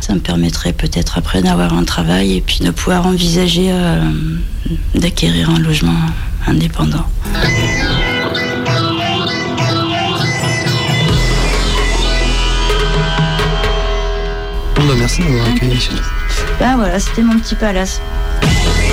Ça 0.00 0.14
me 0.14 0.20
permettrait 0.20 0.72
peut-être 0.72 1.18
après 1.18 1.42
d'avoir 1.42 1.74
un 1.74 1.84
travail 1.84 2.36
et 2.36 2.40
puis 2.40 2.60
de 2.60 2.70
pouvoir 2.70 3.06
envisager 3.06 3.68
euh, 3.70 4.00
d'acquérir 4.94 5.50
un 5.50 5.58
logement 5.58 5.94
indépendant. 6.46 7.06
Bon, 14.74 14.86
bah, 14.86 14.94
merci 14.98 15.20
de 15.22 15.28
m'avoir 15.28 15.48
accueilli 15.48 15.78
chez 15.78 15.90
toi. 15.90 16.06
Ben 16.58 16.76
voilà, 16.76 16.98
c'était 16.98 17.22
mon 17.22 17.38
petit 17.38 17.54
palace. 17.54 18.00
Vous 18.42 18.89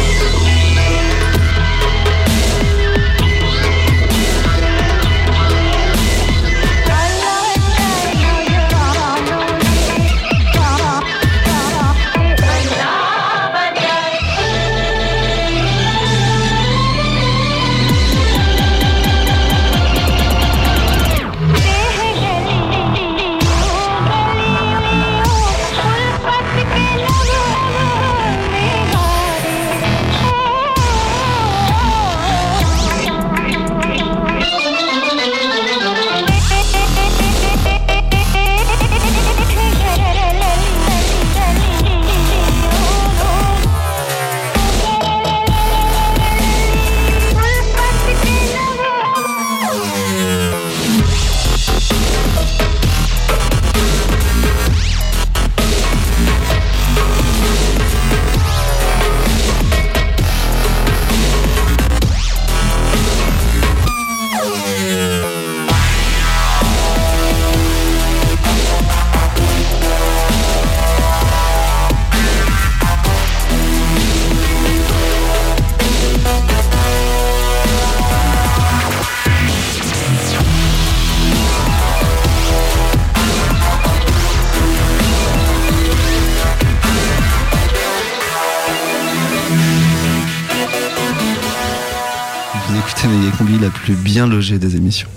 la 93.67 93.71
plus 93.71 93.95
bien 93.95 94.27
logée 94.27 94.59
des 94.59 94.77
émissions. 94.77 95.09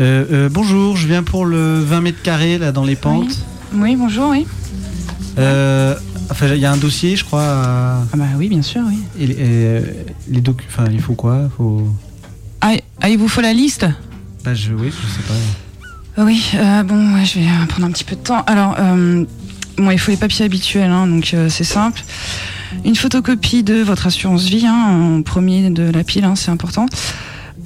Euh, 0.00 0.24
euh, 0.32 0.48
bonjour, 0.50 0.96
je 0.96 1.06
viens 1.06 1.22
pour 1.22 1.44
le 1.46 1.78
20 1.80 2.00
mètres 2.00 2.20
carrés 2.22 2.58
là 2.58 2.72
dans 2.72 2.82
les 2.84 2.96
pentes. 2.96 3.38
Oui, 3.72 3.94
bonjour, 3.94 4.30
oui. 4.30 4.44
Euh, 5.38 5.94
enfin, 6.30 6.48
il 6.48 6.58
y 6.60 6.66
a 6.66 6.72
un 6.72 6.76
dossier, 6.76 7.14
je 7.14 7.24
crois. 7.24 7.44
à- 7.44 8.02
Ah 8.12 8.16
bah 8.16 8.24
oui, 8.36 8.48
bien 8.48 8.62
sûr, 8.62 8.82
oui. 8.88 8.98
Et, 9.20 9.26
les- 9.28 9.34
et, 9.34 9.38
euh, 9.40 9.80
les 10.28 10.40
docu- 10.40 10.64
enfin, 10.68 10.86
il 10.90 11.00
faut 11.00 11.14
quoi? 11.14 11.48
Faut... 11.56 11.86
Ah, 12.60 12.72
ah, 13.00 13.08
il 13.08 13.18
vous 13.18 13.28
faut 13.28 13.40
la 13.40 13.52
liste? 13.52 13.86
Bah, 14.44 14.52
je, 14.54 14.72
oui, 14.72 14.90
je 14.90 15.06
sais 15.06 15.28
pas. 15.28 16.24
Oui, 16.24 16.50
euh, 16.56 16.82
bon, 16.82 17.14
ouais, 17.14 17.24
je 17.24 17.38
vais 17.38 17.46
prendre 17.68 17.86
un 17.86 17.92
petit 17.92 18.04
peu 18.04 18.16
de 18.16 18.20
temps. 18.20 18.42
Alors, 18.48 18.74
euh, 18.80 19.24
bon, 19.78 19.90
il 19.92 19.98
faut 19.98 20.10
les 20.10 20.16
papiers 20.16 20.44
habituels, 20.44 20.90
hein, 20.90 21.06
donc 21.06 21.34
euh, 21.34 21.48
c'est 21.48 21.62
simple. 21.62 22.02
Une 22.84 22.96
photocopie 22.96 23.62
de 23.62 23.74
votre 23.82 24.08
assurance 24.08 24.44
vie, 24.44 24.66
hein, 24.66 25.18
en 25.18 25.22
premier 25.22 25.70
de 25.70 25.84
la 25.84 26.02
pile, 26.02 26.24
hein, 26.24 26.34
c'est 26.34 26.50
important. 26.50 26.86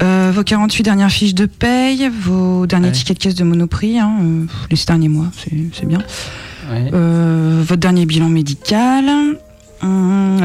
Euh, 0.03 0.33
vos 0.35 0.43
48 0.43 0.83
dernières 0.83 1.11
fiches 1.11 1.35
de 1.35 1.47
paye, 1.47 2.09
vos 2.23 2.67
derniers 2.67 2.93
tickets 2.93 3.17
de 3.19 3.23
caisse 3.23 3.35
de 3.35 3.45
monoprix, 3.45 3.99
hein, 3.99 4.13
euh, 4.21 4.45
les 4.71 4.77
six 4.77 4.87
derniers 4.87 5.09
mois, 5.09 5.27
c'est 5.73 5.87
bien. 5.87 6.01
Euh, 6.71 7.63
votre 7.65 7.81
dernier 7.81 8.07
bilan 8.07 8.29
médical, 8.29 9.05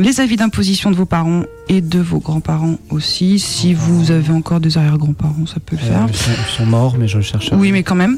les 0.02 0.20
avis 0.20 0.36
d'imposition 0.36 0.92
de 0.92 0.96
vos 0.96 1.06
parents 1.06 1.44
et 1.70 1.82
de 1.82 2.00
vos 2.00 2.20
grands-parents 2.20 2.76
aussi. 2.90 3.40
Si 3.40 3.74
vous 3.74 4.12
avez 4.12 4.32
encore 4.34 4.60
des 4.60 4.78
arrière-grands-parents, 4.78 5.46
ça 5.46 5.60
peut 5.66 5.76
le 5.78 5.82
faire. 5.82 6.06
Ils, 6.08 6.16
sont, 6.16 6.32
ils 6.32 6.52
sont 6.58 6.66
morts, 6.66 6.96
mais 7.00 7.08
je 7.08 7.22
cherche. 7.22 7.52
Oui, 7.54 7.72
mais 7.72 7.84
quand 7.84 7.96
même. 7.96 8.18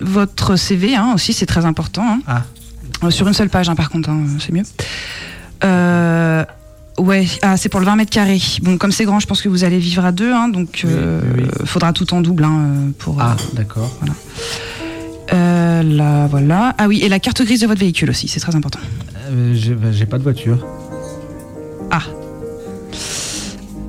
Votre 0.00 0.56
CV 0.56 0.94
hein, 0.96 1.12
aussi, 1.14 1.32
c'est 1.32 1.46
très 1.46 1.64
important. 1.66 2.04
hein. 2.04 2.20
Ah. 2.26 3.10
Sur 3.10 3.28
une 3.28 3.34
seule 3.34 3.50
page, 3.50 3.72
par 3.74 3.90
contre, 3.90 4.10
c'est 4.40 4.52
mieux. 4.52 4.64
Euh, 6.98 7.02
ouais, 7.02 7.26
ah, 7.42 7.56
c'est 7.56 7.68
pour 7.68 7.80
le 7.80 7.86
20 7.86 7.96
mètres 7.96 8.10
carrés. 8.10 8.40
Bon, 8.62 8.78
comme 8.78 8.92
c'est 8.92 9.04
grand, 9.04 9.20
je 9.20 9.26
pense 9.26 9.42
que 9.42 9.48
vous 9.48 9.64
allez 9.64 9.78
vivre 9.78 10.04
à 10.04 10.12
deux, 10.12 10.32
hein, 10.32 10.48
donc 10.48 10.82
euh, 10.84 11.20
faudra 11.64 11.92
tout 11.92 12.12
en 12.14 12.20
double 12.20 12.44
hein, 12.44 12.60
euh, 12.60 12.90
pour. 12.98 13.20
Ah, 13.20 13.36
d'accord. 13.54 13.90
Voilà. 14.00 14.14
Euh, 15.32 15.82
là, 15.82 16.26
voilà. 16.26 16.74
Ah 16.78 16.88
oui, 16.88 17.00
et 17.02 17.08
la 17.08 17.18
carte 17.18 17.42
grise 17.42 17.60
de 17.60 17.66
votre 17.66 17.80
véhicule 17.80 18.10
aussi, 18.10 18.28
c'est 18.28 18.40
très 18.40 18.56
important. 18.56 18.80
Euh, 19.30 19.52
j'ai 19.54 19.74
bah, 19.74 19.92
j'ai 19.92 20.06
pas 20.06 20.18
de 20.18 20.22
voiture. 20.22 20.64
Ah. 21.90 22.02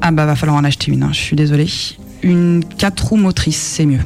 Ah 0.02 0.12
bah 0.12 0.26
va 0.26 0.36
falloir 0.36 0.58
en 0.58 0.64
acheter 0.64 0.92
une, 0.92 1.04
hein, 1.04 1.10
je 1.12 1.20
suis 1.20 1.36
désolée. 1.36 1.68
Une 2.22 2.64
4 2.78 3.08
roues 3.08 3.18
motrices, 3.18 3.58
c'est 3.58 3.86
mieux. 3.86 4.02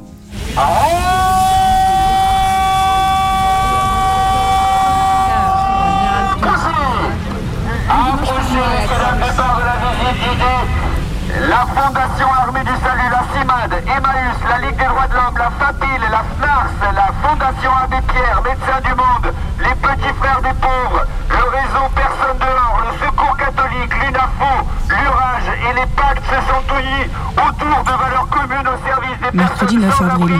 La 11.54 11.68
Fondation 11.68 12.34
Armée 12.34 12.62
du 12.62 12.76
Salut, 12.82 13.10
la 13.12 13.22
CIMAD, 13.30 13.74
Emmaüs, 13.86 14.38
la 14.50 14.58
Ligue 14.58 14.76
des 14.76 14.86
droits 14.86 15.06
de 15.06 15.14
l'homme, 15.14 15.38
la 15.38 15.52
FAPIL, 15.52 16.02
la 16.10 16.24
FNARS, 16.34 16.74
la 16.82 17.10
Fondation 17.22 17.72
Abbé 17.84 17.98
Pierre, 18.10 18.42
Médecins 18.42 18.82
du 18.82 18.96
Monde, 18.96 19.30
les 19.60 19.76
Petits 19.78 20.14
Frères 20.18 20.42
des 20.42 20.58
Pauvres, 20.58 21.06
le 21.30 21.44
réseau 21.54 21.86
Personne 21.94 22.38
dehors, 22.42 22.82
le 22.90 23.06
Secours 23.06 23.38
catholique, 23.38 23.94
l'UNAFO, 24.02 24.66
l'URAGE 24.90 25.54
et 25.70 25.74
les 25.76 25.86
pactes 25.94 26.26
se 26.26 26.40
sont 26.50 26.66
unis 26.74 27.06
autour 27.38 27.84
de 27.84 27.98
valeurs 28.02 28.28
communes 28.32 28.68
au 28.68 28.88
service 28.90 29.20
des 29.22 29.38
Mercredi 29.38 29.78
9 29.78 30.02
avril. 30.02 30.40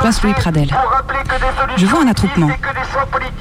Place 0.00 0.22
Louis 0.22 0.32
Pradel. 0.32 0.74
Je 1.76 1.84
vois 1.84 2.02
un 2.02 2.08
attroupement. 2.08 2.48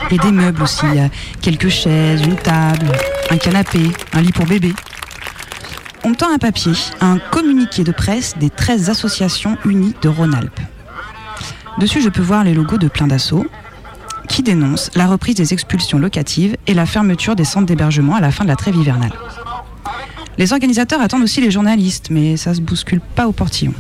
Et 0.10 0.18
des 0.18 0.32
meubles 0.34 0.62
aussi. 0.64 0.86
Il 0.92 0.96
y 0.96 1.00
a 1.00 1.10
quelques 1.42 1.70
chaises, 1.70 2.22
une 2.22 2.36
table, 2.36 2.92
un 3.32 3.38
canapé, 3.38 3.90
un 4.14 4.20
lit 4.20 4.34
pour 4.34 4.46
bébé. 4.46 4.74
Un 6.22 6.38
papier, 6.38 6.74
un 7.02 7.18
communiqué 7.18 7.84
de 7.84 7.92
presse 7.92 8.36
des 8.38 8.52
13 8.52 8.92
associations 8.92 9.58
unies 9.66 9.96
de 10.04 10.10
Rhône-Alpes. 10.10 10.60
Dessus, 11.80 12.02
je 12.02 12.10
peux 12.10 12.22
voir 12.22 12.44
les 12.44 12.54
logos 12.54 12.78
de 12.78 12.88
plein 12.88 13.08
d'assauts 13.08 13.48
qui 14.28 14.44
dénoncent 14.44 14.92
la 14.94 15.08
reprise 15.08 15.34
des 15.34 15.54
expulsions 15.54 15.98
locatives 15.98 16.56
et 16.68 16.76
la 16.76 16.86
fermeture 16.86 17.36
des 17.36 17.46
centres 17.46 17.66
d'hébergement 17.66 18.16
à 18.16 18.22
la 18.22 18.30
fin 18.30 18.44
de 18.44 18.50
la 18.50 18.56
trêve 18.56 18.76
hivernale. 18.76 19.12
Les 20.38 20.54
organisateurs 20.54 21.02
attendent 21.02 21.24
aussi 21.24 21.42
les 21.42 21.50
journalistes, 21.50 22.12
mais 22.12 22.38
ça 22.38 22.54
se 22.54 22.62
bouscule 22.62 23.02
pas 23.02 23.28
au 23.28 23.32
portillon. 23.32 23.74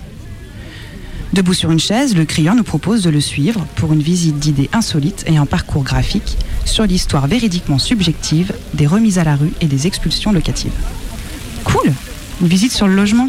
Debout 1.33 1.53
sur 1.53 1.69
une 1.69 1.79
chaise, 1.79 2.15
le 2.15 2.25
crieur 2.25 2.55
nous 2.55 2.63
propose 2.63 3.03
de 3.03 3.11
le 3.11 3.21
suivre 3.21 3.63
pour 3.75 3.93
une 3.93 4.01
visite 4.01 4.39
d'idées 4.39 4.71
insolites 4.73 5.23
et 5.27 5.37
un 5.37 5.45
parcours 5.45 5.83
graphique 5.83 6.35
sur 6.65 6.85
l'histoire 6.87 7.27
véridiquement 7.27 7.77
subjective 7.77 8.53
des 8.73 8.87
remises 8.87 9.19
à 9.19 9.23
la 9.23 9.35
rue 9.35 9.53
et 9.61 9.67
des 9.67 9.85
expulsions 9.85 10.31
locatives. 10.31 10.73
Une 12.41 12.47
visite 12.47 12.71
sur 12.71 12.87
le 12.87 12.95
logement 12.95 13.27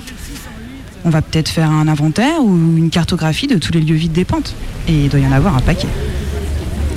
On 1.04 1.10
va 1.10 1.20
peut-être 1.20 1.48
faire 1.48 1.70
un 1.70 1.88
inventaire 1.88 2.44
ou 2.44 2.54
une 2.54 2.90
cartographie 2.90 3.48
de 3.48 3.58
tous 3.58 3.72
les 3.72 3.80
lieux 3.80 3.96
vides 3.96 4.12
des 4.12 4.24
pentes. 4.24 4.54
Et 4.86 5.04
il 5.04 5.08
doit 5.08 5.18
y 5.18 5.26
en 5.26 5.32
avoir 5.32 5.56
un 5.56 5.60
paquet. 5.60 5.88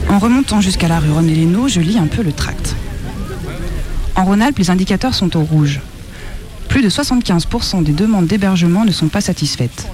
En 0.10 0.20
remontant 0.20 0.62
jusqu'à 0.62 0.88
la 0.88 1.00
rue 1.00 1.12
René 1.12 1.34
Lénaud, 1.34 1.68
je 1.68 1.80
lis 1.80 1.98
un 1.98 2.06
peu 2.06 2.22
le 2.22 2.32
tract. 2.32 2.76
En 4.16 4.26
Rhône-Alpes, 4.26 4.60
les 4.60 4.70
indicateurs 4.70 5.16
sont 5.16 5.36
au 5.36 5.42
rouge. 5.42 5.80
Plus 6.70 6.84
de 6.84 6.90
75% 6.90 7.84
des 7.84 7.94
demandes 7.94 8.28
d'hébergement 8.28 8.86
ne 8.86 8.92
sont 8.92 9.08
pas 9.08 9.22
satisfaites. 9.22 9.88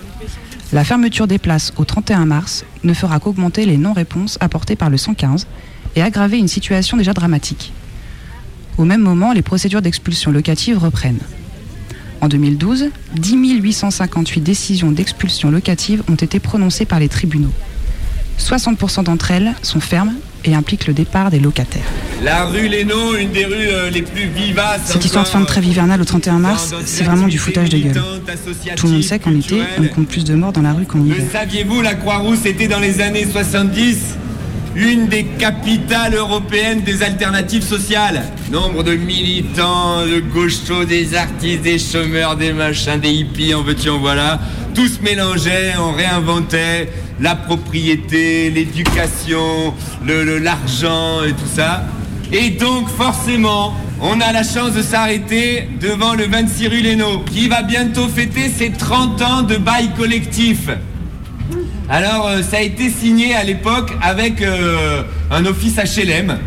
La 0.74 0.84
fermeture 0.84 1.26
des 1.26 1.40
places 1.40 1.72
au 1.78 1.86
31 1.86 2.26
mars 2.26 2.66
ne 2.84 2.94
fera 2.94 3.20
qu'augmenter 3.20 3.66
les 3.66 3.78
non-réponses 3.78 4.38
apportées 4.42 4.76
par 4.76 4.90
le 4.90 4.98
115 4.98 5.48
et 5.96 6.02
aggraver 6.02 6.38
une 6.38 6.50
situation 6.50 6.98
déjà 6.98 7.14
dramatique. 7.14 7.72
Au 8.78 8.84
même 8.84 9.02
moment, 9.02 9.32
les 9.32 9.42
procédures 9.42 9.82
d'expulsion 9.82 10.32
locative 10.32 10.78
reprennent. 10.78 11.22
En 12.22 12.28
2012, 12.28 12.90
10 13.16 13.60
858 13.62 14.42
décisions 14.42 14.92
d'expulsion 14.92 15.52
locative 15.52 16.04
ont 16.10 16.16
été 16.16 16.40
prononcées 16.40 16.86
par 16.86 17.00
les 17.00 17.08
tribunaux. 17.08 17.52
60% 18.40 19.04
d'entre 19.04 19.32
elles 19.32 19.54
sont 19.62 19.80
fermes 19.80 20.14
et 20.46 20.56
impliquent 20.56 20.88
le 20.88 20.94
départ 20.94 21.32
des 21.32 21.40
locataires. 21.40 21.84
La 22.24 22.46
rue 22.46 22.68
Lénaud, 22.68 23.16
une 23.16 23.32
des 23.32 23.46
rues 23.46 23.54
euh, 23.56 23.90
les 23.90 24.02
plus 24.02 24.28
vivaces. 24.28 24.82
Cette 24.86 25.04
histoire 25.04 25.24
de 25.24 25.30
fin 25.30 25.42
de 25.42 25.46
trêve 25.46 25.66
hivernale 25.66 26.02
au 26.02 26.06
31 26.06 26.40
mars, 26.40 26.74
c'est 26.86 27.04
vraiment 27.04 27.28
du 27.28 27.38
foutage 27.38 27.70
de 27.70 27.78
gueule. 27.78 28.02
Tout 28.76 28.88
le 28.88 28.94
monde 28.94 29.04
sait 29.04 29.20
qu'en 29.20 29.36
été, 29.36 29.62
on 29.78 29.88
compte 29.88 30.08
plus 30.08 30.24
de 30.24 30.36
morts 30.36 30.54
dans 30.54 30.62
la 30.62 30.74
rue 30.74 30.86
qu'en 30.86 31.04
hiver. 31.04 31.18
saviez-vous, 31.32 31.82
la 31.82 31.96
Croix-Rousse 31.96 32.46
était 32.46 32.68
dans 32.68 32.80
les 32.80 33.02
années 33.02 33.28
70 33.30 33.98
une 34.76 35.08
des 35.08 35.26
capitales 35.26 36.16
européennes 36.16 36.82
des 36.82 37.04
alternatives 37.04 37.64
sociales. 37.64 38.24
Nombre 38.52 38.84
de 38.84 38.96
militants, 38.96 40.06
de 40.06 40.20
gauchos, 40.20 40.86
des 40.86 41.16
artistes, 41.16 41.64
des 41.64 41.80
chômeurs, 41.80 42.36
des 42.36 42.54
machins, 42.54 43.00
des 43.00 43.12
hippies, 43.12 43.54
en 43.54 43.64
veux-tu, 43.64 43.90
en 43.90 44.00
voilà. 44.00 44.40
Tout 44.76 44.88
se 44.88 45.02
mélangeait, 45.02 45.74
on 45.80 45.92
réinventait 45.92 46.90
la 47.20 47.36
propriété, 47.36 48.50
l'éducation, 48.50 49.74
l'argent 50.06 51.24
et 51.24 51.32
tout 51.32 51.50
ça. 51.54 51.84
Et 52.32 52.52
donc 52.52 52.88
forcément, 52.90 53.74
on 54.02 54.22
a 54.22 54.32
la 54.32 54.44
chance 54.44 54.74
de 54.74 54.82
s'arrêter 54.82 55.68
devant 55.82 56.14
le 56.14 56.26
26 56.26 56.68
rue 56.68 56.84
qui 57.32 57.50
va 57.50 57.64
bientôt 57.64 58.08
fêter 58.08 58.50
ses 58.50 58.72
30 58.72 59.22
ans 59.22 59.42
de 59.42 59.58
bail 59.58 59.90
collectif. 59.98 60.70
Alors, 61.92 62.28
euh, 62.28 62.44
ça 62.44 62.58
a 62.58 62.62
été 62.62 62.88
signé 62.92 63.34
à 63.34 63.44
l'époque 63.44 63.92
avec 64.00 64.44
euh, 64.44 65.02
un 65.32 65.44
office 65.46 65.78
HLM. 65.78 66.38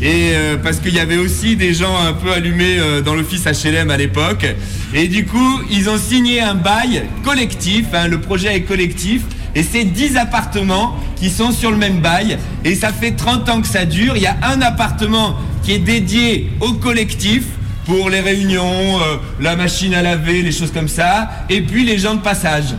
Et 0.00 0.30
euh, 0.34 0.56
parce 0.56 0.78
qu'il 0.78 0.94
y 0.94 1.00
avait 1.00 1.16
aussi 1.16 1.56
des 1.56 1.74
gens 1.74 1.98
un 2.00 2.12
peu 2.12 2.32
allumés 2.32 2.78
dans 3.04 3.16
l'office 3.16 3.44
HLM 3.44 3.90
à 3.90 3.96
l'époque. 3.96 4.46
Et 4.94 5.08
du 5.08 5.26
coup, 5.26 5.60
ils 5.68 5.90
ont 5.90 5.98
signé 5.98 6.40
un 6.40 6.54
bail 6.54 7.02
collectif. 7.24 7.86
hein, 7.92 8.06
le 8.06 8.20
projet 8.20 8.54
est 8.54 8.62
collectif. 8.62 9.22
Et 9.56 9.64
c'est 9.64 9.82
10 9.82 10.16
appartements 10.16 10.94
qui 11.16 11.28
sont 11.28 11.50
sur 11.50 11.72
le 11.72 11.76
même 11.76 11.98
bail. 11.98 12.38
Et 12.64 12.76
ça 12.76 12.92
fait 12.92 13.10
30 13.10 13.48
ans 13.48 13.60
que 13.60 13.66
ça 13.66 13.84
dure. 13.84 14.16
Il 14.16 14.22
y 14.22 14.28
a 14.28 14.36
un 14.44 14.62
appartement 14.62 15.36
qui 15.64 15.72
est 15.72 15.78
dédié 15.80 16.52
au 16.60 16.74
collectif 16.74 17.42
pour 17.84 18.10
les 18.10 18.20
réunions, 18.20 19.00
la 19.40 19.56
machine 19.56 19.94
à 19.94 20.02
laver, 20.02 20.42
les 20.42 20.52
choses 20.52 20.70
comme 20.70 20.88
ça. 20.88 21.30
Et 21.50 21.62
puis 21.62 21.84
les 21.84 21.98
gens 21.98 22.14
de 22.14 22.20
passage. 22.20 22.74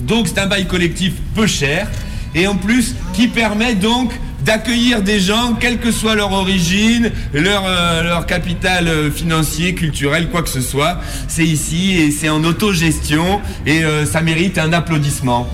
Donc 0.00 0.28
c'est 0.28 0.38
un 0.38 0.46
bail 0.46 0.66
collectif 0.66 1.14
peu 1.34 1.46
cher 1.46 1.88
et 2.34 2.46
en 2.46 2.56
plus 2.56 2.94
qui 3.12 3.28
permet 3.28 3.74
donc 3.74 4.10
d'accueillir 4.44 5.02
des 5.02 5.20
gens, 5.20 5.54
quelle 5.58 5.78
que 5.78 5.90
soit 5.90 6.14
leur 6.14 6.32
origine, 6.32 7.10
leur, 7.32 7.64
euh, 7.66 8.02
leur 8.02 8.26
capital 8.26 8.88
euh, 8.88 9.10
financier, 9.10 9.74
culturel, 9.74 10.28
quoi 10.28 10.42
que 10.42 10.50
ce 10.50 10.60
soit. 10.60 11.00
C'est 11.28 11.46
ici 11.46 11.92
et 11.92 12.10
c'est 12.10 12.28
en 12.28 12.44
autogestion 12.44 13.40
et 13.66 13.84
euh, 13.84 14.04
ça 14.04 14.20
mérite 14.20 14.58
un 14.58 14.72
applaudissement. 14.72 15.48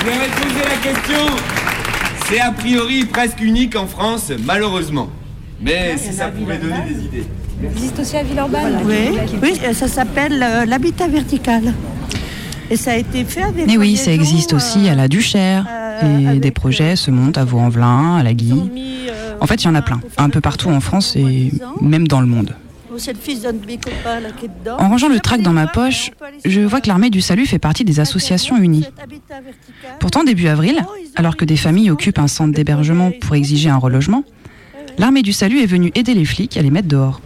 Je 0.00 0.06
vais 0.06 0.12
poser 0.12 0.64
la 0.64 0.92
question. 0.92 1.26
C'est 2.26 2.40
a 2.40 2.50
priori 2.52 3.04
presque 3.04 3.40
unique 3.40 3.76
en 3.76 3.86
France, 3.86 4.32
malheureusement. 4.44 5.10
Mais 5.60 5.96
si 5.98 6.12
ça 6.12 6.28
pouvait 6.28 6.56
donner 6.56 6.80
des 6.88 7.04
idées. 7.04 7.24
Existe 7.62 7.98
aussi 8.00 8.16
à 8.16 8.22
Villeurbanne 8.22 8.80
Oui, 8.84 9.18
oui, 9.42 9.60
ça 9.72 9.88
s'appelle 9.88 10.42
euh, 10.42 10.64
l'habitat 10.64 11.08
vertical. 11.08 11.72
Et 12.70 12.76
ça 12.76 12.92
a 12.92 12.96
été 12.96 13.24
fait 13.24 13.42
avec. 13.42 13.66
Mais 13.66 13.76
oui, 13.76 13.96
ça 13.96 14.12
existe 14.12 14.52
aussi 14.52 14.88
à 14.88 14.94
la 14.94 15.08
Duchère. 15.08 15.66
Et 16.02 16.38
des 16.40 16.50
projets 16.50 16.96
se 16.96 17.10
montent 17.10 17.38
à 17.38 17.44
Vaux-en-Velin, 17.44 18.16
à 18.16 18.22
la 18.22 18.34
Guy. 18.34 18.52
En 19.40 19.46
fait, 19.46 19.62
il 19.62 19.66
y 19.66 19.68
en 19.68 19.74
a 19.74 19.82
plein, 19.82 20.00
un 20.16 20.28
peu 20.28 20.40
partout 20.40 20.68
en 20.70 20.80
France 20.80 21.16
et 21.16 21.52
même 21.80 22.08
dans 22.08 22.20
le 22.20 22.26
monde. 22.26 22.54
Oh. 22.92 22.96
En 24.78 24.88
rangeant 24.88 25.08
le 25.08 25.18
trac 25.18 25.42
dans 25.42 25.52
ma 25.52 25.66
poche, 25.66 26.10
je 26.44 26.60
vois 26.60 26.80
que 26.80 26.88
l'armée 26.88 27.10
du 27.10 27.20
salut 27.20 27.46
fait 27.46 27.58
partie 27.58 27.84
des 27.84 28.00
associations 28.00 28.56
unies. 28.56 28.86
Pourtant, 29.98 30.22
début 30.22 30.46
avril, 30.46 30.84
alors 31.16 31.36
que 31.36 31.44
des 31.44 31.56
familles 31.56 31.90
occupent 31.90 32.18
un 32.18 32.28
centre 32.28 32.52
d'hébergement 32.52 33.10
pour 33.20 33.34
exiger 33.34 33.68
un 33.68 33.78
relogement, 33.78 34.22
l'armée 34.98 35.22
du 35.22 35.32
salut 35.32 35.60
est 35.60 35.66
venue 35.66 35.90
aider 35.94 36.14
les 36.14 36.24
flics 36.24 36.56
à 36.56 36.62
les 36.62 36.70
mettre 36.70 36.88
dehors, 36.88 37.20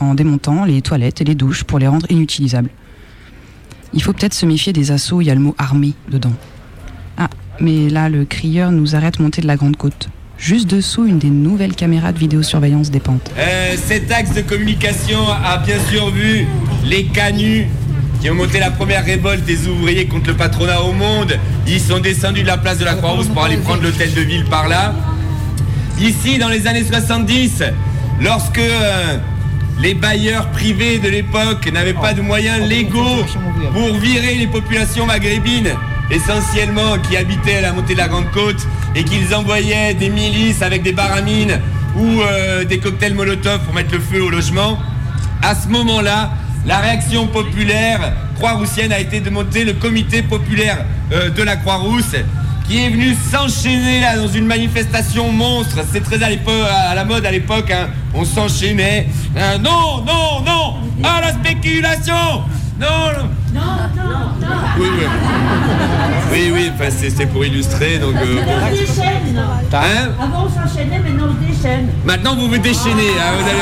en 0.00 0.14
démontant 0.14 0.64
les 0.64 0.82
toilettes 0.82 1.20
et 1.20 1.24
les 1.24 1.34
douches 1.34 1.64
pour 1.64 1.78
les 1.78 1.86
rendre 1.86 2.06
inutilisables. 2.10 2.70
Il 3.92 4.02
faut 4.02 4.12
peut-être 4.12 4.34
se 4.34 4.46
méfier 4.46 4.72
des 4.72 4.90
assauts, 4.90 5.20
il 5.20 5.26
y 5.26 5.30
a 5.30 5.34
le 5.34 5.40
mot 5.40 5.54
armée 5.58 5.94
dedans. 6.08 6.32
Ah, 7.16 7.30
mais 7.60 7.88
là, 7.88 8.08
le 8.08 8.24
crieur 8.24 8.70
nous 8.70 8.94
arrête 8.94 9.20
monter 9.20 9.40
de 9.40 9.46
la 9.46 9.56
Grande 9.56 9.76
Côte. 9.76 10.08
Juste 10.38 10.68
dessous, 10.68 11.06
une 11.06 11.18
des 11.18 11.30
nouvelles 11.30 11.74
caméras 11.74 12.12
de 12.12 12.18
vidéosurveillance 12.18 12.90
des 12.90 13.00
pentes. 13.00 13.30
Euh, 13.38 13.74
cet 13.82 14.12
axe 14.12 14.34
de 14.34 14.42
communication 14.42 15.20
a 15.28 15.56
bien 15.58 15.78
sûr 15.88 16.10
vu 16.10 16.46
les 16.84 17.04
canuts 17.04 17.66
qui 18.20 18.28
ont 18.30 18.34
monté 18.34 18.58
la 18.58 18.70
première 18.70 19.04
révolte 19.04 19.44
des 19.44 19.66
ouvriers 19.66 20.06
contre 20.06 20.28
le 20.28 20.36
patronat 20.36 20.82
au 20.82 20.92
monde. 20.92 21.38
Ils 21.66 21.80
sont 21.80 22.00
descendus 22.00 22.42
de 22.42 22.46
la 22.46 22.58
place 22.58 22.78
de 22.78 22.84
la 22.84 22.94
Croix-Rousse 22.94 23.28
pour 23.28 23.44
aller 23.44 23.56
prendre 23.56 23.82
l'hôtel 23.82 24.12
de 24.12 24.20
ville 24.20 24.44
par 24.44 24.68
là. 24.68 24.94
Ici, 25.98 26.36
dans 26.36 26.48
les 26.48 26.66
années 26.66 26.84
70, 26.84 27.62
lorsque 28.20 28.58
euh, 28.58 29.16
les 29.78 29.94
bailleurs 29.94 30.50
privés 30.50 30.98
de 30.98 31.08
l'époque 31.08 31.70
n'avaient 31.72 31.92
pas 31.92 32.14
de 32.14 32.22
moyens 32.22 32.66
légaux 32.66 33.24
pour 33.72 33.98
virer 33.98 34.34
les 34.36 34.46
populations 34.46 35.06
maghrébines, 35.06 35.70
essentiellement 36.10 36.98
qui 36.98 37.16
habitaient 37.16 37.56
à 37.56 37.60
la 37.60 37.72
montée 37.72 37.94
de 37.94 37.98
la 37.98 38.08
Grande 38.08 38.30
Côte, 38.32 38.66
et 38.94 39.04
qu'ils 39.04 39.34
envoyaient 39.34 39.94
des 39.94 40.08
milices 40.08 40.62
avec 40.62 40.82
des 40.82 40.92
baramines 40.92 41.60
ou 41.96 42.20
euh, 42.20 42.64
des 42.64 42.78
cocktails 42.78 43.14
Molotov 43.14 43.60
pour 43.64 43.74
mettre 43.74 43.92
le 43.92 44.00
feu 44.00 44.22
au 44.22 44.30
logement, 44.30 44.78
à 45.42 45.54
ce 45.54 45.68
moment-là, 45.68 46.30
la 46.64 46.78
réaction 46.78 47.26
populaire 47.26 48.12
croix-roussienne 48.36 48.92
a 48.92 48.98
été 48.98 49.20
de 49.20 49.30
monter 49.30 49.64
le 49.64 49.74
comité 49.74 50.22
populaire 50.22 50.84
euh, 51.12 51.30
de 51.30 51.42
la 51.42 51.56
Croix-Rousse 51.56 52.16
qui 52.68 52.84
est 52.84 52.88
venu 52.90 53.14
s'enchaîner 53.30 54.00
là 54.00 54.16
dans 54.16 54.28
une 54.28 54.46
manifestation 54.46 55.30
monstre. 55.30 55.78
C'est 55.92 56.02
très 56.02 56.20
à, 56.22 56.94
la 56.94 57.04
mode 57.04 57.24
à 57.26 57.30
l'époque. 57.30 57.70
hein. 57.70 57.88
On 58.14 58.24
s'enchaînait. 58.24 59.08
Hein, 59.36 59.58
non, 59.58 60.02
non, 60.04 60.40
non 60.44 60.74
À 61.04 61.20
la 61.20 61.32
spéculation 61.32 62.14
Non, 62.80 63.12
non 63.54 63.60
Oui, 64.78 64.86
oui. 64.98 65.04
Oui, 66.32 66.50
oui, 66.52 66.70
enfin, 66.74 66.90
c'est 66.90 67.26
pour 67.26 67.44
illustrer. 67.44 67.98
Donc, 67.98 68.14
euh. 68.16 68.38
On 68.46 68.70
déchaîne. 68.70 69.38
Hein 69.72 70.08
Avant 70.20 70.46
on 70.46 70.48
s'enchaînait, 70.48 70.98
maintenant 70.98 71.26
on 71.30 71.46
déchaîne. 71.46 71.88
Maintenant, 72.04 72.34
vous 72.36 72.48
vous 72.48 72.58
déchaînez. 72.58 73.12
hein, 73.20 73.32
vous 73.38 73.48
allez 73.48 73.60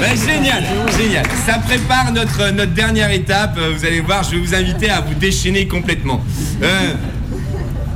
Ben, 0.00 0.16
génial, 0.16 0.64
génial. 0.98 1.24
Ça 1.46 1.54
prépare 1.58 2.12
notre, 2.12 2.50
notre 2.52 2.72
dernière 2.72 3.10
étape. 3.10 3.56
Euh, 3.58 3.72
Vous 3.76 3.84
allez 3.84 4.00
voir, 4.00 4.22
je 4.22 4.32
vais 4.32 4.38
vous 4.38 4.54
inviter 4.54 4.90
à 4.90 5.00
vous 5.00 5.14
déchaîner 5.14 5.66
complètement. 5.66 6.20
Euh, 6.62 6.94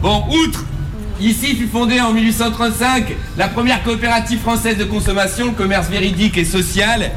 bon, 0.02 0.24
outre, 0.30 0.64
ici 1.20 1.56
fut 1.56 1.66
fondée 1.66 2.00
en 2.00 2.12
1835 2.12 3.14
la 3.36 3.48
première 3.48 3.82
coopérative 3.82 4.40
française 4.40 4.76
de 4.78 4.84
consommation, 4.84 5.46
le 5.46 5.52
commerce 5.52 5.88
véridique 5.88 6.38
et 6.38 6.44
social. 6.44 7.10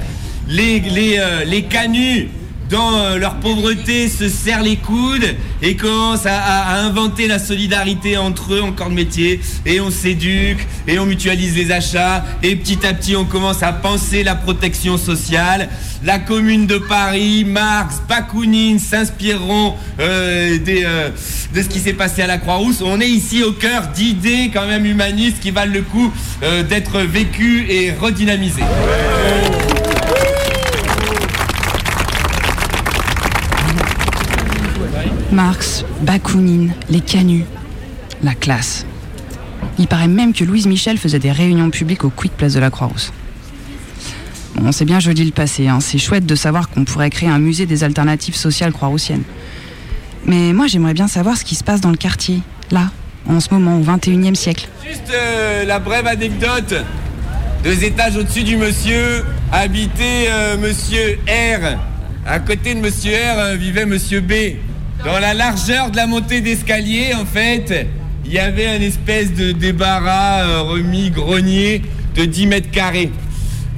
Les, 0.48 0.80
les, 0.80 1.18
euh, 1.18 1.44
les 1.46 1.64
canuts 1.64 2.30
dans 2.72 2.98
euh, 2.98 3.18
leur 3.18 3.36
pauvreté, 3.36 4.08
se 4.08 4.30
serrent 4.30 4.64
les 4.64 4.78
coudes 4.78 5.36
et 5.62 5.76
commencent 5.76 6.26
à, 6.26 6.78
inventer 6.78 7.28
la 7.28 7.38
solidarité 7.38 8.18
entre 8.18 8.54
eux 8.54 8.62
en 8.62 8.72
corps 8.72 8.90
de 8.90 8.96
métier. 8.96 9.42
Et 9.66 9.82
on 9.82 9.92
s'éduque, 9.92 10.66
et 10.88 10.98
on 10.98 11.06
mutualise 11.06 11.56
les 11.56 11.72
achats, 11.72 12.24
et 12.42 12.56
petit 12.56 12.86
à 12.86 12.94
petit 12.94 13.16
on 13.16 13.26
commence 13.26 13.62
à 13.62 13.74
penser 13.74 14.24
la 14.24 14.36
protection 14.36 14.98
sociale. 14.98 15.70
La 16.04 16.18
commune 16.18 16.66
de 16.66 16.78
Paris, 16.78 17.44
Marx, 17.44 18.02
Bakounine 18.08 18.80
s'inspireront 18.80 19.76
euh, 20.00 20.58
euh, 20.68 21.10
de 21.54 21.62
ce 21.62 21.68
qui 21.68 21.80
s'est 21.80 21.94
passé 21.94 22.22
à 22.22 22.28
la 22.28 22.38
Croix-Rousse. 22.38 22.82
On 22.84 23.02
est 23.02 23.10
ici 23.10 23.44
au 23.44 23.52
cœur 23.52 23.88
d'idées 23.90 24.50
quand 24.52 24.66
même 24.66 24.86
humanistes 24.86 25.42
qui 25.42 25.52
valent 25.52 25.74
le 25.74 25.82
coup 25.82 26.12
d'être 26.70 27.02
vécues 27.02 27.66
et 27.70 27.92
redynamisées. 27.92 28.64
Marx, 35.32 35.86
Bakounine, 36.02 36.74
les 36.90 37.00
canuts, 37.00 37.46
la 38.22 38.34
classe. 38.34 38.86
Il 39.80 39.88
paraît 39.88 40.10
même 40.10 40.34
que 40.34 40.44
Louise 40.44 40.68
Michel 40.68 40.98
faisait 40.98 41.20
des 41.20 41.32
réunions 41.32 41.70
publiques 41.70 42.04
au 42.04 42.10
Quick 42.10 42.34
Place 42.34 42.54
de 42.54 42.60
la 42.60 42.70
Croix-Rousse. 42.70 43.14
Bon, 44.56 44.72
c'est 44.74 44.84
bien 44.84 45.00
joli 45.00 45.24
le 45.24 45.32
passé, 45.32 45.70
hein. 45.70 45.80
c'est 45.80 45.98
chouette 45.98 46.26
de 46.26 46.36
savoir 46.36 46.70
qu'on 46.70 46.84
pourrait 46.84 47.10
créer 47.10 47.30
un 47.30 47.40
musée 47.40 47.66
des 47.66 47.86
alternatives 47.86 48.36
sociales 48.36 48.74
croix-roussiennes. 48.74 49.24
Mais 50.26 50.52
moi 50.52 50.68
j'aimerais 50.68 50.94
bien 50.94 51.08
savoir 51.08 51.38
ce 51.38 51.46
qui 51.46 51.56
se 51.56 51.64
passe 51.64 51.80
dans 51.80 51.92
le 51.92 51.98
quartier, 51.98 52.42
là, 52.70 52.92
en 53.28 53.40
ce 53.40 53.54
moment, 53.54 53.78
au 53.78 53.84
21e 53.84 54.36
siècle. 54.36 54.68
Juste 54.86 55.12
euh, 55.14 55.64
la 55.64 55.80
brève 55.80 56.08
anecdote. 56.08 56.76
Deux 57.64 57.84
étages 57.84 58.18
au-dessus 58.18 58.44
du 58.44 58.58
monsieur 58.58 59.24
habitait 59.52 60.28
euh, 60.30 60.58
monsieur 60.58 61.20
R. 61.28 61.78
À 62.26 62.40
côté 62.40 62.76
de 62.76 62.80
monsieur 62.80 63.14
R 63.14 63.40
euh, 63.40 63.56
vivait 63.56 63.86
monsieur 63.86 64.20
B. 64.20 64.34
Dans 65.06 65.20
la 65.20 65.34
largeur 65.34 65.90
de 65.90 65.96
la 65.96 66.06
montée 66.06 66.42
d'escalier, 66.42 67.14
en 67.16 67.26
fait, 67.26 67.88
il 68.26 68.32
y 68.32 68.38
avait 68.40 68.68
un 68.68 68.82
espèce 68.82 69.34
de 69.34 69.52
débarras 69.52 70.44
euh, 70.44 70.62
remis 70.62 71.10
grenier 71.10 71.82
de 72.16 72.26
10 72.26 72.48
mètres 72.48 72.70
carrés. 72.72 73.12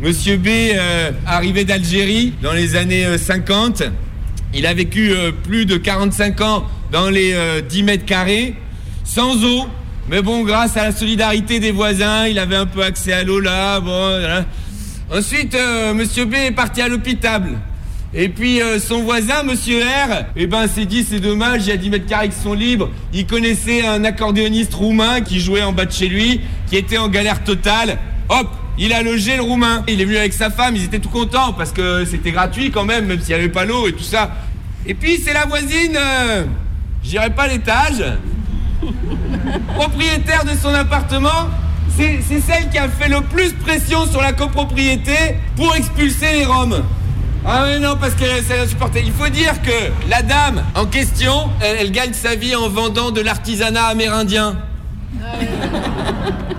Monsieur 0.02 0.36
B 0.36 0.48
euh, 0.48 1.12
arrivait 1.26 1.64
d'Algérie 1.64 2.34
dans 2.42 2.52
les 2.52 2.76
années 2.76 3.06
euh, 3.06 3.18
50. 3.18 3.84
Il 4.54 4.66
a 4.66 4.74
vécu 4.74 5.12
euh, 5.12 5.32
plus 5.32 5.66
de 5.66 5.78
45 5.78 6.42
ans 6.42 6.66
dans 6.92 7.10
les 7.10 7.32
euh, 7.34 7.62
10 7.62 7.84
mètres 7.84 8.06
carrés, 8.06 8.56
sans 9.06 9.44
eau. 9.46 9.66
Mais 10.10 10.22
bon, 10.22 10.44
grâce 10.44 10.76
à 10.76 10.84
la 10.84 10.92
solidarité 10.92 11.62
des 11.62 11.72
voisins, 11.72 12.28
il 12.28 12.38
avait 12.38 12.58
un 12.58 12.66
peu 12.66 12.84
accès 12.84 13.14
à 13.14 13.24
l'eau 13.24 13.40
là. 13.40 13.80
Ensuite, 15.10 15.56
euh, 15.56 15.94
Monsieur 15.94 16.26
B 16.26 16.34
est 16.34 16.52
parti 16.52 16.82
à 16.82 16.90
l'hôpital. 16.90 17.44
Et 18.16 18.30
puis 18.30 18.62
euh, 18.62 18.80
son 18.80 19.02
voisin, 19.02 19.42
Monsieur 19.44 19.80
R, 19.82 20.26
eh 20.36 20.46
ben 20.46 20.68
s'est 20.68 20.86
dit 20.86 21.04
c'est 21.04 21.20
dommage, 21.20 21.64
il 21.66 21.70
y 21.70 21.72
a 21.72 21.78
10 21.78 21.90
mètres 21.90 22.06
carrés 22.06 22.30
qui 22.30 22.40
sont 22.40 22.54
libres. 22.54 22.90
Il 23.12 23.26
connaissait 23.26 23.86
un 23.86 24.04
accordéoniste 24.04 24.76
roumain 24.76 25.22
qui 25.22 25.40
jouait 25.40 25.64
en 25.64 25.72
bas 25.72 25.86
de 25.86 25.92
chez 25.92 26.08
lui, 26.08 26.42
qui 26.70 26.78
était 26.78 27.00
en 27.00 27.10
galère 27.10 27.44
totale. 27.44 27.98
Hop, 28.30 28.50
il 28.78 28.94
a 28.94 29.02
logé 29.02 29.36
le 29.36 29.42
roumain. 29.42 29.84
Il 29.88 30.00
est 30.00 30.06
venu 30.06 30.18
avec 30.18 30.34
sa 30.34 30.52
femme, 30.52 30.76
ils 30.76 30.84
étaient 30.84 31.00
tout 31.00 31.10
contents 31.10 31.54
parce 31.54 31.72
que 31.72 32.06
c'était 32.06 32.32
gratuit 32.32 32.70
quand 32.70 32.86
même, 32.86 33.08
même 33.08 33.20
s'il 33.20 33.30
n'y 33.30 33.42
avait 33.42 33.50
pas 33.50 33.66
l'eau 33.66 33.88
et 33.88 33.94
tout 33.94 34.04
ça. 34.04 34.32
Et 34.86 34.94
puis 34.94 35.18
c'est 35.18 35.34
la 35.34 35.46
voisine, 35.46 35.98
euh, 35.98 36.44
je 37.04 37.10
dirais 37.10 37.32
pas 37.32 37.48
l'étage, 37.48 38.04
propriétaire 39.76 40.46
de 40.46 40.56
son 40.62 40.74
appartement. 40.74 41.50
C'est 41.98 42.22
celle 42.22 42.70
qui 42.72 42.78
a 42.78 42.90
fait 42.90 43.10
le 43.10 43.22
plus 43.22 43.54
pression 43.54 44.06
sur 44.08 44.20
la 44.20 44.34
copropriété 44.34 45.14
pour 45.56 45.76
expulser 45.76 46.40
les 46.40 46.46
Roms. 46.46 46.84
Ah 47.46 47.66
mais 47.68 47.80
non, 47.80 47.98
parce 48.00 48.14
qu'elle 48.16 48.42
c'est 48.42 48.60
insupportable. 48.60 49.06
Il 49.06 49.12
faut 49.12 49.30
dire 49.30 49.62
que 49.62 50.10
la 50.10 50.22
dame 50.22 50.64
en 50.76 50.86
question, 50.86 51.50
elle, 51.62 51.78
elle 51.80 51.92
gagne 51.92 52.14
sa 52.14 52.36
vie 52.36 52.56
en 52.56 52.70
vendant 52.70 53.12
de 53.12 53.22
l'artisanat 53.22 53.86
amérindien. 53.86 54.58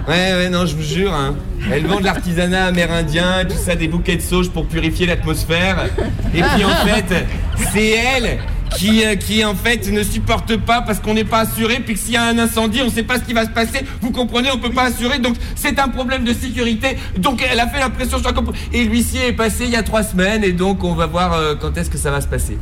Ouais, 0.07 0.35
ouais, 0.35 0.51
non, 0.51 0.67
je 0.67 0.77
vous 0.77 0.83
jure. 0.83 1.15
Hein. 1.15 1.37
Elle 1.73 1.87
vend 1.87 1.99
de 1.99 2.05
l'artisanat 2.05 2.67
amérindien, 2.67 3.47
tout 3.49 3.57
ça, 3.57 3.75
des 3.75 3.89
bouquets 3.89 4.17
de 4.17 4.23
sauge 4.23 4.51
pour 4.51 4.67
purifier 4.67 5.07
l'atmosphère. 5.07 5.87
Et 6.35 6.43
puis 6.43 6.65
en 6.65 6.69
fait, 6.87 7.27
c'est 7.73 7.89
elle 7.91 8.39
qui, 8.77 9.05
euh, 9.05 9.17
qui 9.17 9.45
en 9.45 9.55
fait 9.55 9.91
ne 9.91 10.03
supporte 10.03 10.57
pas 10.57 10.83
parce 10.83 10.99
qu'on 11.01 11.15
n'est 11.15 11.25
pas 11.25 11.41
assuré, 11.41 11.81
puis 11.81 11.95
que 11.95 12.01
s'il 12.01 12.15
y 12.15 12.17
a 12.17 12.25
un 12.25 12.39
incendie, 12.39 12.81
on 12.83 12.87
ne 12.87 12.91
sait 12.91 13.03
pas 13.03 13.19
ce 13.19 13.25
qui 13.25 13.33
va 13.33 13.45
se 13.45 13.51
passer. 13.51 13.85
Vous 14.01 14.11
comprenez, 14.11 14.51
on 14.53 14.59
peut 14.59 14.71
pas 14.71 14.85
assurer, 14.85 15.19
donc 15.19 15.37
c'est 15.55 15.79
un 15.79 15.89
problème 15.89 16.25
de 16.25 16.33
sécurité. 16.33 16.97
Donc 17.19 17.45
elle 17.49 17.61
a 17.61 17.69
fait 17.69 17.81
la 17.81 17.91
pression 17.91 18.19
sur 18.19 18.33
la 18.33 18.43
Et 18.73 18.85
l'huissier 18.85 19.29
est 19.29 19.33
passé 19.33 19.65
il 19.65 19.71
y 19.71 19.77
a 19.77 19.83
trois 19.83 20.03
semaines, 20.03 20.45
et 20.45 20.53
donc 20.53 20.85
on 20.85 20.95
va 20.95 21.07
voir 21.07 21.33
euh, 21.35 21.55
quand 21.61 21.77
est-ce 21.77 21.91
que 21.91 21.99
ça 21.99 22.11
va 22.11 22.21
se 22.21 22.29
passer. 22.29 22.59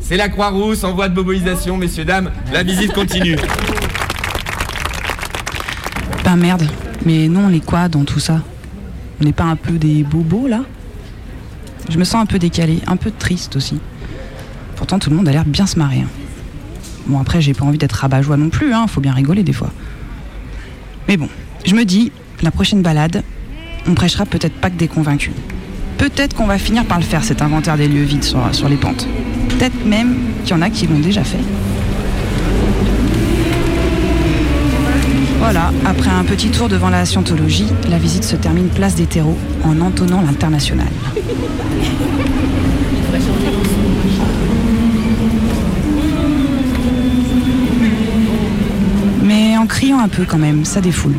C'est 0.00 0.16
la 0.16 0.28
Croix-Rousse 0.28 0.84
en 0.84 0.92
voie 0.92 1.08
de 1.08 1.14
mobilisation, 1.14 1.76
messieurs, 1.76 2.04
dames. 2.04 2.30
La 2.52 2.62
visite 2.62 2.92
continue. 2.92 3.36
Ben 6.24 6.36
merde, 6.36 6.66
mais 7.04 7.28
nous 7.28 7.40
on 7.40 7.52
est 7.52 7.64
quoi 7.64 7.88
dans 7.88 8.04
tout 8.04 8.20
ça? 8.20 8.40
On 9.20 9.24
n'est 9.24 9.32
pas 9.32 9.44
un 9.44 9.56
peu 9.56 9.72
des 9.72 10.04
bobos 10.04 10.46
là? 10.48 10.60
Je 11.88 11.98
me 11.98 12.04
sens 12.04 12.22
un 12.22 12.26
peu 12.26 12.38
décalé, 12.38 12.80
un 12.86 12.96
peu 12.96 13.10
triste 13.10 13.56
aussi. 13.56 13.80
Pourtant 14.78 15.00
tout 15.00 15.10
le 15.10 15.16
monde 15.16 15.28
a 15.28 15.32
l'air 15.32 15.44
bien 15.44 15.66
se 15.66 15.76
marrer. 15.76 16.02
hein. 16.02 16.08
Bon 17.08 17.18
après 17.18 17.40
j'ai 17.40 17.52
pas 17.52 17.64
envie 17.64 17.78
d'être 17.78 17.92
rabat-joie 17.92 18.36
non 18.36 18.48
plus, 18.48 18.72
hein, 18.72 18.86
faut 18.86 19.00
bien 19.00 19.12
rigoler 19.12 19.42
des 19.42 19.52
fois. 19.52 19.70
Mais 21.08 21.16
bon, 21.16 21.28
je 21.66 21.74
me 21.74 21.84
dis, 21.84 22.12
la 22.42 22.52
prochaine 22.52 22.80
balade, 22.80 23.24
on 23.88 23.94
prêchera 23.94 24.24
peut-être 24.24 24.54
pas 24.54 24.70
que 24.70 24.76
des 24.76 24.86
convaincus. 24.86 25.32
Peut-être 25.98 26.36
qu'on 26.36 26.46
va 26.46 26.58
finir 26.58 26.84
par 26.84 26.98
le 26.98 27.04
faire 27.04 27.24
cet 27.24 27.42
inventaire 27.42 27.76
des 27.76 27.88
lieux 27.88 28.04
vides 28.04 28.22
sur, 28.22 28.38
sur 28.52 28.68
les 28.68 28.76
pentes. 28.76 29.08
Peut-être 29.48 29.84
même 29.84 30.14
qu'il 30.44 30.54
y 30.54 30.58
en 30.58 30.62
a 30.62 30.70
qui 30.70 30.86
l'ont 30.86 31.00
déjà 31.00 31.24
fait. 31.24 31.40
Voilà, 35.40 35.72
après 35.84 36.10
un 36.10 36.22
petit 36.24 36.50
tour 36.50 36.68
devant 36.68 36.90
la 36.90 37.04
scientologie, 37.04 37.66
la 37.90 37.98
visite 37.98 38.22
se 38.22 38.36
termine 38.36 38.68
place 38.68 38.94
des 38.94 39.06
terreaux 39.06 39.38
en 39.64 39.80
entonnant 39.80 40.20
l'international. 40.20 40.86
Criant 49.68 50.00
un 50.00 50.08
peu 50.08 50.24
quand 50.24 50.38
même, 50.38 50.64
ça 50.64 50.80
défoule. 50.80 51.14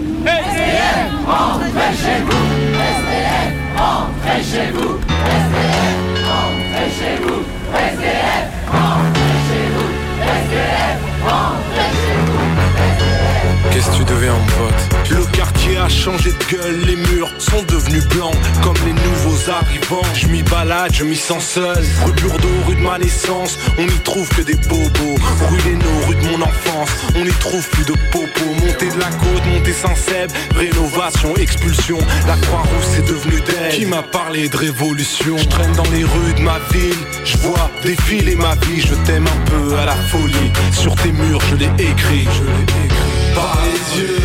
Qu'est-ce 13.72 13.91
que 13.91 13.97
tu 13.97 14.03
deviens, 14.05 14.34
mon 14.34 14.45
pote 14.45 15.09
Le 15.11 15.26
quartier 15.38 15.78
a 15.78 15.88
changé 15.88 16.32
de 16.32 16.55
gueule, 16.55 16.80
les 16.86 16.95
murs 16.95 17.32
sont 17.38 17.61
devenus 17.63 18.05
blancs 18.07 18.36
comme 18.63 18.76
les 18.86 18.93
nouveaux 18.93 19.51
arrivants. 19.51 20.13
Je 20.15 20.28
m'y 20.28 20.41
balade, 20.43 20.91
je 20.93 21.03
m'y 21.03 21.15
sens 21.15 21.43
seul. 21.43 21.78
Rue 22.05 22.11
Burdeau, 22.13 22.47
rue 22.67 22.76
de 22.76 22.82
ma 22.82 22.97
naissance, 22.97 23.57
on 23.78 23.86
n'y 23.86 23.99
trouve 23.99 24.28
que 24.30 24.41
des 24.41 24.55
bobos. 24.67 25.15
Rue 25.49 25.70
Léno, 25.70 25.86
rue 26.07 26.15
de 26.15 26.26
mon 26.30 26.41
enfance, 26.41 26.89
on 27.15 27.24
n'y 27.24 27.32
trouve 27.32 27.67
plus 27.70 27.86
de 27.86 27.93
popos. 28.11 28.53
Montée 28.65 28.89
de 28.89 28.99
la 28.99 29.09
côte, 29.09 29.45
montée 29.53 29.74
Saint-Seb, 29.74 30.32
rénovation, 30.55 31.36
expulsion. 31.38 31.99
La 32.28 32.36
Croix-Rousse 32.38 32.97
est 32.97 33.07
devenue 33.07 33.41
d'aide. 33.41 33.72
Qui 33.72 33.86
m'a 33.86 34.01
parlé 34.01 34.49
de 34.49 34.57
révolution? 34.57 35.38
Je 35.38 35.45
traîne 35.47 35.74
dans 35.74 35.89
les 35.91 36.03
rues 36.03 36.34
de 36.36 36.41
ma 36.41 36.59
ville, 36.72 36.97
je 37.24 37.38
vois 37.38 37.70
défiler 37.84 38.36
ma 38.36 38.55
vie. 38.55 38.82
Je 38.82 38.95
t'aime 39.05 39.28
un 39.28 39.49
peu 39.49 39.78
à 39.78 39.86
la 39.86 39.95
folie. 39.95 40.51
Sur 40.72 40.95
tes 40.95 41.11
murs, 41.11 41.41
je 41.51 41.55
l'ai 41.55 41.70
écrit. 41.78 42.28
Je 42.34 42.43
l'ai 42.43 42.84
écrit. 42.86 42.99
Par 43.36 43.58
les 43.66 44.02
yeux, 44.02 44.20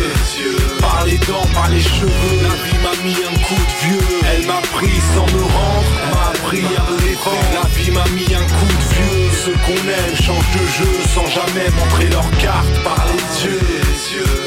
par 0.79 1.05
les 1.05 1.17
dents, 1.19 1.47
par 1.53 1.69
les 1.69 1.79
cheveux. 1.79 2.41
La 2.41 2.55
vie 2.63 2.79
m'a 2.83 2.95
mis 3.03 3.15
un 3.15 3.37
coup 3.45 3.55
de 3.55 3.87
vieux. 3.87 4.07
Elle 4.31 4.45
m'a 4.45 4.61
pris 4.73 4.99
sans 5.13 5.25
me 5.35 5.41
rendre 5.41 5.89
M'a 6.11 6.29
appris 6.29 6.65
à 6.65 6.91
me 6.91 6.97
défendre. 6.99 7.37
La 7.53 7.67
vie 7.69 7.91
m'a 7.91 8.05
mis 8.15 8.33
un 8.33 8.45
coup 8.55 8.65
de 8.65 8.87
vieux. 8.95 9.29
Ceux 9.45 9.57
qu'on 9.65 9.81
aime 9.87 10.15
changent 10.15 10.53
de 10.53 10.65
jeu 10.77 10.91
Sans 11.13 11.25
jamais 11.27 11.69
montrer 11.77 12.09
leur 12.09 12.29
carte. 12.37 12.67
Par 12.83 13.05
les 13.07 13.45
yeux, 13.45 13.59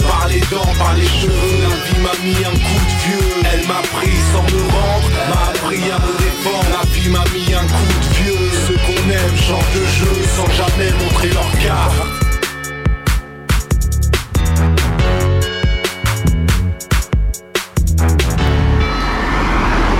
par 0.03 0.29
les 0.29 0.41
dents, 0.51 0.75
par 0.79 0.95
les 0.95 1.07
cheveux. 1.07 1.59
La 1.63 1.77
vie 1.87 2.01
m'a 2.03 2.17
mis 2.25 2.45
un 2.45 2.57
coup 2.67 2.83
de 2.89 2.97
vieux. 3.07 3.29
Elle 3.53 3.67
m'a 3.67 3.83
pris 3.95 4.17
sans 4.33 4.43
me 4.43 4.63
rendre 4.63 5.09
M'a 5.31 5.51
appris 5.51 5.83
à 5.91 5.99
me 5.99 6.13
défendre. 6.19 6.69
La 6.71 6.85
vie 6.93 7.09
m'a 7.09 7.25
mis 7.35 7.55
un 7.55 7.67
coup 7.67 7.93
de 8.01 8.09
vieux. 8.23 8.51
Ceux 8.67 8.79
qu'on 8.87 9.11
aime 9.11 9.37
changent 9.37 9.75
de 9.75 9.85
jeu 9.85 10.13
Sans 10.37 10.51
jamais 10.53 10.93
montrer 11.05 11.31
leur 11.31 11.51
carte 11.59 12.28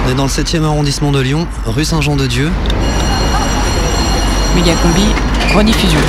On 0.09 0.13
est 0.13 0.15
dans 0.15 0.25
le 0.25 0.31
7e 0.31 0.65
arrondissement 0.65 1.13
de 1.13 1.21
Lyon, 1.21 1.47
rue 1.67 1.85
Saint-Jean-de-Dieu. 1.85 2.51
Méga 4.57 4.73
combi, 4.83 5.05
rediffusion. 5.55 6.01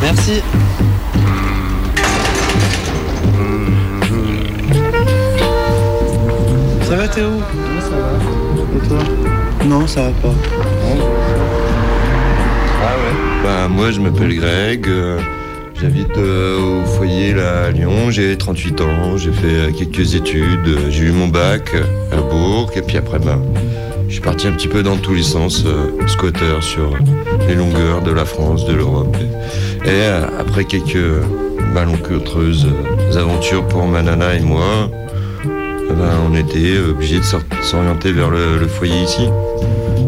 Merci. 0.00 0.40
Ça 6.88 6.96
va 6.96 7.08
Théo? 7.08 7.32
Ça 7.80 7.96
va. 7.96 8.78
Et 8.78 8.88
toi? 8.88 8.98
Non, 9.66 9.86
ça 9.86 10.04
va 10.04 10.10
pas. 10.22 10.34
Ah 12.82 12.94
ouais? 12.96 13.42
Bah 13.44 13.68
moi 13.68 13.90
je 13.90 14.00
m'appelle 14.00 14.34
Greg, 14.34 14.88
euh, 14.88 15.20
j'habite 15.84 16.16
euh, 16.16 16.82
au 16.82 16.86
foyer 16.86 17.34
là, 17.34 17.64
à 17.66 17.70
Lyon, 17.70 18.10
j'ai 18.10 18.36
38 18.38 18.80
ans, 18.80 19.16
j'ai 19.18 19.32
fait 19.32 19.46
euh, 19.46 19.70
quelques 19.70 20.14
études, 20.14 20.78
j'ai 20.88 21.04
eu 21.04 21.12
mon 21.12 21.28
bac 21.28 21.74
à 22.10 22.16
Bourg 22.16 22.70
et 22.74 22.80
puis 22.80 22.96
après 22.96 23.18
bah, 23.18 23.38
je 24.08 24.14
suis 24.14 24.22
parti 24.22 24.46
un 24.46 24.52
petit 24.52 24.68
peu 24.68 24.82
dans 24.82 24.96
tous 24.96 25.12
les 25.14 25.22
sens, 25.22 25.62
euh, 25.66 25.90
squatter 26.06 26.62
sur 26.62 26.94
les 27.46 27.54
longueurs 27.54 28.00
de 28.00 28.12
la 28.12 28.24
France, 28.24 28.64
de 28.64 28.72
l'Europe. 28.72 29.14
Et 29.84 29.88
euh, 29.90 30.22
après 30.40 30.64
quelques 30.64 30.96
malencontreuses 31.74 32.66
aventures 33.14 33.66
pour 33.68 33.86
ma 33.86 34.00
nana 34.00 34.34
et 34.34 34.40
moi, 34.40 34.88
eh 35.44 35.92
ben, 35.92 36.12
on 36.30 36.34
était 36.34 36.78
obligés 36.78 37.18
de 37.18 37.24
sor- 37.24 37.42
s'orienter 37.62 38.12
vers 38.12 38.30
le, 38.30 38.66
foyer 38.68 39.02
ici. 39.02 39.28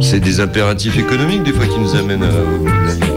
C'est 0.00 0.20
des 0.20 0.40
impératifs 0.40 0.98
économiques 0.98 1.42
des 1.42 1.52
fois 1.52 1.66
qui 1.66 1.78
nous 1.78 1.94
amènent 1.96 2.24
au 2.24 2.58
bout 2.60 2.64
de 2.64 2.86
la 2.86 2.94
ligne. 2.94 3.15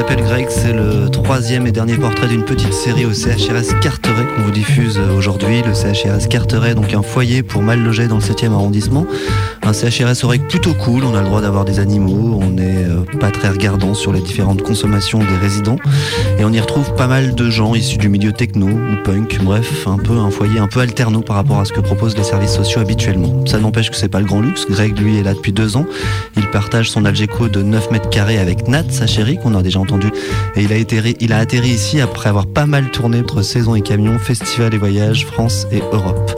S'appelle 0.00 0.24
Greg, 0.24 0.46
c'est 0.48 0.72
le 0.72 1.10
troisième 1.10 1.66
et 1.66 1.72
dernier 1.72 1.94
portrait 1.94 2.26
d'une 2.26 2.42
petite 2.42 2.72
série 2.72 3.04
au 3.04 3.12
CHRS 3.12 3.78
Carteret 3.82 4.24
qu'on 4.34 4.44
vous 4.44 4.50
diffuse 4.50 4.98
aujourd'hui. 4.98 5.60
Le 5.60 5.74
CHRS 5.74 6.26
Carteret, 6.26 6.74
donc 6.74 6.94
un 6.94 7.02
foyer 7.02 7.42
pour 7.42 7.60
mal 7.60 7.82
logés 7.82 8.08
dans 8.08 8.14
le 8.14 8.22
7e 8.22 8.52
arrondissement. 8.52 9.06
Un 9.62 9.72
CHRS 9.72 10.24
aurait 10.24 10.38
plutôt 10.38 10.74
cool, 10.74 11.04
on 11.04 11.14
a 11.14 11.20
le 11.20 11.26
droit 11.26 11.42
d'avoir 11.42 11.64
des 11.64 11.78
animaux, 11.78 12.40
on 12.42 12.50
n'est 12.50 12.84
euh, 12.84 13.04
pas 13.20 13.30
très 13.30 13.50
regardant 13.50 13.94
sur 13.94 14.12
les 14.12 14.20
différentes 14.20 14.62
consommations 14.62 15.18
des 15.18 15.36
résidents. 15.40 15.76
Et 16.38 16.44
on 16.44 16.50
y 16.50 16.58
retrouve 16.58 16.94
pas 16.94 17.06
mal 17.06 17.34
de 17.34 17.50
gens 17.50 17.74
issus 17.74 17.98
du 17.98 18.08
milieu 18.08 18.32
techno 18.32 18.66
ou 18.66 18.96
punk, 19.04 19.38
bref, 19.42 19.86
un 19.86 19.98
peu 19.98 20.16
un 20.16 20.30
foyer 20.30 20.58
un 20.58 20.66
peu 20.66 20.80
alterno 20.80 21.20
par 21.20 21.36
rapport 21.36 21.60
à 21.60 21.64
ce 21.64 21.72
que 21.72 21.80
proposent 21.80 22.16
les 22.16 22.24
services 22.24 22.54
sociaux 22.54 22.80
habituellement. 22.80 23.46
Ça 23.46 23.58
n'empêche 23.58 23.90
que 23.90 23.96
c'est 23.96 24.08
pas 24.08 24.20
le 24.20 24.26
grand 24.26 24.40
luxe, 24.40 24.66
Greg 24.68 24.98
lui 24.98 25.18
est 25.18 25.22
là 25.22 25.34
depuis 25.34 25.52
deux 25.52 25.76
ans. 25.76 25.86
Il 26.36 26.48
partage 26.50 26.90
son 26.90 27.04
Algeco 27.04 27.48
de 27.48 27.62
9 27.62 27.90
mètres 27.90 28.08
carrés 28.08 28.38
avec 28.38 28.66
Nat, 28.66 28.84
sa 28.90 29.06
chérie, 29.06 29.36
qu'on 29.36 29.54
a 29.54 29.62
déjà 29.62 29.78
entendu. 29.78 30.10
Et 30.56 30.62
il 30.62 30.72
a, 30.72 30.76
atterri, 30.76 31.16
il 31.20 31.32
a 31.32 31.38
atterri 31.38 31.68
ici 31.68 32.00
après 32.00 32.28
avoir 32.28 32.46
pas 32.46 32.66
mal 32.66 32.90
tourné 32.90 33.20
entre 33.20 33.42
saison 33.42 33.74
et 33.74 33.82
camion, 33.82 34.18
festival 34.18 34.74
et 34.74 34.78
voyage, 34.78 35.26
France 35.26 35.66
et 35.70 35.82
Europe. 35.92 36.32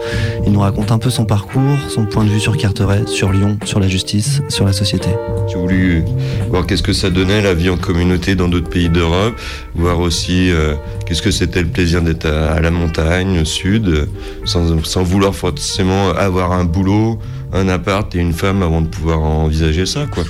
Il 0.44 0.52
nous 0.52 0.60
raconte 0.60 0.90
un 0.90 0.98
peu 0.98 1.10
son 1.10 1.24
parcours, 1.24 1.78
son 1.88 2.04
point 2.04 2.24
de 2.24 2.30
vue 2.30 2.40
sur 2.40 2.56
Carteret, 2.56 3.06
sur 3.12 3.30
Lyon, 3.30 3.58
sur 3.64 3.78
la 3.78 3.88
justice, 3.88 4.40
sur 4.48 4.64
la 4.64 4.72
société. 4.72 5.10
J'ai 5.48 5.56
voulu 5.56 6.02
voir 6.48 6.66
qu'est-ce 6.66 6.82
que 6.82 6.94
ça 6.94 7.10
donnait 7.10 7.42
la 7.42 7.52
vie 7.52 7.68
en 7.68 7.76
communauté 7.76 8.34
dans 8.34 8.48
d'autres 8.48 8.70
pays 8.70 8.88
d'Europe, 8.88 9.34
voir 9.74 10.00
aussi 10.00 10.50
euh, 10.50 10.74
qu'est-ce 11.06 11.20
que 11.20 11.30
c'était 11.30 11.60
le 11.60 11.68
plaisir 11.68 12.00
d'être 12.00 12.26
à, 12.26 12.58
la 12.60 12.70
montagne, 12.70 13.40
au 13.40 13.44
sud, 13.44 14.08
sans, 14.44 14.82
sans 14.84 15.02
vouloir 15.02 15.34
forcément 15.34 16.10
avoir 16.10 16.52
un 16.52 16.64
boulot, 16.64 17.18
un 17.52 17.68
appart 17.68 18.12
et 18.14 18.18
une 18.18 18.32
femme 18.32 18.62
avant 18.62 18.80
de 18.80 18.88
pouvoir 18.88 19.20
envisager 19.20 19.84
ça, 19.84 20.06
quoi. 20.06 20.24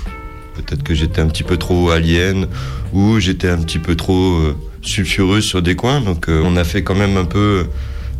Peut-être 0.55 0.83
que 0.83 0.95
j'étais 0.95 1.21
un 1.21 1.29
petit 1.29 1.45
peu 1.45 1.57
trop 1.57 1.91
alien 1.91 2.47
ou 2.93 3.19
j'étais 3.21 3.49
un 3.49 3.59
petit 3.59 3.79
peu 3.79 3.95
trop 3.95 4.35
euh, 4.35 4.57
sulfureux 4.83 5.41
sur 5.41 5.63
des 5.63 5.77
coins. 5.77 6.01
Donc 6.01 6.29
euh, 6.29 6.43
on 6.45 6.57
a 6.57 6.65
fait 6.65 6.83
quand 6.83 6.95
même 6.95 7.17
un 7.17 7.25
peu 7.25 7.65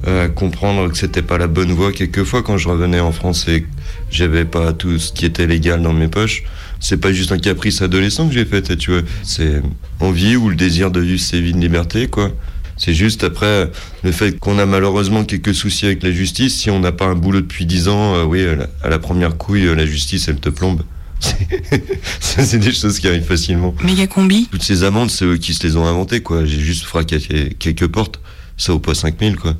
euh, 0.07 0.29
comprendre 0.29 0.91
que 0.91 0.97
c'était 0.97 1.23
pas 1.23 1.39
la 1.39 1.47
bonne 1.47 1.73
voie 1.73 1.93
quelquefois 1.93 2.43
quand 2.43 2.57
je 2.59 2.69
revenais 2.69 2.99
en 2.99 3.13
France 3.13 3.47
et 3.49 3.65
j'avais 4.11 4.45
pas 4.45 4.73
tout 4.73 4.99
ce 4.99 5.13
qui 5.13 5.25
était 5.25 5.47
légal 5.47 5.83
dans 5.83 5.93
mes 5.93 6.09
poches. 6.09 6.43
C'est 6.81 6.97
pas 6.97 7.13
juste 7.13 7.31
un 7.31 7.39
caprice 7.39 7.83
adolescent 7.83 8.27
que 8.27 8.35
j'ai 8.35 8.45
fait, 8.45 8.77
tu 8.77 8.91
vois. 8.91 9.03
C'est 9.23 9.63
envie 10.01 10.35
ou 10.35 10.49
le 10.49 10.57
désir 10.57 10.91
de 10.91 11.01
vivre 11.01 11.21
ses 11.21 11.41
vies 11.41 11.53
de 11.53 11.59
liberté, 11.59 12.09
quoi. 12.09 12.33
C'est 12.77 12.95
juste 12.95 13.23
après 13.23 13.71
le 14.03 14.11
fait 14.11 14.41
qu'on 14.41 14.59
a 14.59 14.67
malheureusement 14.67 15.25
quelques 15.25 15.55
soucis 15.55 15.87
avec 15.87 16.03
la 16.03 16.11
justice. 16.11 16.57
Si 16.59 16.71
on 16.71 16.81
n'a 16.81 16.91
pas 16.91 17.05
un 17.05 17.15
boulot 17.15 17.41
depuis 17.41 17.65
10 17.65 17.89
ans, 17.89 18.15
euh, 18.17 18.25
oui, 18.25 18.45
à 18.83 18.89
la, 18.89 18.99
première 18.99 19.37
couille, 19.37 19.73
la 19.77 19.87
justice, 19.87 20.27
elle 20.27 20.41
te 20.41 20.49
plombe. 20.49 20.83
C'est 22.21 22.59
des 22.59 22.73
choses 22.73 22.99
qui 22.99 23.07
arrivent 23.07 23.23
facilement. 23.23 23.73
Méga 23.85 24.09
combi 24.09 24.49
Toutes 24.51 24.65
ces 24.65 24.83
amendes, 24.83 25.13
c'est 25.13 25.25
eux 25.25 25.37
qui 25.37 25.55
se 25.55 25.65
les 25.65 25.77
ont 25.77 25.87
inventées, 25.87 26.21
quoi. 26.21 26.45
J'ai 26.45 26.59
juste 26.59 26.83
fracassé 26.83 27.55
quelques 27.61 27.87
portes. 27.87 28.21
Ça 28.57 28.73
vaut 28.73 28.81
pas 28.81 28.95
5000, 28.95 29.37
quoi. 29.37 29.55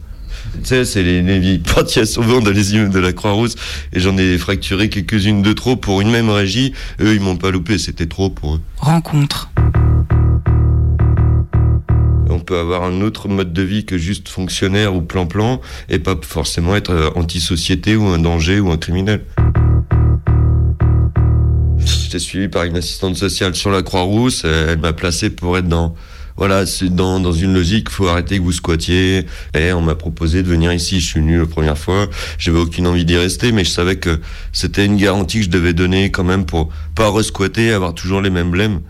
Tu 0.61 0.67
sais, 0.69 0.85
c'est 0.85 1.03
les, 1.03 1.23
les 1.23 1.39
vieilles 1.39 1.59
portes 1.59 1.99
dans 2.45 2.51
les 2.51 2.75
immeubles 2.75 2.93
de 2.93 2.99
la 2.99 3.13
Croix-Rousse. 3.13 3.57
Et 3.93 4.01
j'en 4.01 4.17
ai 4.19 4.37
fracturé 4.39 4.89
quelques-unes 4.89 5.43
de 5.43 5.53
trop 5.53 5.77
pour 5.77 6.01
une 6.01 6.11
même 6.11 6.31
régie. 6.31 6.73
Eux, 7.01 7.15
ils 7.15 7.21
m'ont 7.21 7.37
pas 7.37 7.51
loupé, 7.51 7.79
c'était 7.79 8.07
trop 8.07 8.31
pour 8.31 8.57
eux. 8.57 8.61
Rencontre. 8.79 9.51
On 12.29 12.39
peut 12.39 12.59
avoir 12.59 12.83
un 12.85 13.03
autre 13.03 13.29
mode 13.29 13.53
de 13.53 13.63
vie 13.63 13.85
que 13.85 13.99
juste 13.99 14.29
fonctionnaire 14.29 14.95
ou 14.95 15.03
plan-plan 15.03 15.61
et 15.89 15.99
pas 15.99 16.17
forcément 16.23 16.75
être 16.75 17.13
anti-société 17.15 17.95
ou 17.95 18.07
un 18.07 18.19
danger 18.19 18.59
ou 18.59 18.71
un 18.71 18.79
criminel. 18.79 19.25
J'étais 21.79 22.19
suivi 22.19 22.49
par 22.49 22.65
une 22.65 22.77
assistante 22.77 23.17
sociale 23.17 23.55
sur 23.55 23.71
la 23.71 23.83
Croix-Rousse. 23.83 24.45
Elle 24.45 24.79
m'a 24.79 24.93
placé 24.93 25.31
pour 25.31 25.57
être 25.59 25.69
dans, 25.69 25.95
voilà, 26.37 26.67
c'est 26.67 26.95
dans, 26.95 27.21
dans 27.21 27.33
une 27.33 27.55
logique, 27.55 27.91
faut 27.91 28.09
arrêter 28.09 28.39
que 28.39 28.43
vous 28.43 28.53
squattiez. 28.53 29.27
Et 29.55 29.73
on 29.73 29.83
m'a 29.83 29.95
proposé 29.95 30.43
de 30.43 30.49
venir 30.49 30.73
ici. 30.73 31.01
Je 31.01 31.07
suis 31.07 31.21
venu 31.21 31.39
la 31.39 31.47
première 31.47 31.79
fois. 31.79 32.09
J'avais 32.39 32.59
aucune 32.59 32.87
envie 32.87 33.05
d'y 33.05 33.17
rester, 33.17 33.53
mais 33.53 33.65
je 33.65 33.71
savais 33.71 33.97
que 33.97 34.21
c'était 34.53 34.87
une 34.87 34.97
garantie 34.97 35.39
que 35.39 35.45
je 35.45 35.51
devais 35.51 35.73
donner 35.73 36.11
quand 36.11 36.25
même 36.25 36.45
pour 36.45 36.71
pas 36.95 37.09
resquatter, 37.09 37.73
avoir 37.73 37.95
toujours 37.95 38.21
les 38.21 38.31
mêmes 38.31 38.51
blèmes 38.51 38.81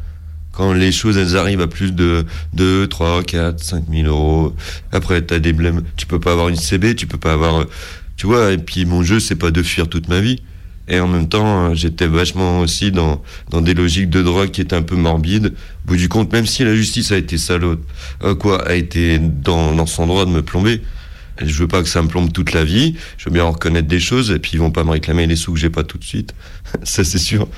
quand 0.52 0.74
les 0.74 0.92
choses 0.92 1.16
elles 1.16 1.36
arrivent 1.36 1.62
à 1.62 1.66
plus 1.66 1.92
de 1.92 2.24
2, 2.52 2.86
3, 2.86 3.22
4, 3.22 3.58
5 3.58 3.84
000 3.90 4.06
euros. 4.06 4.54
Après, 4.92 5.22
t'as 5.22 5.38
des 5.38 5.52
blèmes. 5.52 5.82
Tu 5.96 6.06
peux 6.06 6.20
pas 6.20 6.32
avoir 6.32 6.48
une 6.48 6.56
CB, 6.56 6.94
tu 6.94 7.06
peux 7.06 7.18
pas 7.18 7.32
avoir. 7.32 7.64
Tu 8.16 8.26
vois, 8.26 8.52
et 8.52 8.58
puis 8.58 8.84
mon 8.84 9.02
jeu, 9.02 9.18
c'est 9.18 9.36
pas 9.36 9.50
de 9.50 9.62
fuir 9.62 9.88
toute 9.88 10.08
ma 10.08 10.20
vie. 10.20 10.42
Et 10.88 10.98
en 10.98 11.06
même 11.06 11.28
temps, 11.28 11.74
j'étais 11.74 12.06
vachement 12.06 12.60
aussi 12.60 12.90
dans, 12.90 13.22
dans 13.50 13.60
des 13.60 13.74
logiques 13.74 14.10
de 14.10 14.22
drogue 14.22 14.50
qui 14.50 14.60
étaient 14.60 14.74
un 14.76 14.82
peu 14.82 14.96
morbides. 14.96 15.54
Au 15.84 15.88
bout 15.88 15.96
du 15.96 16.08
compte, 16.08 16.32
même 16.32 16.46
si 16.46 16.64
la 16.64 16.74
justice 16.74 17.12
a 17.12 17.16
été 17.16 17.38
salaud, 17.38 17.76
euh, 18.24 18.34
quoi, 18.34 18.66
a 18.66 18.74
été 18.74 19.18
dans, 19.18 19.74
dans 19.74 19.86
son 19.86 20.06
droit 20.06 20.26
de 20.26 20.30
me 20.30 20.42
plomber. 20.42 20.82
Je 21.40 21.54
veux 21.54 21.68
pas 21.68 21.82
que 21.82 21.88
ça 21.88 22.02
me 22.02 22.08
plombe 22.08 22.32
toute 22.32 22.52
la 22.52 22.64
vie. 22.64 22.96
Je 23.16 23.26
veux 23.26 23.30
bien 23.30 23.44
en 23.44 23.52
reconnaître 23.52 23.88
des 23.88 24.00
choses, 24.00 24.30
et 24.32 24.38
puis 24.38 24.52
ils 24.54 24.58
vont 24.58 24.70
pas 24.70 24.84
me 24.84 24.90
réclamer 24.90 25.26
les 25.26 25.36
sous 25.36 25.52
que 25.52 25.58
j'ai 25.58 25.70
pas 25.70 25.84
tout 25.84 25.98
de 25.98 26.04
suite. 26.04 26.34
ça, 26.82 27.04
c'est 27.04 27.18
sûr. 27.18 27.48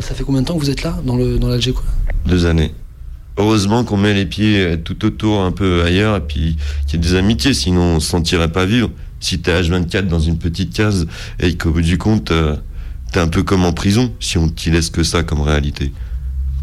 Ça 0.00 0.14
fait 0.14 0.24
combien 0.24 0.42
de 0.42 0.46
temps 0.46 0.54
que 0.54 0.60
vous 0.60 0.70
êtes 0.70 0.82
là, 0.82 1.00
dans 1.04 1.16
le 1.16 1.38
dans 1.38 1.48
l'Alger, 1.48 1.72
quoi 1.72 1.84
Deux 2.26 2.44
années. 2.44 2.74
Heureusement 3.38 3.84
qu'on 3.84 3.96
met 3.96 4.12
les 4.12 4.26
pieds 4.26 4.76
tout 4.84 5.04
autour, 5.04 5.40
un 5.42 5.52
peu 5.52 5.82
ailleurs, 5.82 6.16
et 6.16 6.20
puis 6.20 6.56
qu'il 6.86 7.00
y 7.00 7.02
a 7.02 7.08
des 7.08 7.14
amitiés, 7.14 7.54
sinon 7.54 7.96
on 7.96 8.00
se 8.00 8.08
sentirait 8.08 8.52
pas 8.52 8.66
vivre. 8.66 8.90
Si 9.24 9.38
t'es 9.38 9.58
H24 9.58 10.06
dans 10.06 10.20
une 10.20 10.36
petite 10.36 10.74
case, 10.74 11.06
et 11.40 11.56
qu'au 11.56 11.70
bout 11.70 11.80
du 11.80 11.96
compte, 11.96 12.30
euh, 12.30 12.56
t'es 13.10 13.20
un 13.20 13.26
peu 13.26 13.42
comme 13.42 13.64
en 13.64 13.72
prison, 13.72 14.12
si 14.20 14.36
on 14.36 14.50
t'y 14.50 14.70
laisse 14.70 14.90
que 14.90 15.02
ça 15.02 15.22
comme 15.22 15.40
réalité. 15.40 15.94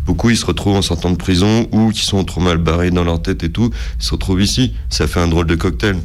Beaucoup, 0.06 0.30
ils 0.30 0.38
se 0.38 0.46
retrouvent 0.46 0.76
en 0.76 0.84
sortant 0.84 1.10
de 1.10 1.16
prison, 1.16 1.68
ou 1.72 1.90
qui 1.90 2.06
sont 2.06 2.24
trop 2.24 2.40
mal 2.40 2.60
barrés 2.60 2.92
dans 2.92 3.04
leur 3.04 3.20
tête 3.20 3.44
et 3.44 3.50
tout, 3.50 3.72
ils 4.00 4.06
se 4.06 4.12
retrouvent 4.12 4.44
ici. 4.44 4.76
Ça 4.92 5.08
fait 5.08 5.20
un 5.20 5.28
drôle 5.28 5.48
de 5.48 5.56
cocktail. 5.56 5.98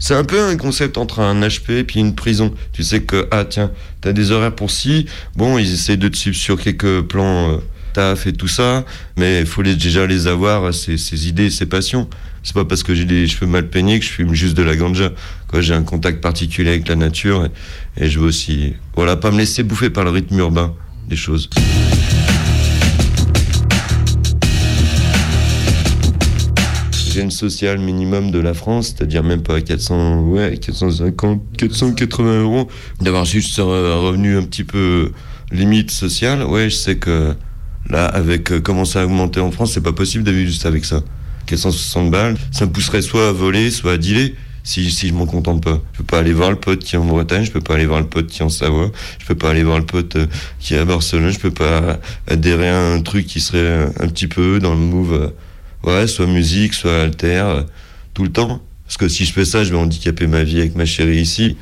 C'est 0.00 0.16
un 0.16 0.24
peu 0.24 0.42
un 0.42 0.56
concept 0.56 0.98
entre 0.98 1.20
un 1.20 1.40
HP 1.42 1.70
et 1.70 1.84
puis 1.84 2.00
une 2.00 2.16
prison. 2.16 2.52
Tu 2.72 2.82
sais 2.82 3.02
que, 3.02 3.28
ah 3.30 3.44
tiens, 3.44 3.70
t'as 4.00 4.12
des 4.12 4.32
horaires 4.32 4.56
pour 4.56 4.72
ci, 4.72 5.06
bon, 5.36 5.58
ils 5.58 5.72
essayent 5.72 5.96
de 5.96 6.08
te 6.08 6.16
suivre 6.16 6.36
sur 6.36 6.60
quelques 6.60 7.02
plans 7.02 7.52
euh, 7.52 7.58
taf 7.92 8.26
et 8.26 8.32
tout 8.32 8.48
ça, 8.48 8.84
mais 9.16 9.42
il 9.42 9.46
faut 9.46 9.62
déjà 9.62 10.08
les 10.08 10.26
avoir, 10.26 10.74
ces 10.74 11.28
idées, 11.28 11.50
ces 11.50 11.66
passions. 11.66 12.08
C'est 12.42 12.54
pas 12.54 12.64
parce 12.64 12.82
que 12.82 12.94
j'ai 12.94 13.04
des 13.04 13.26
cheveux 13.26 13.46
mal 13.46 13.68
peignés 13.68 13.98
que 13.98 14.04
je 14.04 14.10
fume 14.10 14.34
juste 14.34 14.56
de 14.56 14.62
la 14.62 14.76
ganja. 14.76 15.10
J'ai 15.58 15.74
un 15.74 15.82
contact 15.82 16.20
particulier 16.20 16.70
avec 16.70 16.88
la 16.88 16.96
nature 16.96 17.46
et, 17.46 18.04
et 18.04 18.08
je 18.08 18.20
veux 18.20 18.26
aussi, 18.26 18.74
voilà, 18.94 19.16
pas 19.16 19.30
me 19.30 19.38
laisser 19.38 19.62
bouffer 19.62 19.90
par 19.90 20.04
le 20.04 20.10
rythme 20.10 20.38
urbain 20.38 20.74
des 21.08 21.16
choses. 21.16 21.48
gène 27.18 27.30
social 27.32 27.78
minimum 27.80 28.30
de 28.30 28.38
la 28.38 28.54
France, 28.54 28.94
c'est-à-dire 28.94 29.24
même 29.24 29.42
pas 29.42 29.60
400, 29.60 30.20
ouais, 30.28 30.56
450, 30.56 31.42
480 31.56 32.42
euros, 32.42 32.68
d'avoir 33.00 33.24
juste 33.24 33.58
un 33.58 33.64
revenu 33.64 34.36
un 34.36 34.44
petit 34.44 34.62
peu 34.62 35.10
limite 35.50 35.90
sociale, 35.90 36.44
ouais, 36.44 36.70
je 36.70 36.76
sais 36.76 36.96
que 36.96 37.34
là, 37.90 38.06
avec 38.06 38.52
euh, 38.52 38.60
comment 38.60 38.84
ça 38.84 39.00
a 39.02 39.04
augmenté 39.04 39.40
en 39.40 39.50
France, 39.50 39.72
c'est 39.72 39.80
pas 39.80 39.92
possible 39.92 40.30
vivre 40.30 40.46
juste 40.46 40.66
avec 40.66 40.84
ça. 40.84 41.02
460 41.48 42.10
balles, 42.10 42.36
ça 42.52 42.66
me 42.66 42.70
pousserait 42.70 43.02
soit 43.02 43.28
à 43.28 43.32
voler, 43.32 43.70
soit 43.70 43.92
à 43.92 43.96
dealer. 43.96 44.34
Si, 44.64 44.90
je 44.90 45.14
m'en 45.14 45.24
contente 45.24 45.64
pas. 45.64 45.80
Je 45.92 45.98
peux 45.98 46.04
pas 46.04 46.18
aller 46.18 46.34
voir 46.34 46.50
le 46.50 46.56
pote 46.56 46.80
qui 46.80 46.94
est 46.94 46.98
en 46.98 47.04
Bretagne, 47.06 47.42
je 47.42 47.50
peux 47.50 47.60
pas 47.60 47.74
aller 47.74 47.86
voir 47.86 48.00
le 48.00 48.06
pote 48.06 48.26
qui 48.26 48.42
est 48.42 48.44
en 48.44 48.50
Savoie, 48.50 48.90
je 49.18 49.24
peux 49.24 49.34
pas 49.34 49.48
aller 49.48 49.62
voir 49.62 49.78
le 49.78 49.86
pote 49.86 50.16
euh, 50.16 50.26
qui 50.60 50.74
est 50.74 50.78
à 50.78 50.84
Barcelone, 50.84 51.30
je 51.30 51.38
peux 51.38 51.50
pas 51.50 51.98
adhérer 52.26 52.68
à 52.68 52.78
un 52.78 53.00
truc 53.00 53.26
qui 53.26 53.40
serait 53.40 53.88
un 53.98 54.08
petit 54.08 54.26
peu 54.26 54.58
dans 54.58 54.74
le 54.74 54.80
move 54.80 55.14
euh, 55.14 55.30
ouais, 55.84 56.06
soit 56.06 56.26
musique, 56.26 56.74
soit 56.74 57.00
alter, 57.00 57.44
euh, 57.46 57.62
tout 58.12 58.24
le 58.24 58.30
temps. 58.30 58.60
Parce 58.84 58.98
que 58.98 59.08
si 59.08 59.24
je 59.24 59.32
fais 59.32 59.46
ça, 59.46 59.64
je 59.64 59.70
vais 59.70 59.78
handicaper 59.78 60.26
ma 60.26 60.44
vie 60.44 60.58
avec 60.58 60.76
ma 60.76 60.84
chérie 60.84 61.20
ici. 61.20 61.56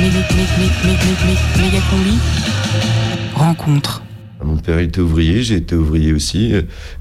Méga 0.00 1.80
combi. 1.90 2.18
Rencontre. 3.34 4.02
Mon 4.44 4.58
père 4.58 4.78
était 4.78 5.00
ouvrier, 5.00 5.42
j'ai 5.42 5.56
été 5.56 5.74
ouvrier 5.74 6.12
aussi, 6.12 6.52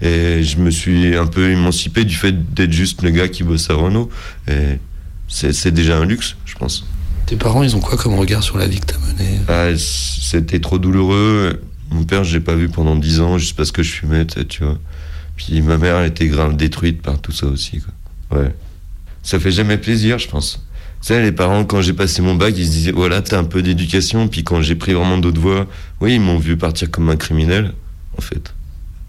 et 0.02 0.44
je 0.44 0.58
me 0.58 0.72
suis 0.72 1.16
un 1.16 1.28
peu 1.28 1.50
émancipé 1.52 2.06
du 2.06 2.16
fait 2.16 2.54
d'être 2.54 2.72
juste 2.72 3.02
le 3.02 3.10
gars 3.10 3.28
qui 3.28 3.44
bosse 3.44 3.70
à 3.70 3.74
Renault. 3.74 4.10
Et 4.48 4.80
c'est 5.28 5.72
déjà 5.72 5.98
un 5.98 6.06
luxe, 6.06 6.38
je 6.46 6.56
pense. 6.56 6.86
Tes 7.26 7.36
parents, 7.36 7.64
ils 7.64 7.76
ont 7.76 7.82
quoi 7.82 7.98
comme 7.98 8.14
regard 8.14 8.44
sur 8.44 8.58
la 8.58 8.68
vie 8.68 8.80
que 8.80 8.86
t'as 8.86 9.00
menée 9.00 9.40
ah, 9.50 9.78
C'était 9.78 10.60
trop 10.60 10.80
douloureux. 10.80 11.62
Mon 11.92 12.06
père, 12.06 12.24
je 12.24 12.38
l'ai 12.38 12.44
pas 12.44 12.56
vu 12.56 12.70
pendant 12.70 12.96
dix 12.96 13.20
ans, 13.20 13.38
juste 13.38 13.58
parce 13.58 13.72
que 13.74 13.84
je 13.84 13.92
fumais, 13.92 14.26
tu 14.26 14.64
vois. 14.64 14.80
Puis 15.36 15.62
ma 15.62 15.78
mère, 15.78 15.98
elle 15.98 16.08
était 16.08 16.28
grave 16.28 16.56
détruite 16.56 17.02
par 17.02 17.20
tout 17.20 17.34
ça 17.34 17.48
aussi, 17.48 17.82
quoi. 17.82 18.40
Ouais. 18.40 18.56
Ça 19.22 19.40
fait 19.40 19.52
jamais 19.52 19.78
plaisir, 19.78 20.18
je 20.18 20.30
pense. 20.30 20.66
Tu 21.06 21.14
sais, 21.14 21.22
les 21.22 21.32
parents, 21.32 21.66
quand 21.66 21.82
j'ai 21.82 21.94
passé 21.94 22.24
mon 22.24 22.34
bac, 22.34 22.56
ils 22.58 22.66
se 22.66 22.72
disaient, 22.72 22.92
voilà, 22.92 23.22
t'as 23.22 23.38
un 23.38 23.44
peu 23.44 23.62
d'éducation. 23.62 24.28
Puis 24.28 24.44
quand 24.44 24.64
j'ai 24.64 24.74
pris 24.74 24.94
vraiment 24.94 25.20
d'autres 25.20 25.40
voies, 25.40 25.68
oui, 26.02 26.16
ils 26.16 26.20
m'ont 26.20 26.40
vu 26.40 26.58
partir 26.58 26.90
comme 26.90 27.12
un 27.12 27.16
criminel, 27.16 27.74
en 28.18 28.22
fait. 28.22 28.56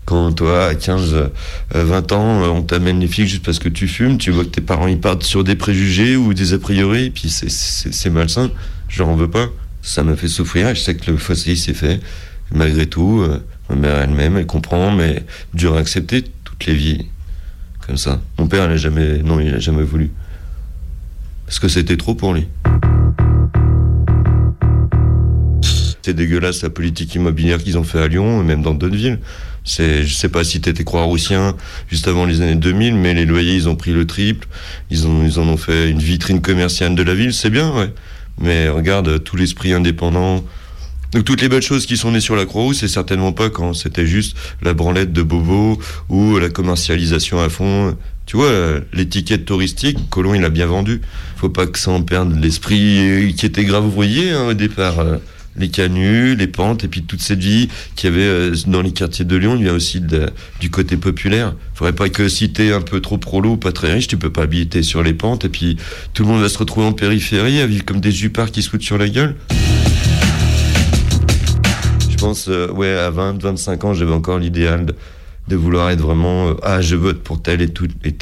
Quand 0.05 0.31
toi, 0.33 0.67
à 0.67 0.75
15, 0.75 1.31
20 1.71 2.13
ans, 2.13 2.43
on 2.55 2.61
t'amène 2.61 3.01
les 3.01 3.07
filles 3.07 3.27
juste 3.27 3.43
parce 3.43 3.59
que 3.59 3.71
tu 3.71 3.89
fumes, 3.89 4.19
tu 4.19 4.31
vois 4.31 4.45
que 4.45 4.51
tes 4.51 4.61
parents 4.61 4.89
ils 4.89 5.01
partent 5.01 5.23
sur 5.23 5.43
des 5.43 5.57
préjugés 5.57 6.17
ou 6.17 6.35
des 6.35 6.53
a 6.53 6.59
priori, 6.59 7.09
puis 7.09 7.31
c'est 7.31 8.11
malsain. 8.11 8.51
Je 8.89 8.99
leur 8.99 9.09
en 9.09 9.17
veux 9.17 9.31
pas. 9.31 9.49
Ça 9.81 10.03
m'a 10.03 10.17
fait 10.17 10.29
souffrir, 10.29 10.75
je 10.75 10.81
sais 10.83 10.97
que 10.97 11.11
le 11.11 11.17
fossé 11.17 11.57
s'est 11.57 11.73
fait. 11.73 12.01
Malgré 12.53 12.87
tout, 12.87 13.23
euh, 13.23 13.39
ma 13.71 13.77
mère 13.77 13.97
elle-même, 14.03 14.37
elle 14.37 14.47
comprend, 14.47 14.91
mais 14.91 15.25
dur 15.55 15.75
à 15.75 15.79
accepter 15.79 16.27
toutes 16.45 16.67
les 16.67 16.75
vies 16.75 17.07
comme 17.87 17.97
ça. 17.97 18.21
Mon 18.39 18.49
père, 18.49 18.71
il 18.71 18.77
jamais, 18.77 19.23
non, 19.23 19.41
il 19.41 19.55
a 19.55 19.59
jamais 19.61 19.83
voulu. 19.83 20.11
Parce 21.47 21.59
que 21.59 21.69
c'était 21.69 21.97
trop 21.97 22.15
pour 22.15 22.35
lui. 22.35 22.49
C'est 26.03 26.15
dégueulasse 26.15 26.63
la 26.63 26.71
politique 26.71 27.15
immobilière 27.15 27.59
qu'ils 27.59 27.79
ont 27.79 27.85
fait 27.85 27.99
à 27.99 28.07
Lyon 28.07 28.41
et 28.41 28.45
même 28.45 28.63
dans 28.63 28.75
d'autres 28.75 28.95
villes. 28.95 29.19
C'est, 29.65 30.05
je 30.05 30.15
sais 30.15 30.29
pas 30.29 30.45
si 30.45 30.61
t'étais 30.61 30.85
croix-roussien 30.85 31.57
juste 31.89 32.07
avant 32.07 32.27
les 32.27 32.41
années 32.41 32.55
2000, 32.55 32.95
mais 32.95 33.15
les 33.15 33.25
loyers 33.25 33.55
ils 33.55 33.69
ont 33.69 33.75
pris 33.75 33.93
le 33.93 34.07
triple. 34.07 34.47
Ils 34.91 35.07
en 35.07 35.49
ont 35.49 35.57
fait 35.57 35.91
une 35.91 35.99
vitrine 35.99 36.41
commerciale 36.41 36.95
de 36.95 37.03
la 37.03 37.15
ville. 37.15 37.33
C'est 37.33 37.51
bien, 37.51 37.73
ouais. 37.75 37.93
Mais 38.41 38.69
regarde 38.69 39.25
tout 39.25 39.37
l'esprit 39.37 39.73
indépendant. 39.73 40.45
Donc 41.13 41.25
toutes 41.25 41.41
les 41.41 41.49
belles 41.49 41.63
choses 41.63 41.87
qui 41.87 41.97
sont 41.97 42.13
nées 42.13 42.21
sur 42.21 42.37
la 42.37 42.45
Croix-Rousse, 42.45 42.79
c'est 42.81 42.89
certainement 42.89 43.33
pas 43.33 43.49
quand 43.49 43.75
c'était 43.75 44.07
juste 44.07 44.37
la 44.63 44.75
branlette 44.75 45.13
de 45.13 45.23
Bobo 45.23 45.81
ou 46.09 46.39
la 46.39 46.51
commercialisation 46.51 47.41
à 47.41 47.49
fond. 47.49 47.97
Tu 48.27 48.37
vois, 48.37 48.51
l'étiquette 48.93 49.45
touristique, 49.45 49.99
Colomb 50.11 50.35
il 50.35 50.45
a 50.45 50.49
bien 50.49 50.67
vendu. 50.67 51.01
Faut 51.37 51.49
pas 51.49 51.67
que 51.67 51.79
ça 51.79 51.93
en 51.93 52.03
perde 52.03 52.37
l'esprit 52.43 53.33
qui 53.37 53.47
était 53.47 53.65
grave 53.65 53.87
ouvrier 53.87 54.33
hein, 54.33 54.49
au 54.49 54.55
départ. 54.55 54.99
Euh, 55.01 55.17
Les 55.59 55.69
canuts, 55.71 56.35
les 56.37 56.49
pentes, 56.49 56.85
et 56.85 56.89
puis 56.89 57.01
toute 57.03 57.23
cette 57.23 57.39
vie 57.39 57.69
qu'il 57.95 58.11
y 58.11 58.13
avait 58.13 58.27
euh, 58.27 58.55
dans 58.67 58.83
les 58.83 58.93
quartiers 58.93 59.25
de 59.25 59.37
Lyon, 59.37 59.55
il 59.57 59.63
vient 59.63 59.73
aussi 59.73 60.03
de- 60.03 60.29
du 60.61 60.69
côté 60.69 60.99
populaire. 60.99 61.55
Faudrait 61.75 61.95
pas 61.95 62.11
que 62.11 62.29
si 62.29 62.51
t'es 62.53 62.73
un 62.75 62.83
peu 62.83 63.01
trop 63.01 63.17
prolo 63.17 63.57
pas 63.57 63.73
très 63.73 63.91
riche, 63.95 64.07
tu 64.07 64.19
peux 64.19 64.29
pas 64.29 64.43
habiter 64.43 64.83
sur 64.83 65.03
les 65.03 65.15
pentes, 65.15 65.47
et 65.47 65.49
puis 65.49 65.79
tout 66.13 66.25
le 66.25 66.29
monde 66.29 66.43
va 66.43 66.51
se 66.51 66.59
retrouver 66.59 66.87
en 66.87 66.93
périphérie 66.93 67.63
à 67.63 67.67
vivre 67.67 67.87
comme 67.87 68.01
des 68.03 68.13
jupards 68.13 68.51
qui 68.51 68.61
se 68.61 68.69
foutent 68.69 68.83
sur 68.83 68.99
la 68.99 69.09
gueule. 69.09 69.35
Je 72.11 72.17
pense, 72.19 72.49
euh, 72.51 72.71
ouais, 72.73 72.91
à 72.93 73.09
20, 73.09 73.43
25 73.43 73.85
ans, 73.85 73.95
j'avais 73.95 74.13
encore 74.13 74.39
l'idéal 74.39 74.85
de 75.49 75.57
vouloir 75.57 75.91
être 75.91 76.01
vraiment, 76.01 76.49
euh, 76.49 76.55
ah, 76.63 76.81
je 76.81 76.97
vote 76.97 77.23
pour 77.23 77.41
tel 77.41 77.61
et 77.63 77.69
tout 77.69 77.89
et. 78.05 78.15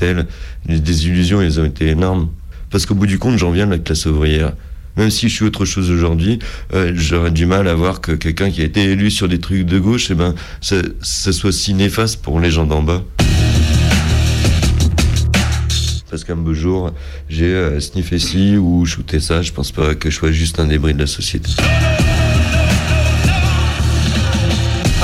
Les 0.66 0.80
désillusions, 0.80 1.40
elles 1.40 1.60
ont 1.60 1.64
été 1.64 1.88
énormes. 1.88 2.28
Parce 2.70 2.86
qu'au 2.86 2.94
bout 2.94 3.06
du 3.06 3.18
compte, 3.18 3.38
j'en 3.38 3.50
viens 3.50 3.66
de 3.66 3.72
la 3.72 3.78
classe 3.78 4.06
ouvrière. 4.06 4.52
Même 4.96 5.10
si 5.10 5.28
je 5.28 5.34
suis 5.34 5.44
autre 5.44 5.64
chose 5.64 5.90
aujourd'hui, 5.90 6.38
euh, 6.72 6.92
j'aurais 6.94 7.30
du 7.30 7.46
mal 7.46 7.66
à 7.66 7.74
voir 7.74 8.00
que 8.00 8.12
quelqu'un 8.12 8.50
qui 8.50 8.60
a 8.60 8.64
été 8.64 8.84
élu 8.84 9.10
sur 9.10 9.28
des 9.28 9.40
trucs 9.40 9.66
de 9.66 9.78
gauche, 9.78 10.10
eh 10.10 10.14
ben, 10.14 10.34
ça, 10.60 10.76
ça 11.00 11.32
soit 11.32 11.52
si 11.52 11.74
néfaste 11.74 12.22
pour 12.22 12.38
les 12.38 12.50
gens 12.50 12.64
d'en 12.64 12.82
bas. 12.82 13.02
Parce 16.10 16.22
qu'un 16.22 16.36
beau 16.36 16.54
jour, 16.54 16.92
j'ai 17.28 17.46
euh, 17.46 17.80
sniffé 17.80 18.20
ci 18.20 18.56
ou 18.56 18.86
shooté 18.86 19.18
ça, 19.18 19.42
je 19.42 19.50
pense 19.50 19.72
pas 19.72 19.96
que 19.96 20.10
je 20.10 20.16
sois 20.16 20.30
juste 20.30 20.60
un 20.60 20.66
débris 20.66 20.94
de 20.94 21.00
la 21.00 21.08
société. 21.08 21.50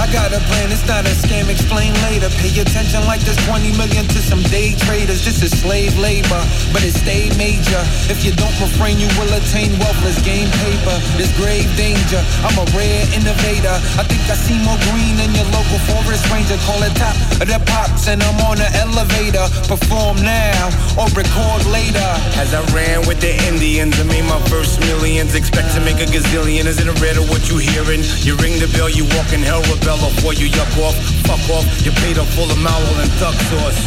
I 0.01 0.09
got 0.16 0.32
a 0.32 0.40
plan, 0.48 0.72
it's 0.72 0.88
not 0.88 1.05
a 1.05 1.12
scam, 1.12 1.53
explain 1.53 1.92
later. 2.09 2.32
Pay 2.40 2.48
attention 2.57 3.05
like 3.05 3.20
there's 3.20 3.36
20 3.44 3.76
million 3.76 4.09
to 4.09 4.18
some 4.24 4.40
day 4.48 4.72
traders. 4.88 5.20
This 5.28 5.44
is 5.44 5.53
slave 5.53 5.92
labor, 6.01 6.40
but 6.72 6.80
it 6.80 6.96
stayed 6.96 7.36
major. 7.36 7.84
If 8.09 8.24
you 8.24 8.32
don't 8.32 8.57
refrain, 8.64 8.96
you 8.96 9.12
will 9.20 9.28
attain 9.36 9.76
wealthless 9.76 10.16
game 10.24 10.48
paper. 10.64 10.96
There's 11.20 11.28
grave 11.36 11.68
danger. 11.76 12.16
I'm 12.40 12.57
a 12.57 12.64
rare 12.72 13.05
innovator. 13.12 13.76
I 14.01 14.09
think 14.09 14.24
I 14.24 14.40
see 14.40 14.57
more 14.64 14.80
green 14.88 15.20
than 15.20 15.36
your 15.36 15.44
local 15.53 15.76
forest 15.84 16.24
ranger. 16.32 16.57
Call 16.64 16.80
it 16.80 16.96
top 16.96 17.12
of 17.36 17.44
the 17.44 17.61
pops, 17.68 18.09
and 18.09 18.24
I'm 18.24 18.40
on 18.48 18.57
an 18.57 18.72
elevator. 18.80 19.44
Perform 19.68 20.16
now 20.24 20.72
or 20.96 21.12
record 21.12 21.68
later. 21.68 22.09
As 22.40 22.57
I 22.57 22.64
ran 22.72 23.05
with 23.05 23.20
the 23.20 23.36
Indians, 23.53 24.01
I 24.01 24.09
made 24.09 24.24
my 24.24 24.40
first 24.48 24.80
millions. 24.80 25.36
Expect 25.36 25.76
to 25.76 25.80
make 25.84 26.01
a 26.01 26.09
gazillion. 26.09 26.64
Is 26.64 26.80
it 26.80 26.88
a 26.88 26.96
riddle 27.05 27.28
what 27.28 27.53
you 27.53 27.61
hearing? 27.61 28.01
You 28.24 28.40
ring 28.40 28.57
the 28.57 28.70
bell, 28.72 28.88
you 28.88 29.05
walk 29.20 29.36
in 29.36 29.44
hell, 29.44 29.61
before 29.99 30.34
you 30.34 30.47
yuck 30.47 30.70
off. 30.78 30.95
Fuck 31.26 31.43
off, 31.51 31.66
you 31.82 31.91
paid 32.05 32.18
a 32.18 32.24
full 32.36 32.51
mallow 32.62 32.95
and 33.03 33.11
duck 33.18 33.34
sauce. 33.51 33.80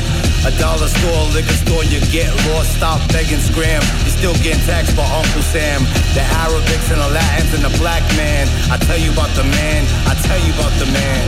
A 0.43 0.51
dollar 0.59 0.91
store, 0.91 1.23
liquor 1.31 1.55
store, 1.63 1.83
you 1.87 2.03
get 2.11 2.27
lost. 2.51 2.75
Stop 2.75 2.99
begging, 3.15 3.39
scram. 3.39 3.79
You're 4.03 4.17
still 4.19 4.35
getting 4.43 4.59
taxed 4.67 4.91
by 4.97 5.07
Uncle 5.07 5.39
Sam. 5.39 5.87
The 6.11 6.19
Arabics 6.43 6.91
and 6.91 6.99
the 6.99 7.07
Latins 7.07 7.53
and 7.55 7.63
the 7.63 7.71
black 7.79 8.03
man. 8.19 8.51
I 8.67 8.75
tell 8.83 8.99
you 8.99 9.15
about 9.15 9.31
the 9.39 9.47
man. 9.55 9.87
I 10.03 10.19
tell 10.27 10.39
you 10.43 10.51
about 10.51 10.75
the 10.75 10.87
man. 10.91 11.23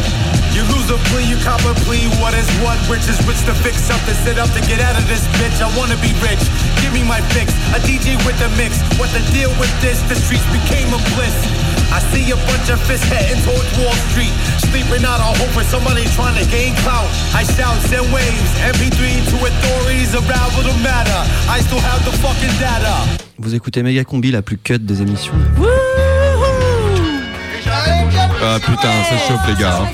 You 0.52 0.68
lose 0.68 0.92
a 0.92 1.00
plea, 1.12 1.24
you 1.24 1.40
cop 1.48 1.64
a 1.64 1.72
plea. 1.88 2.12
What 2.20 2.36
is 2.36 2.48
what? 2.60 2.76
Rich 2.92 3.08
is 3.08 3.20
rich 3.24 3.40
to 3.48 3.56
fix 3.64 3.80
something. 3.80 4.16
Sit 4.28 4.36
up 4.36 4.52
to 4.52 4.60
get 4.68 4.84
out 4.84 5.00
of 5.00 5.08
this 5.08 5.24
bitch. 5.40 5.64
I 5.64 5.72
wanna 5.80 5.96
be 6.04 6.12
rich. 6.20 6.44
Give 6.84 6.92
me 6.92 7.04
my 7.08 7.24
fix. 7.32 7.56
A 7.72 7.80
DJ 7.88 8.20
with 8.28 8.36
a 8.44 8.52
mix. 8.60 8.84
What 9.00 9.08
the 9.16 9.24
deal 9.32 9.52
with 9.56 9.72
this? 9.80 10.04
The 10.12 10.20
streets 10.20 10.44
became 10.52 10.92
a 10.92 11.00
bliss. 11.16 11.65
I 11.92 12.00
see 12.12 12.30
a 12.32 12.36
bunch 12.48 12.70
of 12.70 12.80
fists 12.88 13.08
heading 13.08 13.42
towards 13.44 13.70
Wall 13.78 13.94
Street. 14.12 14.34
Sleeping 14.72 15.06
out 15.06 15.20
on 15.22 15.36
hope 15.36 15.52
for 15.54 15.64
somebody 15.64 16.04
trying 16.16 16.36
to 16.42 16.46
gain 16.50 16.74
clout. 16.84 17.08
I 17.34 17.44
shout, 17.44 17.78
send 17.90 18.06
waves. 18.14 18.52
MP3 18.74 19.24
to 19.32 19.36
authorities, 19.46 20.14
unravel 20.16 20.64
the 20.64 20.76
matter. 20.84 21.22
I 21.50 21.62
still 21.62 21.80
have 21.80 22.04
the 22.06 22.12
fucking 22.24 22.56
data. 22.60 22.96
Vous 23.38 23.54
écoutez 23.54 23.84
Méga 23.84 24.04
Combi, 24.04 24.32
la 24.32 24.42
plus 24.42 24.58
cut 24.58 24.80
des 24.80 25.02
émissions. 25.02 25.34
Ah 28.42 28.58
putain, 28.60 28.92
ça 29.10 29.18
chauffe 29.28 29.48
les 29.48 29.56
gars. 29.56 29.80
ah. 29.82 29.86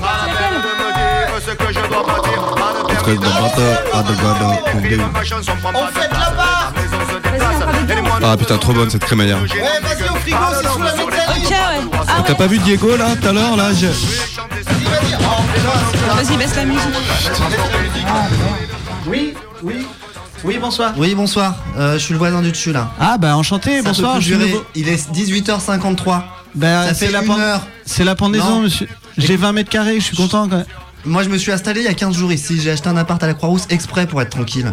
On 5.73 5.87
fête 5.87 6.11
là-bas 6.11 6.71
Ah 8.23 8.37
putain, 8.37 8.57
trop 8.57 8.73
bonne 8.73 8.89
cette 8.89 9.03
crémaillère. 9.03 9.37
Ouais, 9.41 9.47
vas-y 9.47 10.09
au 10.09 10.15
frigo, 10.15 10.37
c'est 10.61 10.67
sous 10.67 10.81
la 10.83 10.91
Ok, 11.31 11.49
ouais. 11.49 11.99
Ah, 12.07 12.23
T'as 12.25 12.35
pas 12.35 12.47
vu 12.47 12.57
Diego 12.59 12.95
là 12.97 13.15
tout 13.21 13.27
à 13.27 13.31
l'heure 13.33 13.55
là 13.55 13.71
je- 13.73 13.87
Vas-y, 16.15 16.37
baisse 16.37 16.55
la 16.55 16.65
musique. 16.65 16.81
Oui, 19.07 19.33
oui. 19.63 19.85
Oui, 20.43 20.57
bonsoir. 20.59 20.93
Oui, 20.97 21.13
bonsoir. 21.15 21.55
Euh, 21.77 21.93
je 21.93 21.99
suis 21.99 22.13
le 22.13 22.17
voisin 22.17 22.41
du 22.41 22.51
dessus 22.51 22.71
là. 22.73 22.91
Ah 22.99 23.17
bah 23.17 23.35
enchanté, 23.37 23.77
Ça 23.77 23.89
bonsoir, 23.89 24.19
je 24.19 24.33
suis 24.33 24.37
nouveau. 24.37 24.63
Il 24.75 24.89
est 24.89 25.09
18h53. 25.11 26.23
Bah, 26.55 26.87
Ça 26.87 26.93
c'est 26.93 27.05
fait 27.07 27.11
la 27.11 27.23
une 27.23 27.31
heure. 27.31 27.61
C'est 27.85 28.03
la 28.03 28.15
pendaison, 28.15 28.49
Non. 28.55 28.59
monsieur. 28.61 28.87
J'ai 29.17 29.35
20 29.37 29.51
mètres 29.53 29.69
carrés, 29.69 29.99
je 29.99 30.05
suis 30.05 30.17
content 30.17 30.47
quand 30.49 30.57
même. 30.57 30.65
Moi, 31.05 31.23
je 31.23 31.29
me 31.29 31.37
suis 31.37 31.51
installé 31.51 31.81
il 31.81 31.85
y 31.85 31.89
a 31.89 31.93
15 31.93 32.15
jours 32.15 32.31
ici. 32.31 32.59
J'ai 32.61 32.71
acheté 32.71 32.89
un 32.89 32.97
appart 32.97 33.21
à 33.23 33.27
la 33.27 33.33
Croix-Rousse 33.33 33.65
exprès 33.69 34.05
pour 34.07 34.21
être 34.21 34.29
tranquille. 34.31 34.71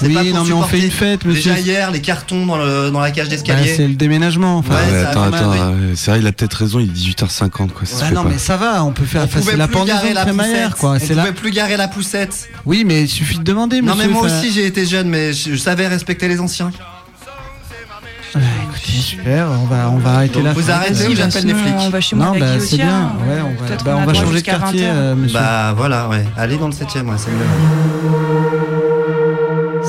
C'est 0.00 0.06
Oui, 0.06 0.14
pas 0.14 0.20
pour 0.24 0.28
non, 0.30 0.34
mais 0.34 0.40
on 0.40 0.44
supporter 0.62 0.76
fait 0.78 0.84
une 0.86 0.90
fête, 0.90 1.24
monsieur. 1.26 1.52
Déjà 1.52 1.60
hier, 1.60 1.90
les 1.90 2.00
cartons 2.00 2.46
dans, 2.46 2.56
le- 2.56 2.90
dans 2.90 3.00
la 3.00 3.10
cage 3.10 3.26
Bah, 3.26 3.30
d'escalier. 3.36 3.74
c'est 3.76 3.86
le 3.86 3.94
déménagement. 3.94 4.56
Enfin. 4.58 4.74
Ouais, 4.74 4.80
Ouais, 4.80 5.02
ça 5.02 5.08
a 5.08 5.10
attends, 5.10 5.24
quand 5.24 5.30
même, 5.30 5.34
attends, 5.34 5.50
oui. 5.74 5.88
ouais, 5.90 5.92
c'est 5.96 6.10
vrai, 6.10 6.20
il 6.20 6.26
a 6.26 6.32
peut-être 6.32 6.54
raison, 6.54 6.78
il 6.80 6.88
est 6.88 6.92
18h50 6.92 7.50
quoi. 7.72 7.84
ça 7.84 7.94
se 7.96 8.00
Bah 8.00 8.06
fait 8.06 8.14
non, 8.14 8.22
pas. 8.22 8.28
mais 8.30 8.38
ça 8.38 8.56
va, 8.56 8.82
on 8.84 8.92
peut 8.92 9.04
faire. 9.04 9.24
On 9.24 9.26
pouvait 9.28 9.56
la 9.56 9.66
plus 9.68 9.76
pendaison 9.76 9.96
garer 9.98 10.10
de 10.10 10.14
la 10.14 10.22
crémaillère, 10.24 10.68
poussette. 10.70 10.80
quoi. 10.80 10.90
On 10.92 10.98
C'est 10.98 11.14
la... 11.14 11.22
pouvait 11.24 11.34
plus 11.34 11.50
garer 11.50 11.76
la 11.76 11.88
poussette. 11.88 12.48
Oui, 12.64 12.84
mais 12.86 13.02
il 13.02 13.08
suffit 13.08 13.38
de 13.38 13.44
demander, 13.44 13.82
Non, 13.82 13.94
monsieur. 13.94 14.08
mais 14.08 14.14
moi 14.14 14.22
aussi, 14.22 14.50
j'ai 14.52 14.64
été 14.66 14.86
jeune, 14.86 15.08
mais 15.08 15.32
je, 15.34 15.50
je 15.52 15.56
savais 15.56 15.86
respecter 15.86 16.28
les 16.28 16.40
anciens. 16.40 16.70
Écoutez, 18.32 18.92
super, 18.92 19.48
on 19.60 19.66
va, 19.66 19.90
on 19.90 19.98
va 19.98 20.10
arrêter 20.12 20.34
Donc 20.36 20.44
là. 20.44 20.52
vous 20.52 20.70
arrêtez 20.70 21.06
ou 21.08 21.10
bah, 21.10 21.14
j'appelle 21.16 21.46
les 21.46 21.54
flics 21.54 21.74
on 21.78 21.90
va 21.90 22.00
chez 22.00 22.14
moi 22.14 22.26
Non, 22.26 22.38
bah 22.38 22.46
c'est 22.60 22.76
bien. 22.76 22.88
hein. 22.88 23.12
Ouais, 23.28 23.40
on 23.42 23.60
va, 23.60 23.66
Peut-être 23.66 23.84
bah, 23.84 23.92
qu'on 23.94 23.98
on 23.98 24.02
a 24.02 24.06
va 24.06 24.12
droit 24.12 24.14
changer 24.22 24.30
de 24.30 24.36
jusqu'à 24.36 24.52
quartier, 24.58 24.80
20 24.82 24.86
heures. 24.86 24.94
euh, 24.96 25.14
monsieur. 25.16 25.38
Bah 25.38 25.74
voilà, 25.76 26.08
ouais. 26.08 26.24
Allez 26.36 26.56
dans 26.56 26.68
le 26.68 26.72
7ème, 26.72 27.08
ouais, 27.08 27.16
c'est 27.18 27.30
mieux. 27.32 28.79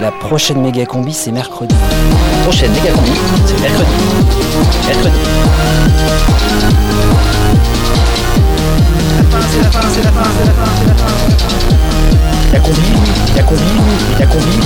La 0.00 0.10
prochaine 0.10 0.62
méga 0.62 0.86
combi, 0.86 1.12
c'est 1.12 1.30
mercredi. 1.30 1.74
La 1.74 2.42
prochaine 2.44 2.72
méga 2.72 2.90
combi, 2.92 3.10
c'est 3.44 3.60
mercredi. 3.60 3.90
Mercredi. 4.86 5.18
La 9.18 9.24
fin, 9.24 9.40
c'est 9.50 9.60
la 9.62 9.70
fin, 9.70 9.80
c'est 9.92 10.02
la 10.02 10.10
fin, 10.10 10.22
c'est 10.38 10.46
la 10.46 10.52
fin, 10.52 10.70
c'est 10.78 10.86
la 10.86 10.94
fin. 10.94 11.10
La 12.54 12.60
combi, 12.60 12.80
la 13.36 13.42
combi, 13.42 13.62
la 14.18 14.26
combi. 14.26 14.60